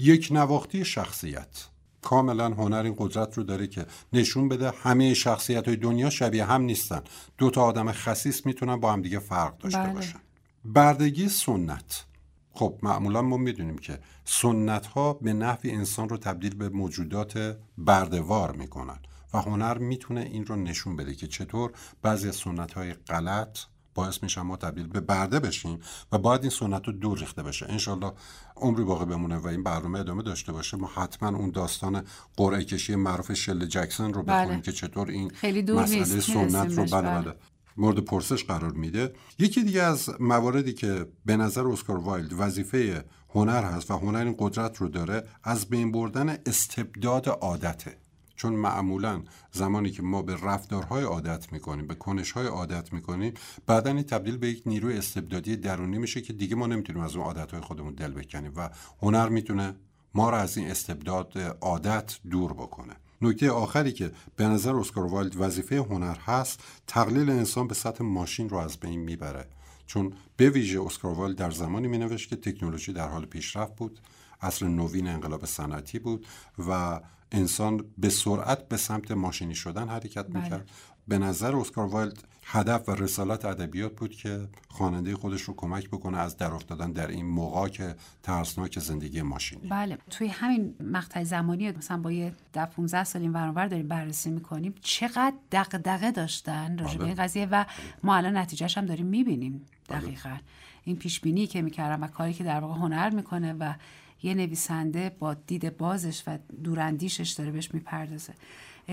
یک 0.00 0.28
نواختی 0.30 0.84
شخصیت. 0.84 1.66
کاملا 2.02 2.48
هنر 2.48 2.82
این 2.84 2.94
قدرت 2.98 3.38
رو 3.38 3.42
داره 3.44 3.66
که 3.66 3.86
نشون 4.12 4.48
بده 4.48 4.72
همه 4.82 5.14
شخصیت 5.14 5.68
های 5.68 5.76
دنیا 5.76 6.10
شبیه 6.10 6.44
هم 6.44 6.62
نیستن. 6.62 7.02
دو 7.38 7.50
تا 7.50 7.64
آدم 7.64 7.92
خصیص 7.92 8.46
می‌تونن 8.46 8.76
با 8.76 8.92
هم 8.92 9.02
دیگه 9.02 9.18
فرق 9.18 9.58
داشته 9.58 9.78
بله. 9.78 9.92
باشن. 9.92 10.18
بردگی 10.64 11.28
سنت. 11.28 12.04
خب 12.52 12.78
معمولا 12.82 13.22
ما 13.22 13.36
می‌دونیم 13.36 13.78
که 13.78 13.98
سنت 14.24 14.86
ها 14.86 15.12
به 15.12 15.32
نحوی 15.32 15.70
انسان 15.70 16.08
رو 16.08 16.16
تبدیل 16.16 16.54
به 16.54 16.68
موجودات 16.68 17.58
بردوار 17.78 18.56
می‌کنن 18.56 18.98
و 19.34 19.38
هنر 19.38 19.78
می‌تونه 19.78 20.20
این 20.20 20.46
رو 20.46 20.56
نشون 20.56 20.96
بده 20.96 21.14
که 21.14 21.26
چطور 21.26 21.72
بعضی 22.02 22.28
از 22.28 22.36
سنت 22.36 22.72
های 22.72 22.92
غلط 22.92 23.58
باعث 23.94 24.22
میشن 24.22 24.40
ما 24.40 24.56
تبدیل 24.56 24.86
به 24.86 25.00
برده 25.00 25.40
بشیم 25.40 25.80
و 26.12 26.18
باید 26.18 26.40
این 26.40 26.50
سنت 26.50 26.86
رو 26.86 26.92
دور 26.92 27.18
ریخته 27.18 27.42
بشه. 27.42 27.66
انشالله 27.68 28.12
عمری 28.56 28.84
باقی 28.84 29.04
بمونه 29.04 29.36
و 29.36 29.46
این 29.46 29.62
برنامه 29.62 30.00
ادامه 30.00 30.22
داشته 30.22 30.52
باشه. 30.52 30.76
ما 30.76 30.86
حتما 30.86 31.38
اون 31.38 31.50
داستان 31.50 32.04
قرعه 32.36 32.64
کشی 32.64 32.94
معروف 32.94 33.32
شل 33.32 33.66
جکسون 33.66 34.14
رو 34.14 34.22
بخونیم 34.22 34.48
بله. 34.48 34.60
که 34.60 34.72
چطور 34.72 35.10
این 35.10 35.30
خیلی 35.30 35.62
دور 35.62 35.82
مسئله 35.82 36.20
سنت 36.20 36.78
رو 36.78 36.84
بله. 36.84 37.22
بله. 37.22 37.34
مورد 37.76 37.98
پرسش 37.98 38.44
قرار 38.44 38.72
میده. 38.72 39.12
یکی 39.38 39.62
دیگه 39.62 39.82
از 39.82 40.10
مواردی 40.20 40.72
که 40.72 41.06
به 41.24 41.36
نظر 41.36 41.66
اسکار 41.66 41.98
وایلد 41.98 42.32
وظیفه 42.38 43.04
هنر 43.34 43.64
هست 43.64 43.90
و 43.90 43.98
هنر 43.98 44.24
این 44.24 44.34
قدرت 44.38 44.76
رو 44.76 44.88
داره 44.88 45.24
از 45.44 45.66
بین 45.66 45.92
بردن 45.92 46.36
استبداد 46.46 47.28
عادته. 47.28 47.96
چون 48.40 48.52
معمولا 48.52 49.22
زمانی 49.52 49.90
که 49.90 50.02
ما 50.02 50.22
به 50.22 50.36
رفتارهای 50.42 51.04
عادت 51.04 51.52
می‌کنیم 51.52 51.86
به 51.86 51.94
کنشهای 51.94 52.46
عادت 52.46 52.92
می‌کنیم 52.92 53.34
بعدا 53.66 53.90
این 53.90 54.02
تبدیل 54.02 54.36
به 54.36 54.48
یک 54.48 54.62
نیروی 54.66 54.98
استبدادی 54.98 55.56
درونی 55.56 55.98
میشه 55.98 56.20
که 56.20 56.32
دیگه 56.32 56.56
ما 56.56 56.66
نمی‌تونیم 56.66 57.02
از 57.02 57.16
اون 57.16 57.24
عادتهای 57.24 57.62
خودمون 57.62 57.94
دل 57.94 58.12
بکنیم 58.12 58.52
و 58.56 58.70
هنر 59.02 59.28
می‌تونه 59.28 59.74
ما 60.14 60.30
را 60.30 60.38
از 60.38 60.56
این 60.56 60.70
استبداد 60.70 61.38
عادت 61.60 62.18
دور 62.30 62.52
بکنه. 62.52 62.94
نکته 63.22 63.50
آخری 63.50 63.92
که 63.92 64.12
به 64.36 64.44
نظر 64.44 64.76
اسکار 64.76 65.06
وایلد 65.06 65.36
وظیفه 65.36 65.76
هنر 65.76 66.16
هست 66.16 66.64
تقلیل 66.86 67.30
انسان 67.30 67.68
به 67.68 67.74
سطح 67.74 68.04
ماشین 68.04 68.48
رو 68.48 68.56
از 68.56 68.76
بین 68.76 69.00
می‌بره. 69.00 69.48
چون 69.86 70.12
به 70.36 70.50
ویژه 70.50 70.82
اسکار 70.82 71.12
وایلد 71.12 71.36
در 71.36 71.50
زمانی 71.50 71.88
می 71.88 71.98
نوشت 71.98 72.28
که 72.28 72.36
تکنولوژی 72.36 72.92
در 72.92 73.08
حال 73.08 73.26
پیشرفت 73.26 73.76
بود 73.76 74.00
عصر 74.40 74.66
نوین 74.66 75.08
انقلاب 75.08 75.44
صنعتی 75.44 75.98
بود 75.98 76.26
و 76.68 77.00
انسان 77.32 77.84
به 77.98 78.08
سرعت 78.08 78.68
به 78.68 78.76
سمت 78.76 79.10
ماشینی 79.10 79.54
شدن 79.54 79.88
حرکت 79.88 80.26
بله. 80.26 80.42
می‌کرد 80.42 80.70
به 81.08 81.18
نظر 81.18 81.56
اسکار 81.56 81.86
وایلد 81.86 82.24
هدف 82.44 82.88
و 82.88 82.94
رسالت 82.94 83.44
ادبیات 83.44 83.96
بود 83.96 84.10
که 84.10 84.48
خواننده 84.68 85.16
خودش 85.16 85.42
رو 85.42 85.54
کمک 85.56 85.88
بکنه 85.88 86.18
از 86.18 86.36
در 86.36 86.52
افتادن 86.52 86.92
در 86.92 87.06
این 87.06 87.26
موقع 87.26 87.68
که 87.68 87.94
ترسناک 88.22 88.78
زندگی 88.78 89.22
ماشینی 89.22 89.68
بله 89.68 89.98
توی 90.10 90.28
همین 90.28 90.74
مقطع 90.80 91.24
زمانی 91.24 91.72
مثلا 91.72 91.96
با 91.96 92.12
یه 92.12 92.32
ده 92.52 92.66
15 92.66 93.04
سال 93.04 93.22
این 93.22 93.32
ورانور 93.32 93.66
داریم 93.66 93.88
بررسی 93.88 94.30
می‌کنیم 94.30 94.74
چقدر 94.80 95.34
دغدغه 95.52 96.10
داشتن 96.10 96.78
راجع 96.78 96.98
به 96.98 97.04
این 97.04 97.14
بله. 97.14 97.24
قضیه 97.24 97.48
و 97.50 97.64
ما 98.02 98.16
الان 98.16 98.36
نتیجهش 98.36 98.78
هم 98.78 98.86
داریم 98.86 99.06
می‌بینیم 99.06 99.66
بله. 99.88 100.00
دقیقا 100.00 100.36
این 100.84 100.96
پیش 100.96 101.20
بینی 101.20 101.46
که 101.46 101.62
می‌کردم 101.62 102.02
و 102.02 102.06
کاری 102.06 102.32
که 102.32 102.44
در 102.44 102.60
واقع 102.60 102.74
هنر 102.74 103.10
می‌کنه 103.10 103.52
و 103.52 103.74
یه 104.22 104.34
نویسنده 104.34 105.16
با 105.18 105.34
دید 105.34 105.76
بازش 105.76 106.22
و 106.26 106.38
دوراندیشش 106.64 107.30
داره 107.30 107.50
بهش 107.50 107.74
می‌پردازه. 107.74 108.34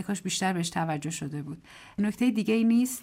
کاش 0.07 0.21
بیشتر 0.21 0.53
بهش 0.53 0.69
توجه 0.69 1.09
شده 1.09 1.41
بود. 1.41 1.63
نکته 1.97 2.31
دیگه 2.31 2.53
ای 2.53 2.63
نیست؟ 2.63 3.01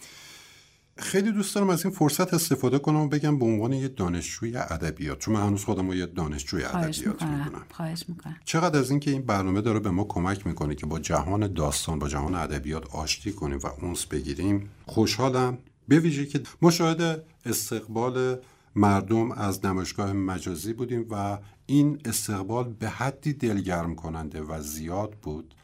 خیلی 0.96 1.32
دوست 1.32 1.54
دارم 1.54 1.70
از 1.70 1.84
این 1.84 1.94
فرصت 1.94 2.34
استفاده 2.34 2.78
کنم 2.78 2.96
و 3.00 3.08
بگم 3.08 3.38
به 3.38 3.44
عنوان 3.44 3.72
یه 3.72 3.88
دانشجوی 3.88 4.56
ادبیات 4.56 5.18
چون 5.18 5.34
من 5.34 5.46
هنوز 5.46 5.64
خودم 5.64 5.88
رو 5.88 5.94
یه 5.94 6.06
دانشجوی 6.06 6.64
ادبیات 6.64 7.22
می‌دونم. 7.22 7.64
خواهش 7.70 8.04
می‌کنم. 8.08 8.36
چقدر 8.44 8.78
از 8.78 8.90
اینکه 8.90 9.10
این 9.10 9.22
برنامه 9.22 9.60
داره 9.60 9.80
به 9.80 9.90
ما 9.90 10.04
کمک 10.04 10.46
می‌کنه 10.46 10.74
که 10.74 10.86
با 10.86 10.98
جهان 10.98 11.52
داستان 11.52 11.98
با 11.98 12.08
جهان 12.08 12.34
ادبیات 12.34 12.94
آشتی 12.94 13.32
کنیم 13.32 13.58
و 13.58 13.66
اونس 13.66 14.06
بگیریم 14.06 14.70
خوشحالم. 14.86 15.58
به 15.88 15.98
ویژه 15.98 16.26
که 16.26 16.40
مشاهده 16.62 17.24
استقبال 17.44 18.38
مردم 18.76 19.32
از 19.32 19.64
نمایشگاه 19.66 20.12
مجازی 20.12 20.72
بودیم 20.72 21.06
و 21.10 21.38
این 21.66 22.00
استقبال 22.04 22.72
به 22.72 22.88
حدی 22.88 23.32
دلگرم 23.32 23.94
کننده 23.94 24.42
و 24.42 24.60
زیاد 24.60 25.12
بود 25.22 25.54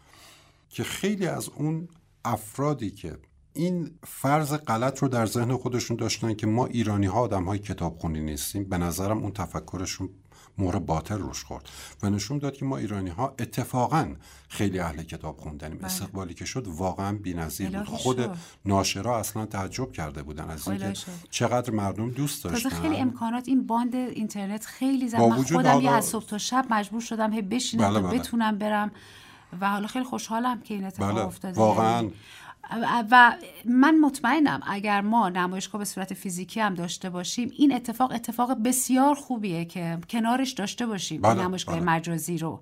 که 0.68 0.84
خیلی 0.84 1.26
از 1.26 1.48
اون 1.48 1.88
افرادی 2.24 2.90
که 2.90 3.18
این 3.52 3.90
فرض 4.06 4.52
غلط 4.52 4.98
رو 4.98 5.08
در 5.08 5.26
ذهن 5.26 5.56
خودشون 5.56 5.96
داشتن 5.96 6.34
که 6.34 6.46
ما 6.46 6.66
ایرانی 6.66 7.06
ها 7.06 7.20
آدم 7.20 7.44
های 7.44 7.58
کتاب 7.58 8.06
نیستیم 8.06 8.64
به 8.64 8.78
نظرم 8.78 9.18
اون 9.18 9.32
تفکرشون 9.32 10.08
مهر 10.58 10.78
باطل 10.78 11.18
روش 11.18 11.44
خورد 11.44 11.68
و 12.02 12.10
نشون 12.10 12.38
داد 12.38 12.56
که 12.56 12.64
ما 12.64 12.76
ایرانی 12.76 13.10
ها 13.10 13.34
اتفاقا 13.38 14.14
خیلی 14.48 14.78
اهل 14.78 15.02
کتاب 15.02 15.36
خوندنیم 15.36 15.78
بله. 15.78 15.86
استقبالی 15.86 16.34
که 16.34 16.44
شد 16.44 16.66
واقعا 16.66 17.16
بی‌نظیر 17.16 17.78
بود 17.78 17.86
خود 17.86 18.30
ناشرا 18.64 19.18
اصلا 19.18 19.46
تعجب 19.46 19.92
کرده 19.92 20.22
بودن 20.22 20.50
از 20.50 20.68
اینکه 20.68 20.92
چقدر 21.30 21.70
مردم 21.72 22.10
دوست 22.10 22.44
داشتن 22.44 22.68
خیلی 22.68 22.96
امکانات 22.96 23.48
این 23.48 23.66
باند 23.66 23.94
اینترنت 23.94 24.66
خیلی 24.66 25.08
زمان 25.08 25.42
خودم 25.42 25.80
یه 25.80 25.90
از 25.90 26.04
صبح 26.04 26.24
تا 26.24 26.38
شب 26.38 26.66
مجبور 26.70 27.00
شدم 27.00 27.32
هی 27.32 27.42
بشینم 27.42 27.90
بله 27.90 28.00
بله. 28.00 28.18
بتونم 28.18 28.58
برم 28.58 28.90
و 29.60 29.70
حالا 29.70 29.86
خیلی 29.86 30.04
خوشحالم 30.04 30.60
که 30.60 30.74
این 30.74 30.84
اتفاق 30.84 31.12
بله. 31.12 31.24
افتاده 31.24 31.60
واقعا 31.60 32.10
و 33.10 33.36
من 33.64 33.98
مطمئنم 33.98 34.60
اگر 34.66 35.00
ما 35.00 35.28
نمایشگاه 35.28 35.78
به 35.78 35.84
صورت 35.84 36.14
فیزیکی 36.14 36.60
هم 36.60 36.74
داشته 36.74 37.10
باشیم 37.10 37.50
این 37.56 37.74
اتفاق 37.74 38.12
اتفاق 38.12 38.62
بسیار 38.64 39.14
خوبیه 39.14 39.64
که 39.64 39.98
کنارش 40.10 40.52
داشته 40.52 40.86
باشیم 40.86 41.20
بله، 41.20 41.42
نمایشگاه 41.42 41.76
بله. 41.76 41.84
مجازی 41.84 42.38
رو 42.38 42.60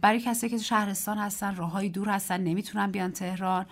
برای 0.00 0.20
کسی 0.20 0.48
که 0.48 0.58
شهرستان 0.58 1.18
هستن 1.18 1.54
راههای 1.54 1.88
دور 1.88 2.08
هستن 2.08 2.40
نمی‌تونن 2.40 2.90
بیان 2.90 3.12
تهران 3.12 3.66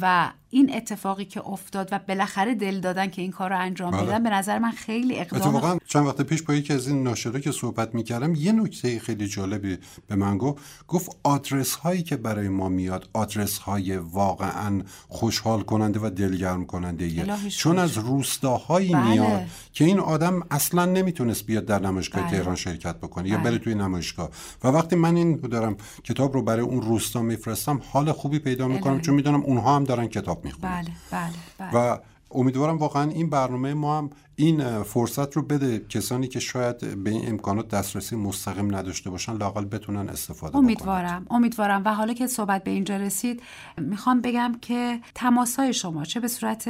و 0.00 0.32
این 0.50 0.74
اتفاقی 0.74 1.24
که 1.24 1.46
افتاد 1.46 1.88
و 1.92 2.00
بالاخره 2.08 2.54
دل 2.54 2.80
دادن 2.80 3.10
که 3.10 3.22
این 3.22 3.30
کار 3.30 3.50
رو 3.50 3.58
انجام 3.58 3.90
بله. 3.90 4.02
بدن 4.02 4.22
به 4.22 4.30
نظر 4.30 4.58
من 4.58 4.70
خیلی 4.70 5.18
اقدام 5.18 5.54
اتفاقا 5.54 5.78
چند 5.86 6.06
وقت 6.06 6.22
پیش 6.22 6.42
با 6.42 6.54
یکی 6.54 6.72
از 6.72 6.88
این 6.88 7.02
ناشرا 7.02 7.40
که 7.40 7.52
صحبت 7.52 7.94
می‌کردم 7.94 8.34
یه 8.34 8.52
نکته 8.52 8.98
خیلی 8.98 9.28
جالبی 9.28 9.78
به 10.06 10.14
من 10.14 10.38
گفت 10.38 10.62
گفت 10.88 11.16
آدرس 11.22 11.74
هایی 11.74 12.02
که 12.02 12.16
برای 12.16 12.48
ما 12.48 12.68
میاد 12.68 13.08
آدرس 13.12 13.58
های 13.58 13.96
واقعا 13.96 14.82
خوشحال 15.08 15.62
کننده 15.62 16.00
و 16.00 16.10
دلگرم 16.10 16.66
کننده 16.66 17.26
چون 17.48 17.78
از 17.78 17.98
روستاهایی 17.98 18.92
بله. 18.92 19.10
میاد 19.10 19.42
که 19.72 19.84
این 19.84 20.00
آدم 20.00 20.42
اصلا 20.50 20.84
نمی‌تونست 20.84 21.46
بیاد 21.46 21.64
در 21.64 21.78
نمایشگاه 21.78 22.22
بله. 22.22 22.30
تهران 22.30 22.56
شرکت 22.56 22.96
بکنه 22.96 23.24
بله. 23.24 23.32
یا 23.32 23.38
بره 23.38 23.58
توی 23.58 23.74
نمایشگاه 23.74 24.30
و 24.64 24.68
وقتی 24.68 24.96
من 24.96 25.16
این 25.16 25.36
دارم 25.36 25.76
کتاب 26.04 26.34
رو 26.34 26.42
برای 26.42 26.64
اون 26.64 26.82
روستا 26.82 27.22
میفرستم 27.22 27.80
حال 27.92 28.12
خوبی 28.12 28.38
پیدا 28.38 28.68
می‌کنم 28.68 29.00
چون 29.00 29.14
می‌دونم 29.14 29.42
اونها 29.42 29.67
هم 29.76 29.84
دارن 29.84 30.06
کتاب 30.06 30.44
می‌خونن. 30.44 30.82
بله 30.82 30.90
بله, 31.10 31.70
بله. 31.72 31.94
و 31.94 31.98
امیدوارم 32.30 32.78
واقعا 32.78 33.10
این 33.10 33.30
برنامه 33.30 33.74
ما 33.74 33.98
هم 33.98 34.10
این 34.36 34.82
فرصت 34.82 35.36
رو 35.36 35.42
بده 35.42 35.78
کسانی 35.78 36.28
که 36.28 36.40
شاید 36.40 37.04
به 37.04 37.10
این 37.10 37.28
امکانات 37.28 37.68
دسترسی 37.68 38.16
مستقیم 38.16 38.76
نداشته 38.76 39.10
باشن 39.10 39.36
لاقل 39.36 39.64
بتونن 39.64 40.08
استفاده 40.08 40.56
امیدوارم 40.56 41.26
امیدوارم. 41.30 41.82
و 41.84 41.94
حالا 41.94 42.12
که 42.12 42.26
صحبت 42.26 42.64
به 42.64 42.70
اینجا 42.70 42.96
رسید 42.96 43.42
می‌خوام 43.78 44.20
بگم 44.20 44.52
که 44.62 45.00
تماسای 45.14 45.72
شما 45.72 46.04
چه 46.04 46.20
به 46.20 46.28
صورت 46.28 46.68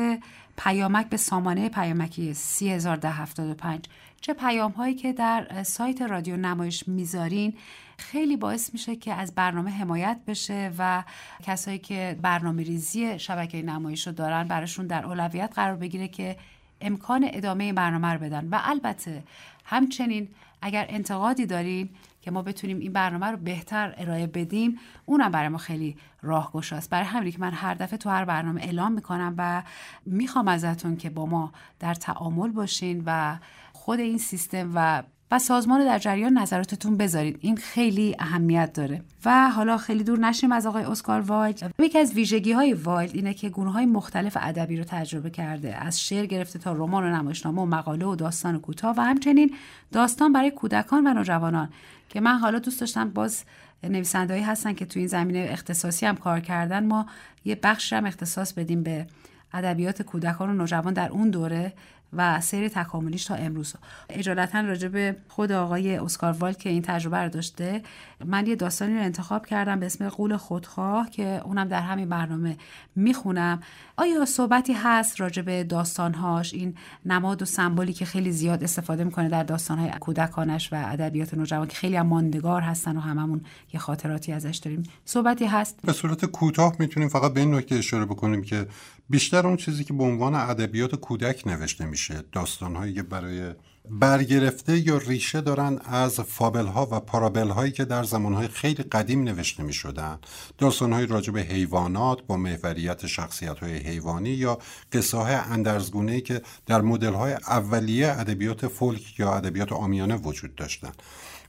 پیامک 0.57 1.09
به 1.09 1.17
سامانه 1.17 1.69
پیامکی 1.69 2.35
3075 2.35 3.85
چه 4.21 4.35
پیام 4.35 4.71
هایی 4.71 4.95
که 4.95 5.13
در 5.13 5.63
سایت 5.63 6.03
رادیو 6.03 6.37
نمایش 6.37 6.89
می‌ذارین 6.89 7.55
خیلی 7.99 8.37
باعث 8.37 8.73
میشه 8.73 8.97
که 8.97 9.15
از 9.15 9.35
برنامه 9.35 9.71
حمایت 9.71 10.21
بشه 10.27 10.73
و 10.79 11.05
کسایی 11.43 11.79
که 11.79 12.19
برنامه 12.23 12.63
ریزی 12.63 13.19
شبکه 13.19 13.63
نمایش 13.63 14.07
رو 14.07 14.13
دارن 14.13 14.49
براشون 14.49 14.87
در 14.87 15.07
اولویت 15.07 15.53
قرار 15.55 15.77
بگیره 15.77 16.09
که 16.09 16.37
امکان 16.81 17.31
ادامه 17.33 17.73
برنامه 17.73 18.09
رو 18.09 18.19
بدن. 18.19 18.49
و 18.49 18.61
البته 18.63 19.23
همچنین 19.65 20.29
اگر 20.63 20.87
انتقادی 20.89 21.47
دارین 21.47 21.89
که 22.23 22.31
ما 22.31 22.43
بتونیم 22.43 22.79
این 22.79 22.93
برنامه 22.93 23.27
رو 23.27 23.37
بهتر 23.37 23.95
ارائه 23.97 24.27
بدیم 24.27 24.79
اونم 25.07 25.31
برای 25.31 25.49
ما 25.49 25.59
خیلی 25.59 25.97
راهگشاست 26.23 26.91
برای 26.91 27.07
همین 27.07 27.33
که 27.33 27.39
من 27.39 27.53
هر 27.53 27.75
دفعه 27.75 27.99
تو 27.99 28.11
هر 28.11 28.25
برنامه 28.25 28.63
اعلام 28.63 28.93
می‌کنم 28.93 29.35
و 29.39 29.63
می‌خوام 30.07 30.49
ازتون 30.49 30.97
که 30.97 31.11
با 31.11 31.27
ما 31.27 31.53
در 31.81 31.95
تعامل 31.95 32.51
باشین 32.51 33.03
و 33.07 33.39
خود 33.73 34.01
این 34.01 34.19
سیستم 34.19 34.73
و 34.75 35.03
و 35.31 35.39
سازمان 35.39 35.85
در 35.85 35.99
جریان 35.99 36.39
نظراتتون 36.39 36.97
بذارید. 36.97 37.39
این 37.41 37.57
خیلی 37.57 38.17
اهمیت 38.19 38.73
داره. 38.73 39.03
و 39.25 39.51
حالا 39.51 39.77
خیلی 39.77 40.05
دور 40.05 40.19
نشیم 40.19 40.53
از 40.53 40.67
آقای 40.67 40.85
اسکار 40.85 41.21
وایلد 41.21 41.75
یکی 41.79 41.99
از 41.99 42.13
ویژگی 42.13 42.53
های 42.53 42.73
وایلد 42.73 43.15
اینه 43.15 43.35
که 43.35 43.49
گونه 43.49 43.73
های 43.73 43.87
مختلف 43.87 44.37
ادبی 44.41 44.77
رو 44.77 44.85
تجربه 44.85 45.31
کرده. 45.31 45.77
از 45.77 46.01
شعر 46.01 46.27
گرفته 46.27 46.59
تا 46.59 46.73
رمان 46.73 47.05
و 47.05 47.17
نمایشنامه 47.17 47.63
و 47.63 47.67
مقاله 47.67 48.07
و 48.07 48.17
داستان 48.17 48.61
کوتاه 48.61 48.95
و 48.97 49.01
همچنین 49.01 49.55
داستان 49.93 50.33
برای 50.33 50.51
کودکان 50.51 51.07
و 51.07 51.15
نوجوانان. 51.15 51.69
که 52.09 52.21
من 52.21 52.39
حالا 52.39 52.59
دوست 52.59 52.81
داشتم 52.81 53.11
باز 53.11 53.45
نویسندهایی 53.83 54.43
هستن 54.43 54.73
که 54.73 54.87
تو 54.87 54.99
این 54.99 55.09
زمینه 55.09 55.49
اختصاصی 55.51 56.07
هم 56.07 56.17
کار 56.17 56.41
کردن. 56.41 56.87
ما 56.87 57.07
یه 57.45 57.55
بخش 57.63 57.93
هم 57.93 58.07
اختصاص 58.07 58.53
بدیم 58.53 58.83
به 58.83 59.07
ادبیات 59.53 60.03
کودکان 60.03 60.51
و 60.51 60.53
نوجوان 60.53 60.93
در 60.93 61.11
اون 61.11 61.31
دوره. 61.31 61.73
و 62.13 62.41
سیر 62.41 62.69
تکاملیش 62.69 63.25
تا 63.25 63.35
امروز. 63.35 63.75
اجالتا 64.09 64.61
راجع 64.61 64.89
به 64.89 65.17
خود 65.29 65.53
آقای 65.53 65.97
اسکار 65.97 66.33
والد 66.33 66.57
که 66.57 66.69
این 66.71 66.83
تجربه 66.83 67.17
رو 67.17 67.29
داشته 67.29 67.83
من 68.25 68.47
یه 68.47 68.57
داستانی 68.57 68.95
رو 68.95 69.01
انتخاب 69.01 69.47
کردم 69.47 69.81
به 69.81 69.87
اسم 69.87 70.09
قول 70.09 70.37
خودخواه 70.37 71.11
که 71.11 71.43
اونم 71.45 71.69
در 71.69 71.81
همین 71.81 72.09
برنامه 72.09 72.57
می‌خونم. 72.97 73.61
آیا 73.97 74.25
صحبتی 74.25 74.73
هست 74.73 75.21
راجع 75.21 75.43
به 75.43 75.65
داستانهاش؟ 75.65 76.55
این 76.55 76.75
نماد 77.07 77.43
و 77.43 77.45
سمبولی 77.45 77.93
که 77.93 78.05
خیلی 78.05 78.33
زیاد 78.33 78.65
استفاده 78.65 79.05
می‌کنه 79.05 79.29
در 79.29 79.43
داستانهای 79.43 79.91
کودکانش 80.01 80.73
و 80.73 80.77
ادبیات 80.87 81.35
نوجوان 81.35 81.69
که 81.69 81.77
خیلی 81.77 81.97
هم 81.97 82.07
ماندگار 82.07 82.63
هستن 82.63 82.97
و 82.97 83.01
هممون 83.01 83.41
یه 83.75 83.81
خاطراتی 83.81 84.33
ازش 84.33 84.57
داریم. 84.57 84.83
صحبتی 85.05 85.47
هست؟ 85.47 85.79
به 85.85 85.93
صورت 85.93 86.25
کوتاه 86.25 86.77
می‌تونیم 86.79 87.09
فقط 87.09 87.33
به 87.33 87.41
این 87.41 87.55
نکته 87.55 87.75
اشاره 87.75 88.05
بکنیم 88.05 88.43
که 88.43 88.67
بیشتر 89.11 89.47
اون 89.47 89.57
چیزی 89.57 89.85
که 89.85 89.93
به 89.93 90.05
عنوان 90.05 90.35
ادبیات 90.35 90.95
کودک 90.95 91.47
نوشته 91.47 91.87
میشه 91.87 92.23
داستانهایی 92.33 92.95
که 92.95 93.03
برای 93.03 93.55
برگرفته 93.91 94.79
یا 94.79 94.97
ریشه 94.99 95.41
دارن 95.41 95.79
از 95.85 96.21
فابل 96.21 96.67
ها 96.67 96.89
و 96.91 97.01
پارابل 97.01 97.49
هایی 97.49 97.73
که 97.73 97.85
در 97.85 98.05
زمان 98.05 98.35
های 98.35 98.49
خیلی 98.49 98.83
قدیم 98.83 99.23
نوشته 99.23 99.63
می 99.63 99.73
شدن 99.73 100.19
داستان 100.59 100.93
های 100.93 101.07
راجع 101.07 101.33
به 101.33 101.41
حیوانات 101.41 102.23
با 102.27 102.37
محوریت 102.37 103.07
شخصیت 103.07 103.59
های 103.59 103.77
حیوانی 103.77 104.31
یا 104.31 104.59
قصه 104.93 105.19
های 105.19 105.35
اندرزگونه 105.35 106.21
که 106.21 106.43
در 106.67 106.81
مدل 106.81 107.15
های 107.15 107.33
اولیه 107.33 108.09
ادبیات 108.09 108.69
فولک 108.69 109.21
یا 109.21 109.35
ادبیات 109.35 109.73
آمیانه 109.73 110.17
وجود 110.17 110.55
داشتن 110.55 110.93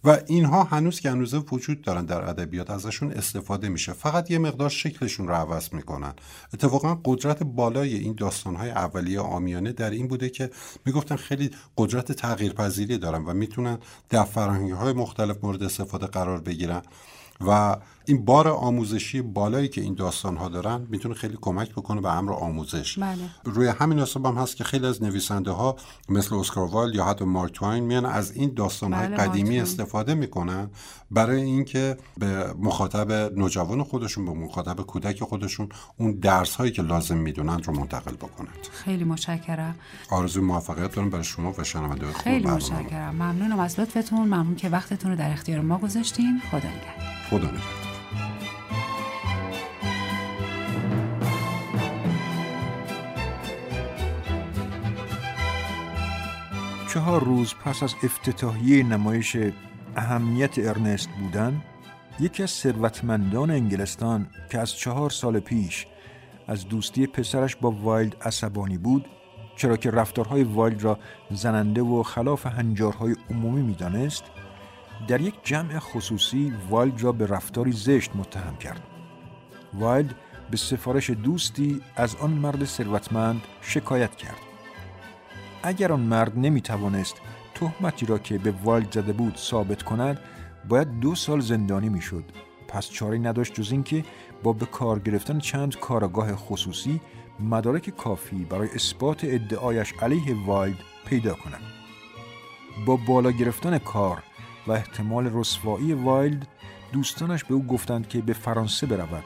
و 0.04 0.18
اینها 0.28 0.64
هنوز 0.64 1.00
که 1.00 1.12
هنوز 1.12 1.34
وجود 1.34 1.82
دارن 1.82 2.06
در 2.06 2.30
ادبیات 2.30 2.70
ازشون 2.70 3.12
استفاده 3.12 3.70
میشه. 3.70 3.93
فقط 3.93 4.32
یه 4.32 4.38
مقدار 4.38 4.70
شکلشون 4.70 5.28
رو 5.28 5.34
عوض 5.34 5.74
می‌کنن. 5.74 6.14
اتفاقا 6.54 7.02
قدرت 7.06 7.43
بالای 7.43 7.95
این 7.95 8.16
داستانهای 8.18 8.70
اولیه 8.70 9.20
آمیانه 9.20 9.72
در 9.72 9.89
این 9.89 10.08
بوده 10.08 10.30
که 10.30 10.52
می‌گفتن 10.86 11.16
خیلی 11.16 11.52
قدرت 11.78 12.12
تغییرپذیری 12.12 12.97
دارن 12.97 13.26
و 13.26 13.34
می‌تونن 13.34 13.78
در 14.10 14.24
فرهنگی 14.24 14.72
های 14.72 14.93
مختلف 14.93 15.43
مورد 15.43 15.64
استفاده 15.64 16.08
قرار 16.08 16.41
بگیرن 16.41 16.82
و 17.47 17.78
این 18.10 18.26
بار 18.26 18.47
آموزشی 18.47 19.22
بالایی 19.22 19.68
که 19.68 19.82
این 19.82 19.93
داستان 19.93 20.38
ها 20.38 20.49
دارن 20.49 20.88
می‌تونه 20.89 21.16
خیلی 21.16 21.38
کمک 21.41 21.72
بکنه 21.72 22.01
به 22.01 22.18
امر 22.18 22.34
آموزش. 22.34 22.99
بله. 22.99 23.18
روی 23.43 23.68
همین 23.68 23.99
حساب 23.99 24.26
هم 24.26 24.36
هست 24.36 24.55
که 24.55 24.64
خیلی 24.64 24.88
از 24.88 25.03
نویسنده 25.03 25.51
ها 25.51 25.76
مثل 26.10 26.36
اسکار 26.36 26.68
یا 26.95 27.05
حتی 27.05 27.26
مارک 27.26 27.53
توین 27.53 27.84
میان 27.84 28.05
از 28.05 28.32
این 28.32 28.53
داستان 28.53 28.93
های 28.93 29.07
بله، 29.07 29.18
قدیمی 29.18 29.49
مارک 29.49 29.62
استفاده 29.62 30.14
می‌کنن 30.14 30.70
برای 31.12 31.41
اینکه 31.41 31.97
به 32.18 32.53
مخاطب 32.60 33.12
نوجوان 33.12 33.84
خودشون 33.84 34.26
به 34.26 34.32
مخاطب 34.32 34.82
کودک 34.82 35.24
خودشون 35.24 35.70
اون 35.97 36.12
درس 36.12 36.55
هایی 36.55 36.72
که 36.72 36.82
لازم 36.82 37.18
می‌دونن 37.18 37.64
رو 37.64 37.74
منتقل 37.74 38.16
بکنند. 38.16 38.68
خیلی 38.72 39.03
متشکرم. 39.03 39.76
آرزوی 40.12 40.43
موفقیت 40.43 40.95
دارم 40.95 41.10
برای 41.10 41.24
شما 41.24 41.53
و 41.57 41.64
شنونده 41.64 42.05
خوب 42.05 42.24
خیلی. 42.24 42.47
متشکرم. 42.47 43.16
ممنونم 43.16 43.60
از 43.60 43.80
لطفتون. 43.80 44.20
ممنون 44.20 44.55
که 44.55 44.70
وقتتون 44.70 45.12
رو 45.12 45.18
در 45.18 45.32
اختیار 45.32 45.62
ما 45.62 45.78
گذاشتین. 45.78 46.41
خدا 46.51 46.57
نگهدار. 46.57 47.30
خدا 47.30 47.38
نگهدار. 47.38 47.99
چهار 56.93 57.23
روز 57.23 57.53
پس 57.65 57.83
از 57.83 57.95
افتتاحیه 58.03 58.83
نمایش 58.83 59.37
اهمیت 59.95 60.57
ارنست 60.57 61.09
بودن 61.09 61.61
یکی 62.19 62.43
از 62.43 62.49
ثروتمندان 62.49 63.51
انگلستان 63.51 64.27
که 64.51 64.59
از 64.59 64.71
چهار 64.71 65.09
سال 65.09 65.39
پیش 65.39 65.87
از 66.47 66.67
دوستی 66.67 67.07
پسرش 67.07 67.55
با 67.55 67.71
وایلد 67.71 68.15
عصبانی 68.21 68.77
بود 68.77 69.05
چرا 69.55 69.77
که 69.77 69.91
رفتارهای 69.91 70.43
وایلد 70.43 70.83
را 70.83 70.99
زننده 71.31 71.81
و 71.81 72.03
خلاف 72.03 72.45
هنجارهای 72.45 73.15
عمومی 73.29 73.61
می‌دانست 73.61 74.23
در 75.07 75.21
یک 75.21 75.35
جمع 75.43 75.79
خصوصی 75.79 76.53
وایلد 76.69 77.03
را 77.03 77.11
به 77.11 77.25
رفتاری 77.25 77.71
زشت 77.71 78.15
متهم 78.15 78.57
کرد. 78.57 78.81
وایلد 79.73 80.15
به 80.51 80.57
سفارش 80.57 81.09
دوستی 81.09 81.81
از 81.95 82.15
آن 82.15 82.29
مرد 82.29 82.65
ثروتمند 82.65 83.41
شکایت 83.61 84.15
کرد. 84.15 84.49
اگر 85.64 85.91
آن 85.91 85.99
مرد 85.99 86.39
نمی 86.39 86.62
توانست 86.62 87.16
تهمتی 87.55 88.05
را 88.05 88.18
که 88.18 88.38
به 88.38 88.53
وایلد 88.63 88.91
زده 88.91 89.14
بود 89.14 89.38
ثابت 89.38 89.84
کند 89.84 90.20
باید 90.70 90.99
دو 90.99 91.16
سال 91.16 91.39
زندانی 91.39 91.89
می 91.89 92.01
شد 92.01 92.24
پس 92.68 92.89
چاره 92.89 93.18
نداشت 93.18 93.53
جز 93.53 93.72
اینکه 93.72 94.03
با 94.43 94.53
به 94.53 94.66
کار 94.66 94.99
گرفتن 94.99 95.39
چند 95.39 95.80
کارآگاه 95.80 96.36
خصوصی 96.36 97.01
مدارک 97.39 97.89
کافی 97.89 98.45
برای 98.45 98.70
اثبات 98.76 99.20
ادعایش 99.24 99.93
علیه 100.01 100.45
وایلد 100.45 100.80
پیدا 101.05 101.34
کند. 101.34 101.62
با 102.86 102.95
بالا 102.95 103.32
گرفتن 103.32 103.78
کار 103.78 104.24
و 104.68 104.72
احتمال 104.72 105.30
رسوایی 105.34 105.93
وایلد 105.93 106.47
دوستانش 106.91 107.43
به 107.43 107.53
او 107.53 107.66
گفتند 107.66 108.07
که 108.07 108.22
به 108.22 108.34
فرانسه 108.34 108.88
برود 108.88 109.24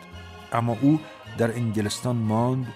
اما 0.54 0.78
او 0.82 1.00
در 1.38 1.56
انگلستان 1.56 2.16
ماند 2.16 2.68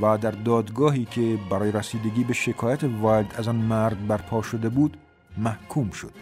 و 0.00 0.18
در 0.18 0.30
دادگاهی 0.30 1.04
که 1.04 1.38
برای 1.50 1.72
رسیدگی 1.72 2.24
به 2.24 2.32
شکایت 2.32 2.84
وایلد 2.84 3.34
از 3.38 3.48
آن 3.48 3.56
مرد 3.56 4.06
برپا 4.06 4.42
شده 4.42 4.68
بود 4.68 4.96
محکوم 5.38 5.90
شد. 5.90 6.12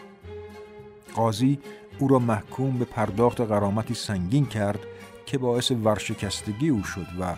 قاضی 1.15 1.59
او 1.99 2.09
را 2.09 2.19
محکوم 2.19 2.79
به 2.79 2.85
پرداخت 2.85 3.41
غرامتی 3.41 3.95
سنگین 3.95 4.47
کرد 4.47 4.79
که 5.27 5.39
باعث 5.39 5.71
ورشکستگی 5.71 6.69
او 6.69 6.85
شد 6.85 7.07
و 7.21 7.35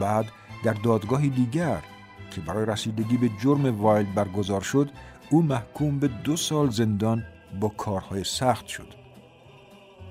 بعد 0.00 0.26
در 0.64 0.72
دادگاهی 0.72 1.30
دیگر 1.30 1.82
که 2.30 2.40
برای 2.40 2.66
رسیدگی 2.66 3.16
به 3.16 3.30
جرم 3.42 3.80
وایلد 3.80 4.14
برگزار 4.14 4.60
شد 4.60 4.90
او 5.30 5.42
محکوم 5.42 5.98
به 5.98 6.08
دو 6.08 6.36
سال 6.36 6.70
زندان 6.70 7.24
با 7.60 7.68
کارهای 7.68 8.24
سخت 8.24 8.66
شد. 8.66 8.94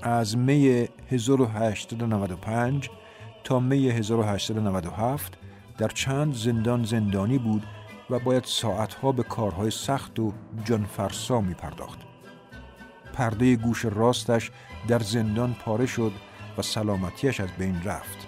از 0.01 0.37
می 0.37 0.87
1895 1.11 2.89
تا 3.43 3.59
می 3.59 3.89
1897 3.89 5.37
در 5.77 5.87
چند 5.87 6.33
زندان 6.33 6.83
زندانی 6.83 7.37
بود 7.37 7.63
و 8.09 8.19
باید 8.19 8.43
ساعتها 8.43 9.11
به 9.11 9.23
کارهای 9.23 9.71
سخت 9.71 10.19
و 10.19 10.33
جانفرسا 10.63 11.41
می 11.41 11.53
پرداخت. 11.53 11.99
پرده 13.13 13.55
گوش 13.55 13.85
راستش 13.85 14.51
در 14.87 14.99
زندان 14.99 15.53
پاره 15.53 15.85
شد 15.85 16.11
و 16.57 16.61
سلامتیش 16.61 17.39
از 17.39 17.49
بین 17.57 17.83
رفت. 17.83 18.27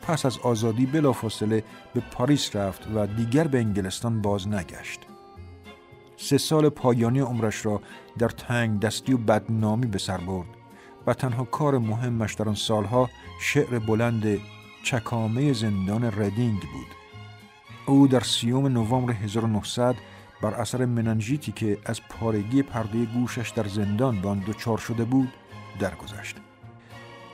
پس 0.00 0.26
از 0.26 0.38
آزادی 0.38 0.86
بلافاصله 0.86 1.64
به 1.94 2.00
پاریس 2.00 2.56
رفت 2.56 2.88
و 2.94 3.06
دیگر 3.06 3.48
به 3.48 3.58
انگلستان 3.58 4.22
باز 4.22 4.48
نگشت. 4.48 5.00
سه 6.16 6.38
سال 6.38 6.68
پایانی 6.68 7.20
عمرش 7.20 7.66
را 7.66 7.80
در 8.18 8.28
تنگ 8.28 8.80
دستی 8.80 9.12
و 9.12 9.18
بدنامی 9.18 9.86
به 9.86 9.98
سر 9.98 10.18
برد 10.18 10.48
و 11.06 11.14
تنها 11.14 11.44
کار 11.44 11.78
مهمش 11.78 12.34
در 12.34 12.48
آن 12.48 12.54
سالها 12.54 13.10
شعر 13.40 13.78
بلند 13.78 14.38
چکامه 14.84 15.52
زندان 15.52 16.04
ردینگ 16.04 16.60
بود. 16.60 16.86
او 17.86 18.08
در 18.08 18.20
سی‌ام 18.20 18.66
نوامبر 18.66 19.12
1900 19.12 19.94
بر 20.42 20.54
اثر 20.54 20.84
مننژیتی 20.84 21.52
که 21.52 21.78
از 21.84 22.00
پارگی 22.08 22.62
پرده 22.62 23.04
گوشش 23.04 23.50
در 23.50 23.68
زندان 23.68 24.20
به 24.20 24.28
آن 24.28 24.44
شده 24.78 25.04
بود 25.04 25.32
درگذشت. 25.78 26.36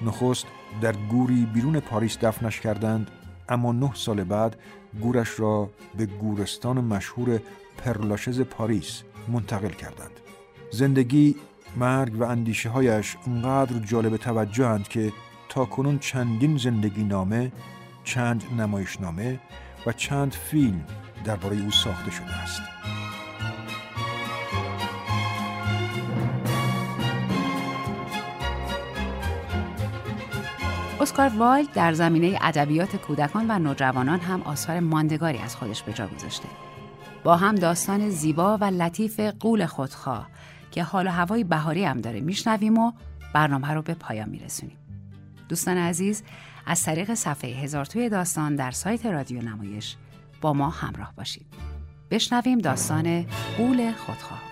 نخست 0.03 0.47
در 0.81 0.93
گوری 0.93 1.47
بیرون 1.55 1.81
پاریس 1.81 2.19
دفنش 2.19 2.61
کردند 2.61 3.11
اما 3.49 3.73
نه 3.73 3.91
سال 3.95 4.25
بعد 4.25 4.57
گورش 5.01 5.41
را 5.41 5.71
به 5.97 6.07
گورستان 6.07 6.85
مشهور 6.85 7.41
پرلاشز 7.79 8.41
پاریس 8.41 9.03
منتقل 9.29 9.69
کردند. 9.69 10.21
زندگی، 10.71 11.37
مرگ 11.77 12.21
و 12.21 12.25
اندیشه 12.25 12.69
هایش 12.69 13.17
اونقدر 13.27 13.79
جالب 13.79 14.17
توجهند 14.17 14.89
که 14.89 15.13
تا 15.51 15.65
کنون 15.65 15.99
چندین 15.99 16.57
زندگی 16.57 17.05
نامه، 17.05 17.53
چند 18.05 18.45
نمایشنامه 18.59 19.41
و 19.87 19.93
چند 19.93 20.33
فیلم 20.33 20.85
درباره 21.25 21.57
او 21.57 21.71
ساخته 21.71 22.11
شده 22.11 22.37
است. 22.43 22.63
اسکار 31.01 31.29
وایلد 31.39 31.73
در 31.73 31.93
زمینه 31.93 32.39
ادبیات 32.43 32.97
کودکان 32.97 33.47
و 33.49 33.59
نوجوانان 33.59 34.21
هم 34.21 34.43
آثار 34.43 34.81
ماندگاری 34.81 35.39
از 35.39 35.57
خودش 35.57 35.83
به 35.83 35.93
جا 35.93 36.07
گذاشته. 36.07 36.49
با 37.25 37.37
هم 37.37 37.55
داستان 37.55 38.11
زیبا 38.11 38.57
و 38.57 38.65
لطیف 38.65 39.21
قول 39.21 39.67
خودخواه 39.67 40.29
که 40.71 40.83
حال 40.83 41.07
و 41.07 41.11
هوای 41.11 41.45
بهاری 41.45 41.85
هم 41.85 42.01
داره 42.01 42.21
میشنویم 42.21 42.79
و 42.79 42.93
برنامه 43.35 43.69
رو 43.71 43.83
به 43.83 43.95
پایان 43.95 44.29
میرسونیم. 44.29 44.80
دوستان 45.51 45.79
عزیز 45.79 46.23
از 46.67 46.83
طریق 46.83 47.15
صفحه 47.15 47.51
هزار 47.51 47.85
توی 47.85 48.09
داستان 48.09 48.57
در 48.57 48.71
سایت 48.71 49.07
رادیو 49.07 49.43
نمایش 49.43 49.97
با 50.41 50.53
ما 50.53 50.71
همراه 50.71 51.15
باشید. 51.17 51.47
بشنویم 52.11 52.59
داستان 52.59 53.27
قول 53.57 53.93
خودخواه. 53.93 54.43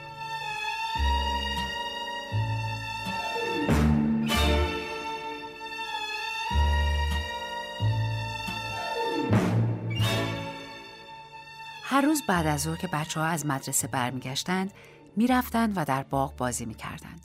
هر 11.83 12.01
روز 12.01 12.23
بعد 12.29 12.47
از 12.47 12.61
ظهر 12.61 12.77
که 12.77 12.89
بچه 12.93 13.21
ها 13.21 13.27
از 13.27 13.47
مدرسه 13.47 13.89
برمیگشتند 13.89 14.73
می‌رفتند 15.17 15.73
و 15.77 15.85
در 15.85 16.03
باغ 16.03 16.37
بازی 16.37 16.65
می‌کردند. 16.67 17.21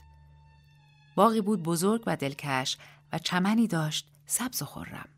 باغی 1.15 1.41
بود 1.41 1.63
بزرگ 1.63 2.03
و 2.05 2.15
دلکش 2.15 2.77
و 3.13 3.17
چمنی 3.17 3.67
داشت 3.67 4.11
سبز 4.25 4.61
و 4.61 4.65
خرم. 4.65 5.09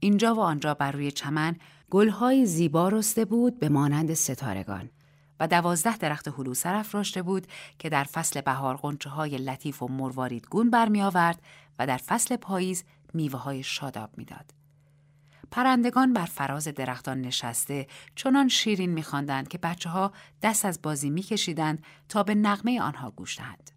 اینجا 0.00 0.34
و 0.34 0.40
آنجا 0.40 0.74
بر 0.74 0.92
روی 0.92 1.10
چمن 1.10 1.56
گلهای 1.90 2.46
زیبا 2.46 2.88
رسته 2.88 3.24
بود 3.24 3.58
به 3.58 3.68
مانند 3.68 4.14
ستارگان 4.14 4.90
و 5.40 5.48
دوازده 5.48 5.96
درخت 5.96 6.28
هلو 6.28 6.54
افراشته 6.64 7.22
بود 7.22 7.46
که 7.78 7.88
در 7.88 8.04
فصل 8.04 8.40
بهار 8.40 8.76
قنچه 8.76 9.10
های 9.10 9.38
لطیف 9.38 9.82
و 9.82 9.88
مروارید 9.88 10.46
گون 10.46 10.70
برمی 10.70 11.02
آورد 11.02 11.42
و 11.78 11.86
در 11.86 11.96
فصل 11.96 12.36
پاییز 12.36 12.84
میوه 13.14 13.38
های 13.38 13.62
شاداب 13.62 14.10
می‌داد. 14.18 14.54
پرندگان 15.50 16.12
بر 16.12 16.24
فراز 16.24 16.68
درختان 16.68 17.20
نشسته 17.20 17.86
چنان 18.14 18.48
شیرین 18.48 18.90
میخواندند 18.90 19.48
که 19.48 19.58
بچه 19.58 19.90
ها 19.90 20.12
دست 20.42 20.64
از 20.64 20.82
بازی 20.82 21.10
میکشیدند 21.10 21.84
تا 22.08 22.22
به 22.22 22.34
نغمه 22.34 22.80
آنها 22.80 23.10
گوش 23.10 23.38
دهند. 23.38 23.70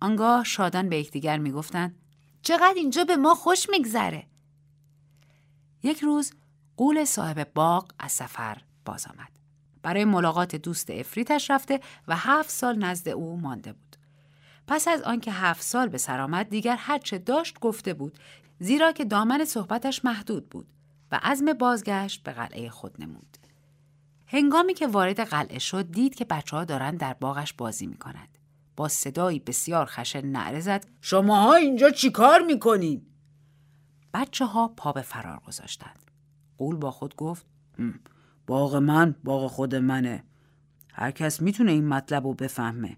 آنگاه 0.00 0.44
شادان 0.44 0.88
به 0.88 0.98
یکدیگر 0.98 1.38
می‌گفتند 1.38 1.94
چقدر 2.42 2.74
اینجا 2.76 3.04
به 3.04 3.16
ما 3.16 3.34
خوش 3.34 3.70
میگذره. 3.70 4.26
یک 5.82 6.00
روز 6.00 6.32
قول 6.76 7.04
صاحب 7.04 7.54
باغ 7.54 7.92
از 7.98 8.12
سفر 8.12 8.62
باز 8.84 9.06
آمد. 9.06 9.38
برای 9.82 10.04
ملاقات 10.04 10.56
دوست 10.56 10.90
افریتش 10.90 11.50
رفته 11.50 11.80
و 12.08 12.16
هفت 12.16 12.50
سال 12.50 12.78
نزد 12.78 13.08
او 13.08 13.40
مانده 13.40 13.72
بود. 13.72 13.96
پس 14.66 14.88
از 14.88 15.02
آنکه 15.02 15.32
هفت 15.32 15.62
سال 15.62 15.88
به 15.88 15.98
سر 15.98 16.20
آمد 16.20 16.48
دیگر 16.48 16.76
هرچه 16.76 17.18
داشت 17.18 17.60
گفته 17.60 17.94
بود 17.94 18.18
زیرا 18.60 18.92
که 18.92 19.04
دامن 19.04 19.44
صحبتش 19.44 20.04
محدود 20.04 20.48
بود 20.48 20.66
و 21.12 21.20
عزم 21.22 21.52
بازگشت 21.52 22.22
به 22.22 22.32
قلعه 22.32 22.70
خود 22.70 23.02
نمود. 23.02 23.36
هنگامی 24.26 24.74
که 24.74 24.86
وارد 24.86 25.20
قلعه 25.20 25.58
شد 25.58 25.90
دید 25.90 26.14
که 26.14 26.24
بچه 26.24 26.56
ها 26.56 26.64
دارند 26.64 27.00
در 27.00 27.14
باغش 27.14 27.52
بازی 27.52 27.86
می 27.86 27.96
کند. 27.96 28.37
با 28.78 28.88
صدایی 28.88 29.38
بسیار 29.38 29.86
خشن 29.86 30.26
نعره 30.26 30.60
زد 30.60 30.86
شماها 31.00 31.54
اینجا 31.54 31.90
چیکار 31.90 32.42
می‌کنین؟ 32.42 33.06
بچه 34.14 34.44
ها 34.44 34.68
پا 34.68 34.92
به 34.92 35.02
فرار 35.02 35.40
گذاشتند. 35.46 36.10
قول 36.58 36.76
با 36.76 36.90
خود 36.90 37.16
گفت 37.16 37.46
باغ 38.46 38.76
من 38.76 39.14
باغ 39.24 39.50
خود 39.50 39.74
منه. 39.74 40.24
هر 40.92 41.10
کس 41.10 41.42
می‌تونه 41.42 41.72
این 41.72 41.88
مطلب 41.88 42.26
رو 42.26 42.34
بفهمه 42.34 42.96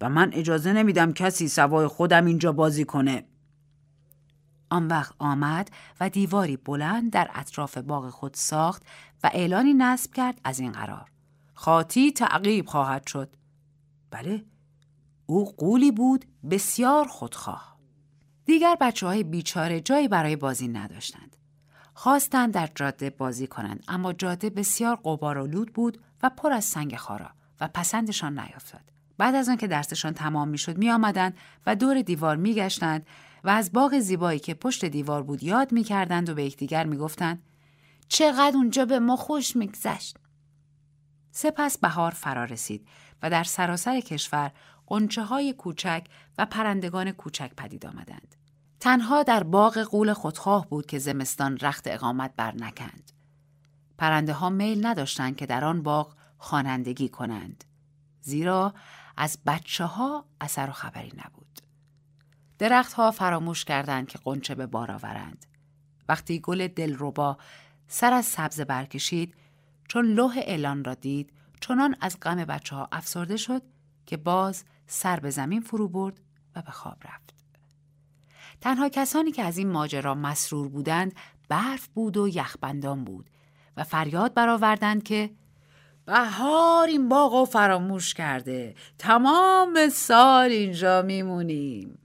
و 0.00 0.08
من 0.08 0.30
اجازه 0.32 0.72
نمیدم 0.72 1.12
کسی 1.12 1.48
سوای 1.48 1.86
خودم 1.86 2.24
اینجا 2.24 2.52
بازی 2.52 2.84
کنه. 2.84 3.24
آن 4.70 4.86
وقت 4.86 5.14
آمد 5.18 5.70
و 6.00 6.08
دیواری 6.08 6.56
بلند 6.56 7.12
در 7.12 7.30
اطراف 7.34 7.78
باغ 7.78 8.10
خود 8.10 8.34
ساخت 8.34 8.82
و 9.24 9.30
اعلانی 9.32 9.74
نصب 9.74 10.12
کرد 10.12 10.40
از 10.44 10.60
این 10.60 10.72
قرار. 10.72 11.10
خاطی 11.54 12.12
تعقیب 12.12 12.66
خواهد 12.66 13.06
شد. 13.06 13.36
بله، 14.10 14.44
او 15.32 15.44
قولی 15.44 15.90
بود 15.90 16.24
بسیار 16.50 17.08
خودخواه. 17.08 17.78
دیگر 18.44 18.76
بچه 18.80 19.06
های 19.06 19.22
بیچاره 19.22 19.80
جایی 19.80 20.08
برای 20.08 20.36
بازی 20.36 20.68
نداشتند. 20.68 21.36
خواستند 21.94 22.54
در 22.54 22.68
جاده 22.74 23.10
بازی 23.10 23.46
کنند 23.46 23.84
اما 23.88 24.12
جاده 24.12 24.50
بسیار 24.50 24.96
قبارالود 25.04 25.72
بود 25.72 26.00
و 26.22 26.30
پر 26.30 26.52
از 26.52 26.64
سنگ 26.64 26.96
خارا 26.96 27.30
و 27.60 27.68
پسندشان 27.68 28.38
نیافتاد. 28.38 28.92
بعد 29.18 29.34
از 29.34 29.48
آنکه 29.48 29.66
درسشان 29.66 30.12
تمام 30.14 30.48
می‌شد 30.48 30.78
می 30.78 30.90
آمدند 30.90 31.36
و 31.66 31.76
دور 31.76 32.02
دیوار 32.02 32.36
می 32.36 32.54
گشتند 32.54 33.06
و 33.44 33.48
از 33.48 33.72
باغ 33.72 33.98
زیبایی 33.98 34.38
که 34.38 34.54
پشت 34.54 34.84
دیوار 34.84 35.22
بود 35.22 35.42
یاد 35.42 35.72
می 35.72 35.84
کردند 35.84 36.28
و 36.28 36.34
به 36.34 36.44
یکدیگر 36.44 36.86
می 36.86 36.96
گفتند 36.96 37.42
چقدر 38.08 38.56
اونجا 38.56 38.84
به 38.84 38.98
ما 38.98 39.16
خوش 39.16 39.56
میگذشت. 39.56 40.16
سپس 41.30 41.78
بهار 41.78 42.10
فرا 42.10 42.44
رسید 42.44 42.88
و 43.22 43.30
در 43.30 43.44
سراسر 43.44 44.00
کشور 44.00 44.50
قنچه 44.92 45.22
های 45.22 45.52
کوچک 45.52 46.04
و 46.38 46.46
پرندگان 46.46 47.12
کوچک 47.12 47.52
پدید 47.56 47.86
آمدند. 47.86 48.36
تنها 48.80 49.22
در 49.22 49.42
باغ 49.42 49.78
قول 49.78 50.12
خودخواه 50.12 50.68
بود 50.68 50.86
که 50.86 50.98
زمستان 50.98 51.58
رخت 51.58 51.84
اقامت 51.86 52.32
بر 52.36 52.54
نکند. 52.54 53.12
پرنده 53.98 54.32
ها 54.32 54.50
میل 54.50 54.86
نداشتند 54.86 55.36
که 55.36 55.46
در 55.46 55.64
آن 55.64 55.82
باغ 55.82 56.14
خوانندگی 56.38 57.08
کنند. 57.08 57.64
زیرا 58.20 58.74
از 59.16 59.38
بچه 59.46 59.84
ها 59.84 60.24
اثر 60.40 60.68
و 60.70 60.72
خبری 60.72 61.12
نبود. 61.24 61.60
درختها 62.58 63.10
فراموش 63.10 63.64
کردند 63.64 64.08
که 64.08 64.18
قنچه 64.24 64.54
به 64.54 64.66
بار 64.66 64.90
آورند. 64.90 65.46
وقتی 66.08 66.40
گل 66.40 66.68
دلربا 66.68 67.38
سر 67.88 68.12
از 68.12 68.26
سبز 68.26 68.60
برکشید 68.60 69.34
چون 69.88 70.06
لوح 70.06 70.38
اعلان 70.38 70.84
را 70.84 70.94
دید 70.94 71.32
چنان 71.60 71.96
از 72.00 72.20
غم 72.20 72.44
بچه 72.44 72.76
ها 72.76 72.88
افسرده 72.92 73.36
شد 73.36 73.62
که 74.06 74.16
باز 74.16 74.64
سر 74.86 75.20
به 75.20 75.30
زمین 75.30 75.60
فرو 75.60 75.88
برد 75.88 76.20
و 76.56 76.62
به 76.62 76.70
خواب 76.70 76.96
رفت. 77.04 77.34
تنها 78.60 78.88
کسانی 78.88 79.32
که 79.32 79.42
از 79.42 79.58
این 79.58 79.70
ماجرا 79.70 80.14
مسرور 80.14 80.68
بودند 80.68 81.14
برف 81.48 81.88
بود 81.88 82.16
و 82.16 82.28
یخبندان 82.28 83.04
بود 83.04 83.30
و 83.76 83.84
فریاد 83.84 84.34
برآوردند 84.34 85.02
که 85.02 85.30
بهار 86.06 86.88
این 86.88 87.08
باغ 87.08 87.48
فراموش 87.48 88.14
کرده 88.14 88.74
تمام 88.98 89.88
سال 89.88 90.50
اینجا 90.50 91.02
میمونیم 91.02 91.98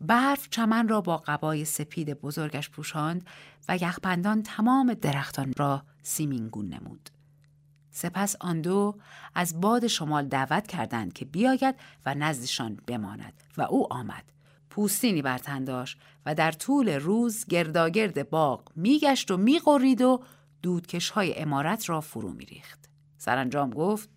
برف 0.00 0.48
چمن 0.48 0.88
را 0.88 1.00
با 1.00 1.16
قبای 1.16 1.64
سپید 1.64 2.14
بزرگش 2.14 2.70
پوشاند 2.70 3.26
و 3.68 3.76
یخبندان 3.76 4.42
تمام 4.42 4.94
درختان 4.94 5.52
را 5.56 5.82
سیمینگون 6.02 6.68
نمود. 6.68 7.10
سپس 7.92 8.36
آن 8.40 8.60
دو 8.60 8.94
از 9.34 9.60
باد 9.60 9.86
شمال 9.86 10.26
دعوت 10.26 10.66
کردند 10.66 11.12
که 11.12 11.24
بیاید 11.24 11.74
و 12.06 12.14
نزدشان 12.14 12.78
بماند 12.86 13.32
و 13.56 13.62
او 13.62 13.92
آمد. 13.92 14.24
پوستینی 14.70 15.22
بر 15.22 15.38
تن 15.38 15.64
داشت 15.64 15.98
و 16.26 16.34
در 16.34 16.52
طول 16.52 16.88
روز 16.88 17.46
گرداگرد 17.46 18.30
باغ 18.30 18.68
میگشت 18.76 19.30
و 19.30 19.36
میقرید 19.36 20.02
و 20.02 20.22
دودکش 20.62 21.10
های 21.10 21.38
امارت 21.38 21.88
را 21.88 22.00
فرو 22.00 22.32
میریخت. 22.32 22.88
سرانجام 23.18 23.70
گفت 23.70 24.08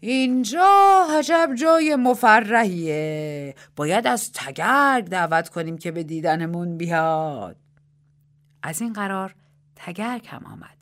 اینجا 0.00 1.06
عجب 1.18 1.50
جای 1.58 1.96
مفرحیه 1.96 3.54
باید 3.76 4.06
از 4.06 4.32
تگرگ 4.32 5.04
دعوت 5.04 5.48
کنیم 5.48 5.78
که 5.78 5.92
به 5.92 6.02
دیدنمون 6.02 6.76
بیاد 6.76 7.56
از 8.62 8.80
این 8.80 8.92
قرار 8.92 9.34
تگرگ 9.76 10.26
هم 10.26 10.46
آمد 10.46 10.76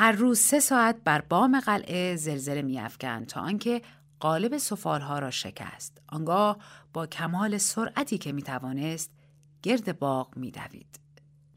هر 0.00 0.12
روز 0.12 0.38
سه 0.38 0.60
ساعت 0.60 0.96
بر 1.04 1.20
بام 1.20 1.60
قلعه 1.60 2.16
زلزله 2.16 2.62
میافکند 2.62 3.26
تا 3.26 3.40
آنکه 3.40 3.82
قالب 4.20 4.58
سفالها 4.58 5.18
را 5.18 5.30
شکست 5.30 6.02
آنگاه 6.08 6.56
با 6.92 7.06
کمال 7.06 7.58
سرعتی 7.58 8.18
که 8.18 8.32
می‌توانست 8.32 9.10
گرد 9.62 9.98
باغ 9.98 10.36
میدوید 10.36 11.00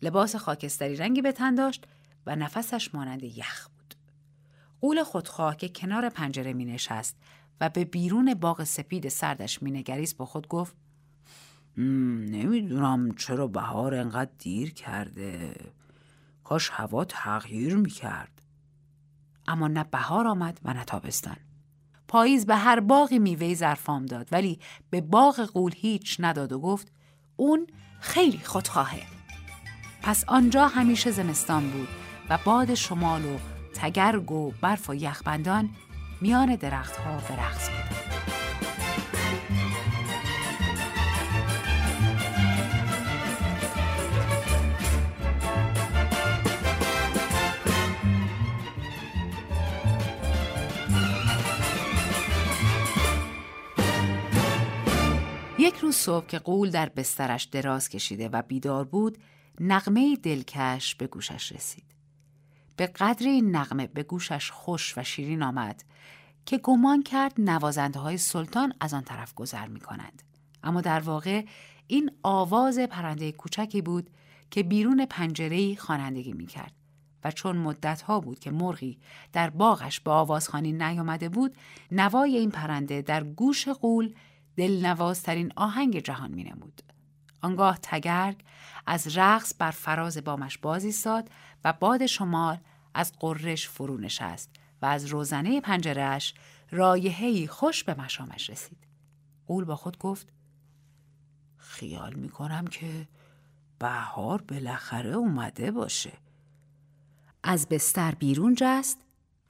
لباس 0.01 0.35
خاکستری 0.35 0.95
رنگی 0.95 1.21
به 1.21 1.31
تن 1.31 1.55
داشت 1.55 1.85
و 2.25 2.35
نفسش 2.35 2.95
مانند 2.95 3.23
یخ 3.23 3.67
بود. 3.67 3.95
قول 4.81 5.03
خودخواه 5.03 5.57
که 5.57 5.69
کنار 5.69 6.09
پنجره 6.09 6.53
می 6.53 6.65
نشست 6.65 7.17
و 7.61 7.69
به 7.69 7.85
بیرون 7.85 8.33
باغ 8.33 8.63
سپید 8.63 9.09
سردش 9.09 9.63
می 9.63 9.71
نگریست 9.71 10.17
با 10.17 10.25
خود 10.25 10.47
گفت 10.47 10.75
نمی‌دونم 11.77 13.15
چرا 13.15 13.47
بهار 13.47 13.95
انقدر 13.95 14.31
دیر 14.39 14.73
کرده 14.73 15.55
کاش 16.43 16.69
هوا 16.69 17.05
تغییر 17.05 17.75
می 17.75 17.89
کرد. 17.89 18.32
اما 19.47 19.67
نه 19.67 19.83
بهار 19.83 20.27
آمد 20.27 20.59
و 20.65 20.73
نه 20.73 20.83
تابستان. 20.83 21.37
پاییز 22.07 22.45
به 22.45 22.55
هر 22.55 22.79
باقی 22.79 23.19
میوه 23.19 23.53
ظرفام 23.53 24.05
داد 24.05 24.27
ولی 24.31 24.59
به 24.89 25.01
باغ 25.01 25.39
قول 25.39 25.71
هیچ 25.75 26.17
نداد 26.19 26.51
و 26.51 26.59
گفت 26.59 26.91
اون 27.35 27.67
خیلی 27.99 28.39
خودخواهه. 28.39 29.03
پس 30.01 30.23
آنجا 30.27 30.67
همیشه 30.67 31.11
زمستان 31.11 31.69
بود 31.69 31.87
و 32.29 32.39
باد 32.45 32.73
شمال 32.73 33.25
و 33.25 33.37
تگرگ 33.75 34.31
و 34.31 34.51
برف 34.61 34.89
و 34.89 34.95
یخبندان 34.95 35.69
میان 36.21 36.55
درختها 36.55 37.17
به 37.17 37.21
بودند. 37.27 38.32
یک 55.63 55.75
روز 55.75 55.95
صبح 55.95 56.25
که 56.25 56.39
قول 56.39 56.69
در 56.69 56.89
بسترش 56.89 57.43
دراز 57.43 57.89
کشیده 57.89 58.29
و 58.29 58.41
بیدار 58.41 58.85
بود 58.85 59.17
نغمه 59.59 60.15
دلکش 60.15 60.95
به 60.95 61.07
گوشش 61.07 61.51
رسید. 61.51 61.83
به 62.75 62.87
قدر 62.87 63.27
این 63.27 63.55
نغمه 63.55 63.87
به 63.87 64.03
گوشش 64.03 64.51
خوش 64.51 64.97
و 64.97 65.03
شیرین 65.03 65.43
آمد 65.43 65.83
که 66.45 66.57
گمان 66.57 67.03
کرد 67.03 67.33
نوازنده 67.37 67.99
های 67.99 68.17
سلطان 68.17 68.73
از 68.79 68.93
آن 68.93 69.03
طرف 69.03 69.33
گذر 69.33 69.67
می 69.67 69.79
کنند. 69.79 70.23
اما 70.63 70.81
در 70.81 70.99
واقع 70.99 71.45
این 71.87 72.11
آواز 72.23 72.79
پرنده 72.79 73.31
کوچکی 73.31 73.81
بود 73.81 74.09
که 74.51 74.63
بیرون 74.63 75.05
پنجره 75.05 75.75
خوانندگی 75.75 76.33
می 76.33 76.45
کرد 76.45 76.73
و 77.23 77.31
چون 77.31 77.57
مدت 77.57 78.01
ها 78.01 78.19
بود 78.19 78.39
که 78.39 78.51
مرغی 78.51 78.99
در 79.33 79.49
باغش 79.49 79.99
به 79.99 80.11
آوازخانی 80.11 80.71
نیامده 80.71 81.29
بود 81.29 81.55
نوای 81.91 82.37
این 82.37 82.51
پرنده 82.51 83.01
در 83.01 83.23
گوش 83.23 83.67
قول 83.67 84.13
دلنوازترین 84.57 85.53
آهنگ 85.55 85.99
جهان 85.99 86.31
می 86.31 86.43
نمود. 86.43 86.81
آنگاه 87.41 87.79
تگرگ 87.81 88.43
از 88.85 89.17
رقص 89.17 89.53
بر 89.59 89.71
فراز 89.71 90.17
بامش 90.17 90.57
باز 90.57 90.83
ایستاد 90.83 91.29
و 91.63 91.73
باد 91.73 92.05
شمال 92.05 92.57
از 92.93 93.13
قررش 93.19 93.67
فرو 93.67 93.97
نشست 93.97 94.49
و 94.81 94.85
از 94.85 95.05
روزنه 95.05 95.61
پنجرهش 95.61 96.33
رایحه‌ای 96.71 97.47
خوش 97.47 97.83
به 97.83 97.93
مشامش 97.93 98.49
رسید. 98.49 98.87
قول 99.47 99.65
با 99.65 99.75
خود 99.75 99.97
گفت 99.97 100.33
خیال 101.57 102.13
می 102.13 102.29
کنم 102.29 102.67
که 102.67 103.07
بهار 103.79 104.41
بالاخره 104.41 105.09
اومده 105.09 105.71
باشه 105.71 106.13
از 107.43 107.67
بستر 107.69 108.15
بیرون 108.15 108.55
جست 108.57 108.99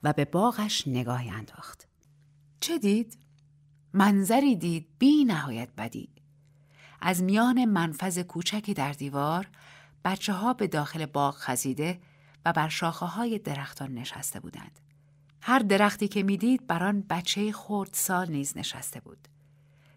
و 0.02 0.12
به 0.12 0.24
باغش 0.24 0.88
نگاهی 0.88 1.30
انداخت 1.30 1.88
چه 2.60 2.78
دید؟ 2.78 3.18
منظری 3.96 4.56
دید 4.56 4.86
بی 4.98 5.24
نهایت 5.24 5.68
بدی 5.78 6.08
از 7.00 7.22
میان 7.22 7.64
منفذ 7.64 8.18
کوچکی 8.18 8.74
در 8.74 8.92
دیوار 8.92 9.48
بچه 10.04 10.32
ها 10.32 10.54
به 10.54 10.66
داخل 10.66 11.06
باغ 11.06 11.34
خزیده 11.34 12.00
و 12.44 12.52
بر 12.52 12.68
شاخه 12.68 13.06
های 13.06 13.38
درختان 13.38 13.94
نشسته 13.94 14.40
بودند. 14.40 14.80
هر 15.42 15.58
درختی 15.58 16.08
که 16.08 16.22
می‌دید 16.22 16.66
بر 16.66 16.84
آن 16.84 17.04
بچه 17.10 17.52
خورد 17.52 17.90
سال 17.92 18.30
نیز 18.30 18.56
نشسته 18.56 19.00
بود. 19.00 19.28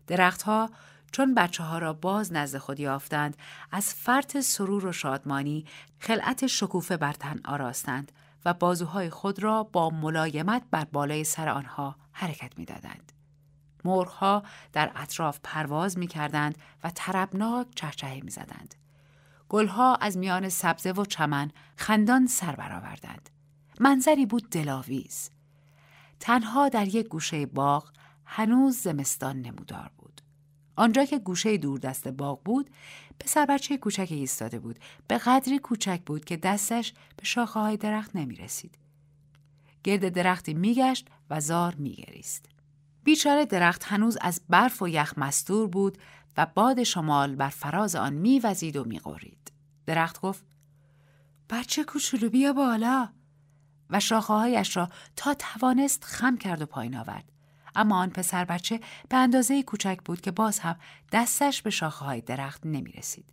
درختها 0.08 0.70
چون 1.12 1.36
بچه 1.36 1.64
ها 1.64 1.78
را 1.78 1.94
باز 1.94 2.34
نزد 2.34 2.58
خود 2.58 2.80
یافتند 2.80 3.38
از 3.72 3.94
فرط 3.94 4.40
سرور 4.40 4.86
و 4.86 4.92
شادمانی 4.92 5.66
خلعت 6.00 6.48
شکوفه 6.48 6.98
بر 6.98 7.14
تن 7.14 7.40
آراستند 7.46 8.12
و 8.46 8.54
بازوهای 8.54 9.10
خود 9.10 9.44
را 9.44 9.64
با 9.64 9.90
ملایمت 9.90 10.64
بر 10.72 10.86
بالای 10.86 11.24
سر 11.24 11.50
آنها 11.50 11.96
حرکت 12.12 12.58
می‌دادند. 12.58 13.17
مرغها 13.88 14.44
در 14.74 14.92
اطراف 14.96 15.40
پرواز 15.44 15.98
می 15.98 16.08
کردند 16.08 16.58
و 16.84 16.92
تربناک 16.96 17.68
چهچهی 17.76 18.22
می 18.22 18.32
زدند. 18.32 18.76
گلها 19.50 19.96
از 19.96 20.18
میان 20.18 20.50
سبزه 20.50 20.92
و 20.92 21.06
چمن 21.06 21.52
خندان 21.76 22.28
سر 22.28 22.56
برآوردند. 22.56 23.30
منظری 23.80 24.26
بود 24.26 24.50
دلاویز. 24.50 25.30
تنها 26.20 26.70
در 26.70 26.88
یک 26.88 27.08
گوشه 27.08 27.46
باغ 27.46 27.92
هنوز 28.26 28.78
زمستان 28.78 29.42
نمودار 29.42 29.92
بود. 29.98 30.22
آنجا 30.76 31.06
که 31.06 31.20
گوشه 31.20 31.58
دور 31.58 31.80
دست 31.80 32.08
باغ 32.08 32.44
بود، 32.44 32.70
پسر 33.20 33.46
بچه 33.46 33.78
کوچک 33.78 34.08
ایستاده 34.12 34.60
بود. 34.60 34.80
به 35.08 35.18
قدری 35.18 35.60
کوچک 35.60 36.02
بود 36.06 36.26
که 36.26 36.38
دستش 36.38 36.94
به 37.18 37.26
شاخه 37.26 37.60
های 37.60 37.78
درخت 37.78 38.16
نمی 38.16 38.36
رسید. 38.36 38.78
گرد 39.84 40.10
درختی 40.10 40.54
میگشت 40.54 41.08
و 41.30 41.40
زار 41.40 41.76
میگریست. 41.76 42.57
بیچاره 43.08 43.46
درخت 43.46 43.84
هنوز 43.84 44.18
از 44.22 44.42
برف 44.50 44.82
و 44.82 44.88
یخ 44.88 45.14
مستور 45.18 45.68
بود 45.68 45.98
و 46.38 46.46
باد 46.46 46.84
شمال 46.84 47.36
بر 47.36 47.50
فراز 47.50 47.96
آن 47.96 48.14
میوزید 48.14 48.78
و 48.78 48.84
میقرید. 48.84 49.52
درخت 49.86 50.22
گفت 50.22 50.46
بچه 51.50 51.84
کوچولو 51.84 52.30
بیا 52.30 52.54
بالا 52.54 53.10
و 53.90 54.00
شاخههایش 54.00 54.78
را 54.78 54.90
تا 55.16 55.34
توانست 55.34 56.04
خم 56.04 56.38
کرد 56.38 56.62
و 56.62 56.66
پایین 56.66 56.98
آورد. 56.98 57.32
اما 57.76 57.98
آن 58.00 58.10
پسر 58.10 58.46
بچه 58.46 58.80
به 59.10 59.18
اندازه 59.18 59.64
کوچک 59.64 60.00
بود 60.06 60.22
که 60.22 60.32
باز 60.32 60.60
هم 60.60 60.76
دستش 61.12 61.62
به 61.62 61.70
شاخه 61.70 62.06
های 62.06 62.22
درخت 62.22 62.66
نمی 62.66 62.92
رسید. 62.92 63.26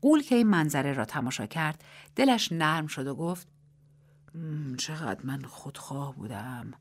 قول 0.00 0.22
که 0.22 0.34
این 0.34 0.46
منظره 0.46 0.92
را 0.92 1.04
تماشا 1.04 1.46
کرد 1.46 1.84
دلش 2.16 2.52
نرم 2.52 2.86
شد 2.86 3.06
و 3.06 3.14
گفت 3.14 3.48
چقدر 4.78 5.20
من 5.22 5.42
خودخواه 5.42 6.14
بودم 6.14 6.72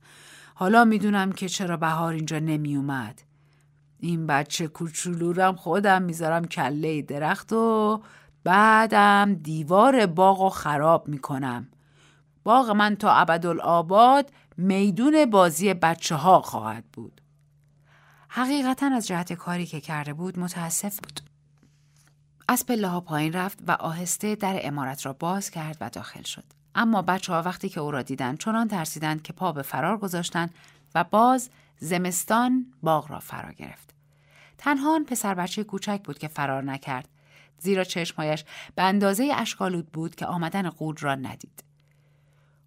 حالا 0.56 0.86
می‌دونم 0.86 1.32
که 1.32 1.50
چرا 1.50 1.78
بهار 1.78 2.14
اینجا 2.14 2.40
نمی 2.40 2.76
اومد. 2.76 3.22
این 4.00 4.28
بچه 4.28 4.68
کوچولورم 4.68 5.56
خودم 5.56 6.02
می‌ذارم 6.02 6.46
کله 6.46 7.02
درخت 7.02 7.54
و 7.54 8.02
بعدم 8.44 9.34
دیوار 9.34 10.06
باغ 10.06 10.42
و 10.42 10.50
خراب 10.50 11.08
می‌کنم. 11.08 11.68
باغ 12.44 12.70
من 12.70 12.96
تا 12.96 13.12
ابدالآباد 13.14 14.32
میدون 14.58 15.26
بازی 15.26 15.74
بچه 15.74 16.16
ها 16.16 16.42
خواهد 16.42 16.86
بود. 16.94 17.22
حقیقتا 18.30 18.86
از 18.86 19.08
جهت 19.08 19.34
کاری 19.34 19.66
که 19.66 19.82
کرده 19.82 20.14
بود 20.14 20.40
متاسف 20.40 21.00
بود. 21.00 21.20
از 22.48 22.66
پله 22.66 22.88
ها 22.88 23.02
پایین 23.02 23.34
رفت 23.34 23.60
و 23.68 23.72
آهسته 23.72 24.36
در 24.36 24.60
امارت 24.64 25.06
را 25.06 25.14
باز 25.14 25.50
کرد 25.50 25.78
و 25.82 25.90
داخل 25.90 26.22
شد. 26.22 26.63
اما 26.76 27.02
بچه 27.02 27.34
ها 27.34 27.42
وقتی 27.42 27.70
که 27.70 27.80
او 27.80 27.92
را 27.92 28.02
دیدند 28.02 28.38
چنان 28.38 28.68
ترسیدند 28.68 29.22
که 29.22 29.34
پا 29.34 29.52
به 29.52 29.62
فرار 29.62 29.98
گذاشتند 29.98 30.54
و 30.96 31.04
باز 31.04 31.50
زمستان 31.80 32.66
باغ 32.84 33.12
را 33.12 33.20
فرا 33.20 33.52
گرفت. 33.52 33.94
تنها 34.58 35.00
پسر 35.08 35.34
بچه 35.34 35.64
کوچک 35.64 36.02
بود 36.04 36.18
که 36.18 36.28
فرار 36.28 36.64
نکرد 36.64 37.08
زیرا 37.60 37.84
چشمهایش 37.84 38.46
به 38.76 38.84
اندازه 38.84 39.32
اشکالود 39.36 39.92
بود 39.92 40.16
که 40.16 40.26
آمدن 40.26 40.70
قول 40.70 40.96
را 41.00 41.16
ندید. 41.16 41.64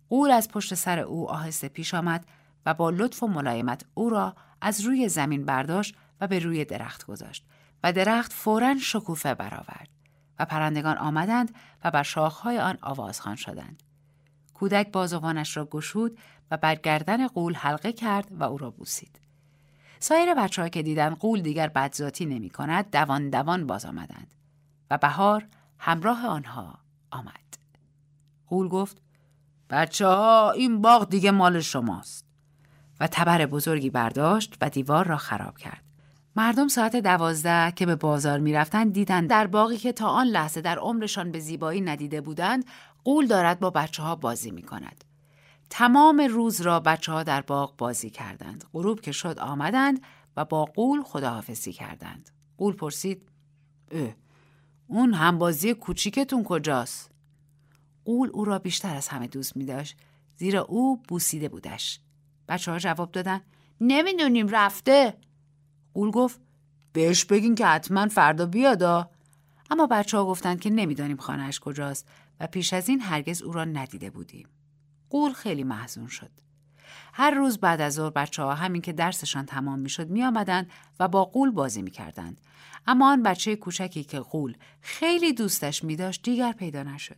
قول 0.08 0.30
از 0.30 0.48
پشت 0.48 0.74
سر 0.74 0.98
او 0.98 1.30
آهسته 1.30 1.68
پیش 1.68 1.94
آمد 1.94 2.26
و 2.66 2.74
با 2.74 2.90
لطف 2.90 3.22
و 3.22 3.26
ملایمت 3.26 3.84
او 3.94 4.10
را 4.10 4.36
از 4.60 4.80
روی 4.80 5.08
زمین 5.08 5.44
برداشت 5.44 5.96
و 6.20 6.26
به 6.26 6.38
روی 6.38 6.64
درخت 6.64 7.06
گذاشت 7.06 7.46
و 7.82 7.92
درخت 7.92 8.32
فورا 8.32 8.74
شکوفه 8.78 9.34
برآورد 9.34 9.88
و 10.38 10.44
پرندگان 10.44 10.98
آمدند 10.98 11.54
و 11.84 11.90
بر 11.90 12.02
شاخهای 12.02 12.58
آن 12.58 12.78
آوازخوان 12.82 13.36
شدند. 13.36 13.82
کودک 14.58 14.92
بازوانش 14.92 15.56
را 15.56 15.64
گشود 15.64 16.18
و 16.50 16.56
بر 16.56 16.74
گردن 16.74 17.26
قول 17.28 17.54
حلقه 17.54 17.92
کرد 17.92 18.28
و 18.30 18.44
او 18.44 18.58
را 18.58 18.70
بوسید. 18.70 19.20
سایر 19.98 20.34
بچه 20.34 20.70
که 20.70 20.82
دیدن 20.82 21.14
قول 21.14 21.40
دیگر 21.40 21.68
بدذاتی 21.68 22.26
نمی 22.26 22.50
کند 22.50 22.90
دوان 22.90 23.30
دوان 23.30 23.66
باز 23.66 23.84
آمدند 23.84 24.34
و 24.90 24.98
بهار 24.98 25.46
همراه 25.78 26.26
آنها 26.26 26.78
آمد. 27.10 27.56
قول 28.46 28.68
گفت 28.68 29.02
بچه 29.70 30.06
ها 30.06 30.50
این 30.50 30.82
باغ 30.82 31.08
دیگه 31.08 31.30
مال 31.30 31.60
شماست 31.60 32.26
و 33.00 33.06
تبر 33.06 33.46
بزرگی 33.46 33.90
برداشت 33.90 34.56
و 34.60 34.70
دیوار 34.70 35.06
را 35.06 35.16
خراب 35.16 35.58
کرد. 35.58 35.82
مردم 36.36 36.68
ساعت 36.68 36.96
دوازده 36.96 37.72
که 37.76 37.86
به 37.86 37.96
بازار 37.96 38.38
می 38.38 38.52
رفتن 38.52 38.88
دیدن 38.88 39.26
در 39.26 39.46
باقی 39.46 39.76
که 39.76 39.92
تا 39.92 40.08
آن 40.08 40.26
لحظه 40.26 40.60
در 40.60 40.78
عمرشان 40.78 41.32
به 41.32 41.40
زیبایی 41.40 41.80
ندیده 41.80 42.20
بودند 42.20 42.64
قول 43.06 43.26
دارد 43.26 43.60
با 43.60 43.70
بچه 43.70 44.02
ها 44.02 44.16
بازی 44.16 44.50
می 44.50 44.62
کند. 44.62 45.04
تمام 45.70 46.20
روز 46.20 46.60
را 46.60 46.80
بچه 46.80 47.12
ها 47.12 47.22
در 47.22 47.40
باغ 47.40 47.76
بازی 47.76 48.10
کردند. 48.10 48.64
غروب 48.72 49.00
که 49.00 49.12
شد 49.12 49.38
آمدند 49.38 50.02
و 50.36 50.44
با 50.44 50.64
قول 50.64 51.02
خداحافظی 51.02 51.72
کردند. 51.72 52.30
قول 52.58 52.74
پرسید 52.74 53.28
اه 53.90 54.14
اون 54.86 55.14
همبازی 55.14 55.74
کوچیکتون 55.74 56.44
کجاست؟ 56.44 57.10
قول 58.04 58.30
او 58.32 58.44
را 58.44 58.58
بیشتر 58.58 58.96
از 58.96 59.08
همه 59.08 59.26
دوست 59.26 59.56
می 59.56 59.64
داشت 59.64 59.96
زیرا 60.36 60.62
او 60.62 60.96
بوسیده 61.08 61.48
بودش. 61.48 62.00
بچه 62.48 62.72
ها 62.72 62.78
جواب 62.78 63.12
دادن 63.12 63.40
نمی‌دونیم 63.80 64.48
رفته. 64.48 65.14
قول 65.94 66.10
گفت 66.10 66.40
بهش 66.92 67.24
بگین 67.24 67.54
که 67.54 67.66
حتما 67.66 68.08
فردا 68.08 68.46
بیادا. 68.46 69.10
اما 69.70 69.86
بچه 69.86 70.16
ها 70.16 70.24
گفتند 70.24 70.60
که 70.60 70.70
نمی‌دانیم 70.70 71.16
خانهش 71.16 71.60
کجاست 71.60 72.08
و 72.40 72.46
پیش 72.46 72.72
از 72.72 72.88
این 72.88 73.00
هرگز 73.00 73.42
او 73.42 73.52
را 73.52 73.64
ندیده 73.64 74.10
بودیم. 74.10 74.48
قول 75.10 75.32
خیلی 75.32 75.64
محزون 75.64 76.06
شد. 76.06 76.30
هر 77.12 77.30
روز 77.30 77.58
بعد 77.58 77.80
از 77.80 77.94
ظهر 77.94 78.10
بچه 78.10 78.42
ها 78.42 78.54
همین 78.54 78.82
که 78.82 78.92
درسشان 78.92 79.46
تمام 79.46 79.78
می 79.78 79.88
شد 79.88 80.10
می 80.10 80.24
آمدن 80.24 80.66
و 81.00 81.08
با 81.08 81.24
قول 81.24 81.50
بازی 81.50 81.82
می 81.82 81.90
کردند. 81.90 82.40
اما 82.86 83.12
آن 83.12 83.22
بچه 83.22 83.56
کوچکی 83.56 84.04
که 84.04 84.20
قول 84.20 84.56
خیلی 84.80 85.32
دوستش 85.32 85.84
می 85.84 85.96
داشت 85.96 86.22
دیگر 86.22 86.52
پیدا 86.52 86.82
نشد. 86.82 87.16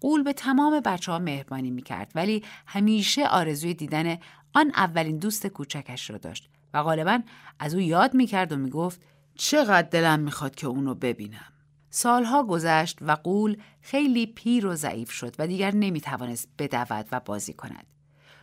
قول 0.00 0.22
به 0.22 0.32
تمام 0.32 0.80
بچه 0.80 1.12
ها 1.12 1.18
مهربانی 1.18 1.70
می 1.70 1.82
کرد 1.82 2.12
ولی 2.14 2.44
همیشه 2.66 3.26
آرزوی 3.26 3.74
دیدن 3.74 4.18
آن 4.52 4.72
اولین 4.74 5.18
دوست 5.18 5.46
کوچکش 5.46 6.10
را 6.10 6.18
داشت 6.18 6.50
و 6.74 6.82
غالبا 6.82 7.20
از 7.58 7.74
او 7.74 7.80
یاد 7.80 8.14
می 8.14 8.26
کرد 8.26 8.52
و 8.52 8.56
می 8.56 8.70
گفت 8.70 9.00
چقدر 9.34 9.88
دلم 9.88 10.20
می‌خواد 10.20 10.54
که 10.54 10.66
اونو 10.66 10.94
ببینم. 10.94 11.52
سالها 11.90 12.42
گذشت 12.44 12.98
و 13.00 13.12
قول 13.12 13.56
خیلی 13.80 14.26
پیر 14.26 14.66
و 14.66 14.74
ضعیف 14.74 15.10
شد 15.10 15.34
و 15.38 15.46
دیگر 15.46 15.74
نمی 15.74 16.00
توانست 16.00 16.48
بدود 16.58 17.06
و 17.12 17.20
بازی 17.20 17.52
کند. 17.52 17.86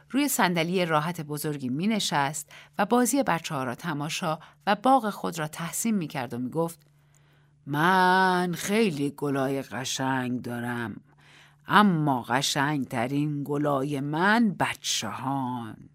روی 0.10 0.28
صندلی 0.28 0.86
راحت 0.86 1.22
بزرگی 1.22 1.70
می 1.70 1.88
نشست 1.88 2.52
و 2.78 2.86
بازی 2.86 3.24
بچه 3.24 3.56
ها 3.56 3.64
را 3.64 3.76
تماشا 3.76 4.40
و 4.68 4.76
باغ 4.76 5.10
خود 5.10 5.40
را 5.40 5.48
تحسین 5.48 5.96
می 5.96 6.08
کرد 6.08 6.34
و 6.34 6.38
می 6.38 6.50
گفت 6.50 6.80
من 7.66 8.54
خیلی 8.58 9.10
گلای 9.10 9.62
قشنگ 9.62 10.42
دارم 10.42 11.02
اما 11.68 12.22
قشنگترین 12.22 13.44
گلای 13.44 14.00
من 14.00 14.56
بچه 14.60 15.08
هان. 15.08 15.90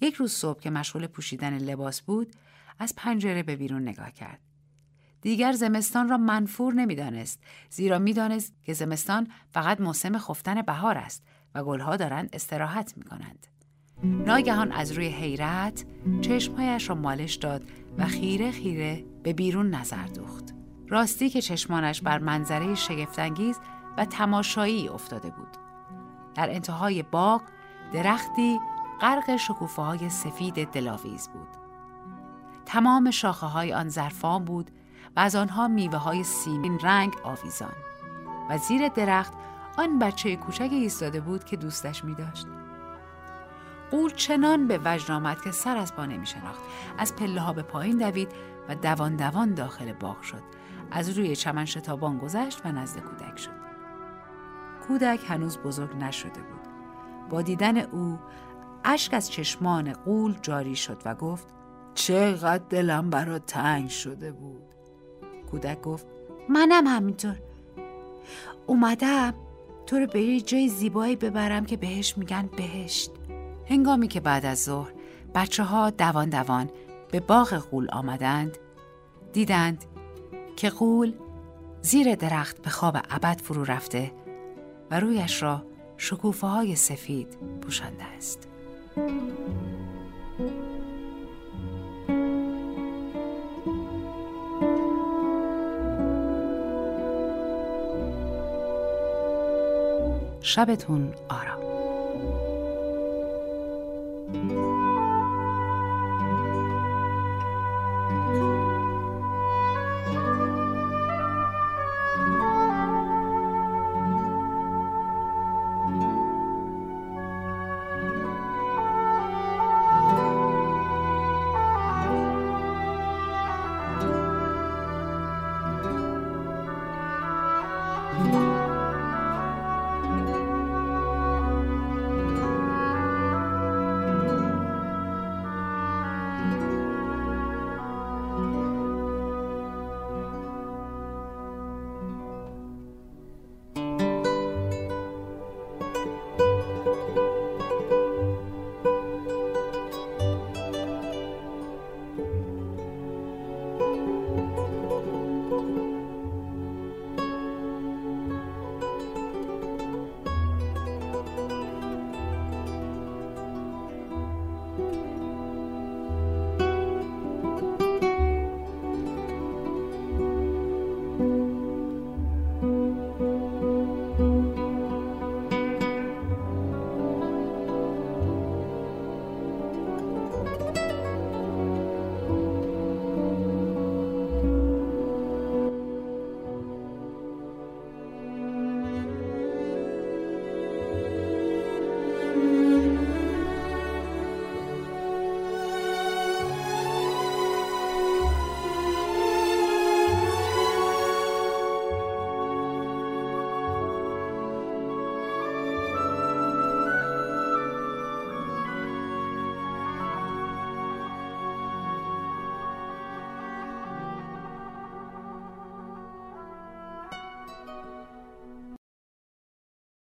یک 0.00 0.14
روز 0.14 0.32
صبح 0.32 0.60
که 0.60 0.70
مشغول 0.70 1.06
پوشیدن 1.06 1.58
لباس 1.58 2.00
بود 2.00 2.32
از 2.78 2.94
پنجره 2.96 3.42
به 3.42 3.56
بیرون 3.56 3.82
نگاه 3.82 4.10
کرد. 4.10 4.40
دیگر 5.20 5.52
زمستان 5.52 6.08
را 6.08 6.16
منفور 6.16 6.74
نمی‌دانست 6.74 7.40
زیرا 7.70 7.98
می‌دانست 7.98 8.54
که 8.62 8.72
زمستان 8.72 9.28
فقط 9.50 9.80
موسم 9.80 10.18
خفتن 10.18 10.62
بهار 10.62 10.98
است 10.98 11.22
و 11.54 11.64
گلها 11.64 11.96
دارند 11.96 12.30
استراحت 12.32 12.94
می 12.96 13.04
کنند. 13.04 13.46
ناگهان 14.02 14.72
از 14.72 14.92
روی 14.92 15.08
حیرت 15.08 15.84
چشمهایش 16.20 16.88
را 16.88 16.94
مالش 16.94 17.34
داد 17.34 17.62
و 17.98 18.06
خیره 18.06 18.50
خیره 18.50 19.04
به 19.22 19.32
بیرون 19.32 19.74
نظر 19.74 20.06
دوخت. 20.06 20.54
راستی 20.88 21.30
که 21.30 21.42
چشمانش 21.42 22.00
بر 22.00 22.18
منظره 22.18 22.74
شگفتانگیز 22.74 23.58
و 23.96 24.04
تماشایی 24.04 24.88
افتاده 24.88 25.30
بود. 25.30 25.56
در 26.34 26.50
انتهای 26.50 27.02
باغ 27.02 27.42
درختی 27.92 28.58
غرق 29.00 29.36
شکوفه 29.36 29.82
های 29.82 30.10
سفید 30.10 30.68
دلاویز 30.70 31.28
بود. 31.28 31.48
تمام 32.66 33.10
شاخه 33.10 33.46
های 33.46 33.72
آن 33.72 33.88
زرفان 33.88 34.44
بود 34.44 34.70
از 35.20 35.36
آنها 35.36 35.68
میوه 35.68 35.98
های 35.98 36.24
سیمین 36.24 36.78
رنگ 36.78 37.14
آویزان 37.22 37.72
و 38.50 38.58
زیر 38.58 38.88
درخت 38.88 39.32
آن 39.78 39.98
بچه 39.98 40.36
کوچک 40.36 40.68
ایستاده 40.72 41.20
بود 41.20 41.44
که 41.44 41.56
دوستش 41.56 42.04
می 42.04 42.14
داشت. 42.14 42.46
قول 43.90 44.10
چنان 44.10 44.68
به 44.68 44.80
وجد 44.84 45.10
آمد 45.10 45.40
که 45.40 45.50
سر 45.50 45.76
از 45.76 45.94
پا 45.94 46.06
نمی 46.06 46.26
شناخت. 46.26 46.60
از 46.98 47.16
پله 47.16 47.40
ها 47.40 47.52
به 47.52 47.62
پایین 47.62 47.98
دوید 47.98 48.32
و 48.68 48.74
دوان 48.74 49.16
دوان 49.16 49.54
داخل 49.54 49.92
باغ 49.92 50.22
شد. 50.22 50.42
از 50.90 51.18
روی 51.18 51.36
چمن 51.36 51.64
شتابان 51.64 52.18
گذشت 52.18 52.60
و 52.64 52.72
نزد 52.72 53.00
کودک 53.00 53.38
شد. 53.38 53.60
کودک 54.88 55.20
هنوز 55.28 55.58
بزرگ 55.58 55.96
نشده 55.96 56.40
بود. 56.40 56.68
با 57.30 57.42
دیدن 57.42 57.76
او 57.76 58.18
اشک 58.84 59.14
از 59.14 59.30
چشمان 59.30 59.92
قول 59.92 60.38
جاری 60.42 60.76
شد 60.76 61.02
و 61.04 61.14
گفت 61.14 61.46
چقدر 61.94 62.64
دلم 62.70 63.10
برا 63.10 63.38
تنگ 63.38 63.88
شده 63.88 64.32
بود 64.32 64.69
کودک 65.50 65.82
گفت 65.82 66.06
منم 66.48 66.86
همینطور. 66.86 67.36
اومدم 68.66 69.34
تو 69.86 69.98
رو 69.98 70.06
به 70.06 70.22
یه 70.22 70.40
جای 70.40 70.68
زیبایی 70.68 71.16
ببرم 71.16 71.66
که 71.66 71.76
بهش 71.76 72.18
میگن 72.18 72.48
بهشت. 72.56 73.10
هنگامی 73.68 74.08
که 74.08 74.20
بعد 74.20 74.46
از 74.46 74.62
ظهر 74.62 74.92
بچه 75.34 75.62
ها 75.62 75.90
دوان 75.90 76.28
دوان 76.28 76.70
به 77.10 77.20
باغ 77.20 77.54
قول 77.54 77.90
آمدند. 77.90 78.58
دیدند 79.32 79.84
که 80.56 80.70
قول 80.70 81.12
زیر 81.82 82.14
درخت 82.14 82.62
به 82.62 82.70
خواب 82.70 82.96
ابد 83.10 83.40
فرو 83.40 83.64
رفته 83.64 84.12
و 84.90 85.00
رویش 85.00 85.42
را 85.42 85.62
شکوفه 85.96 86.46
های 86.46 86.76
سفید 86.76 87.38
پوشانده 87.60 88.04
است. 88.04 88.48
شبتون 100.50 101.14
آرام. 101.28 101.49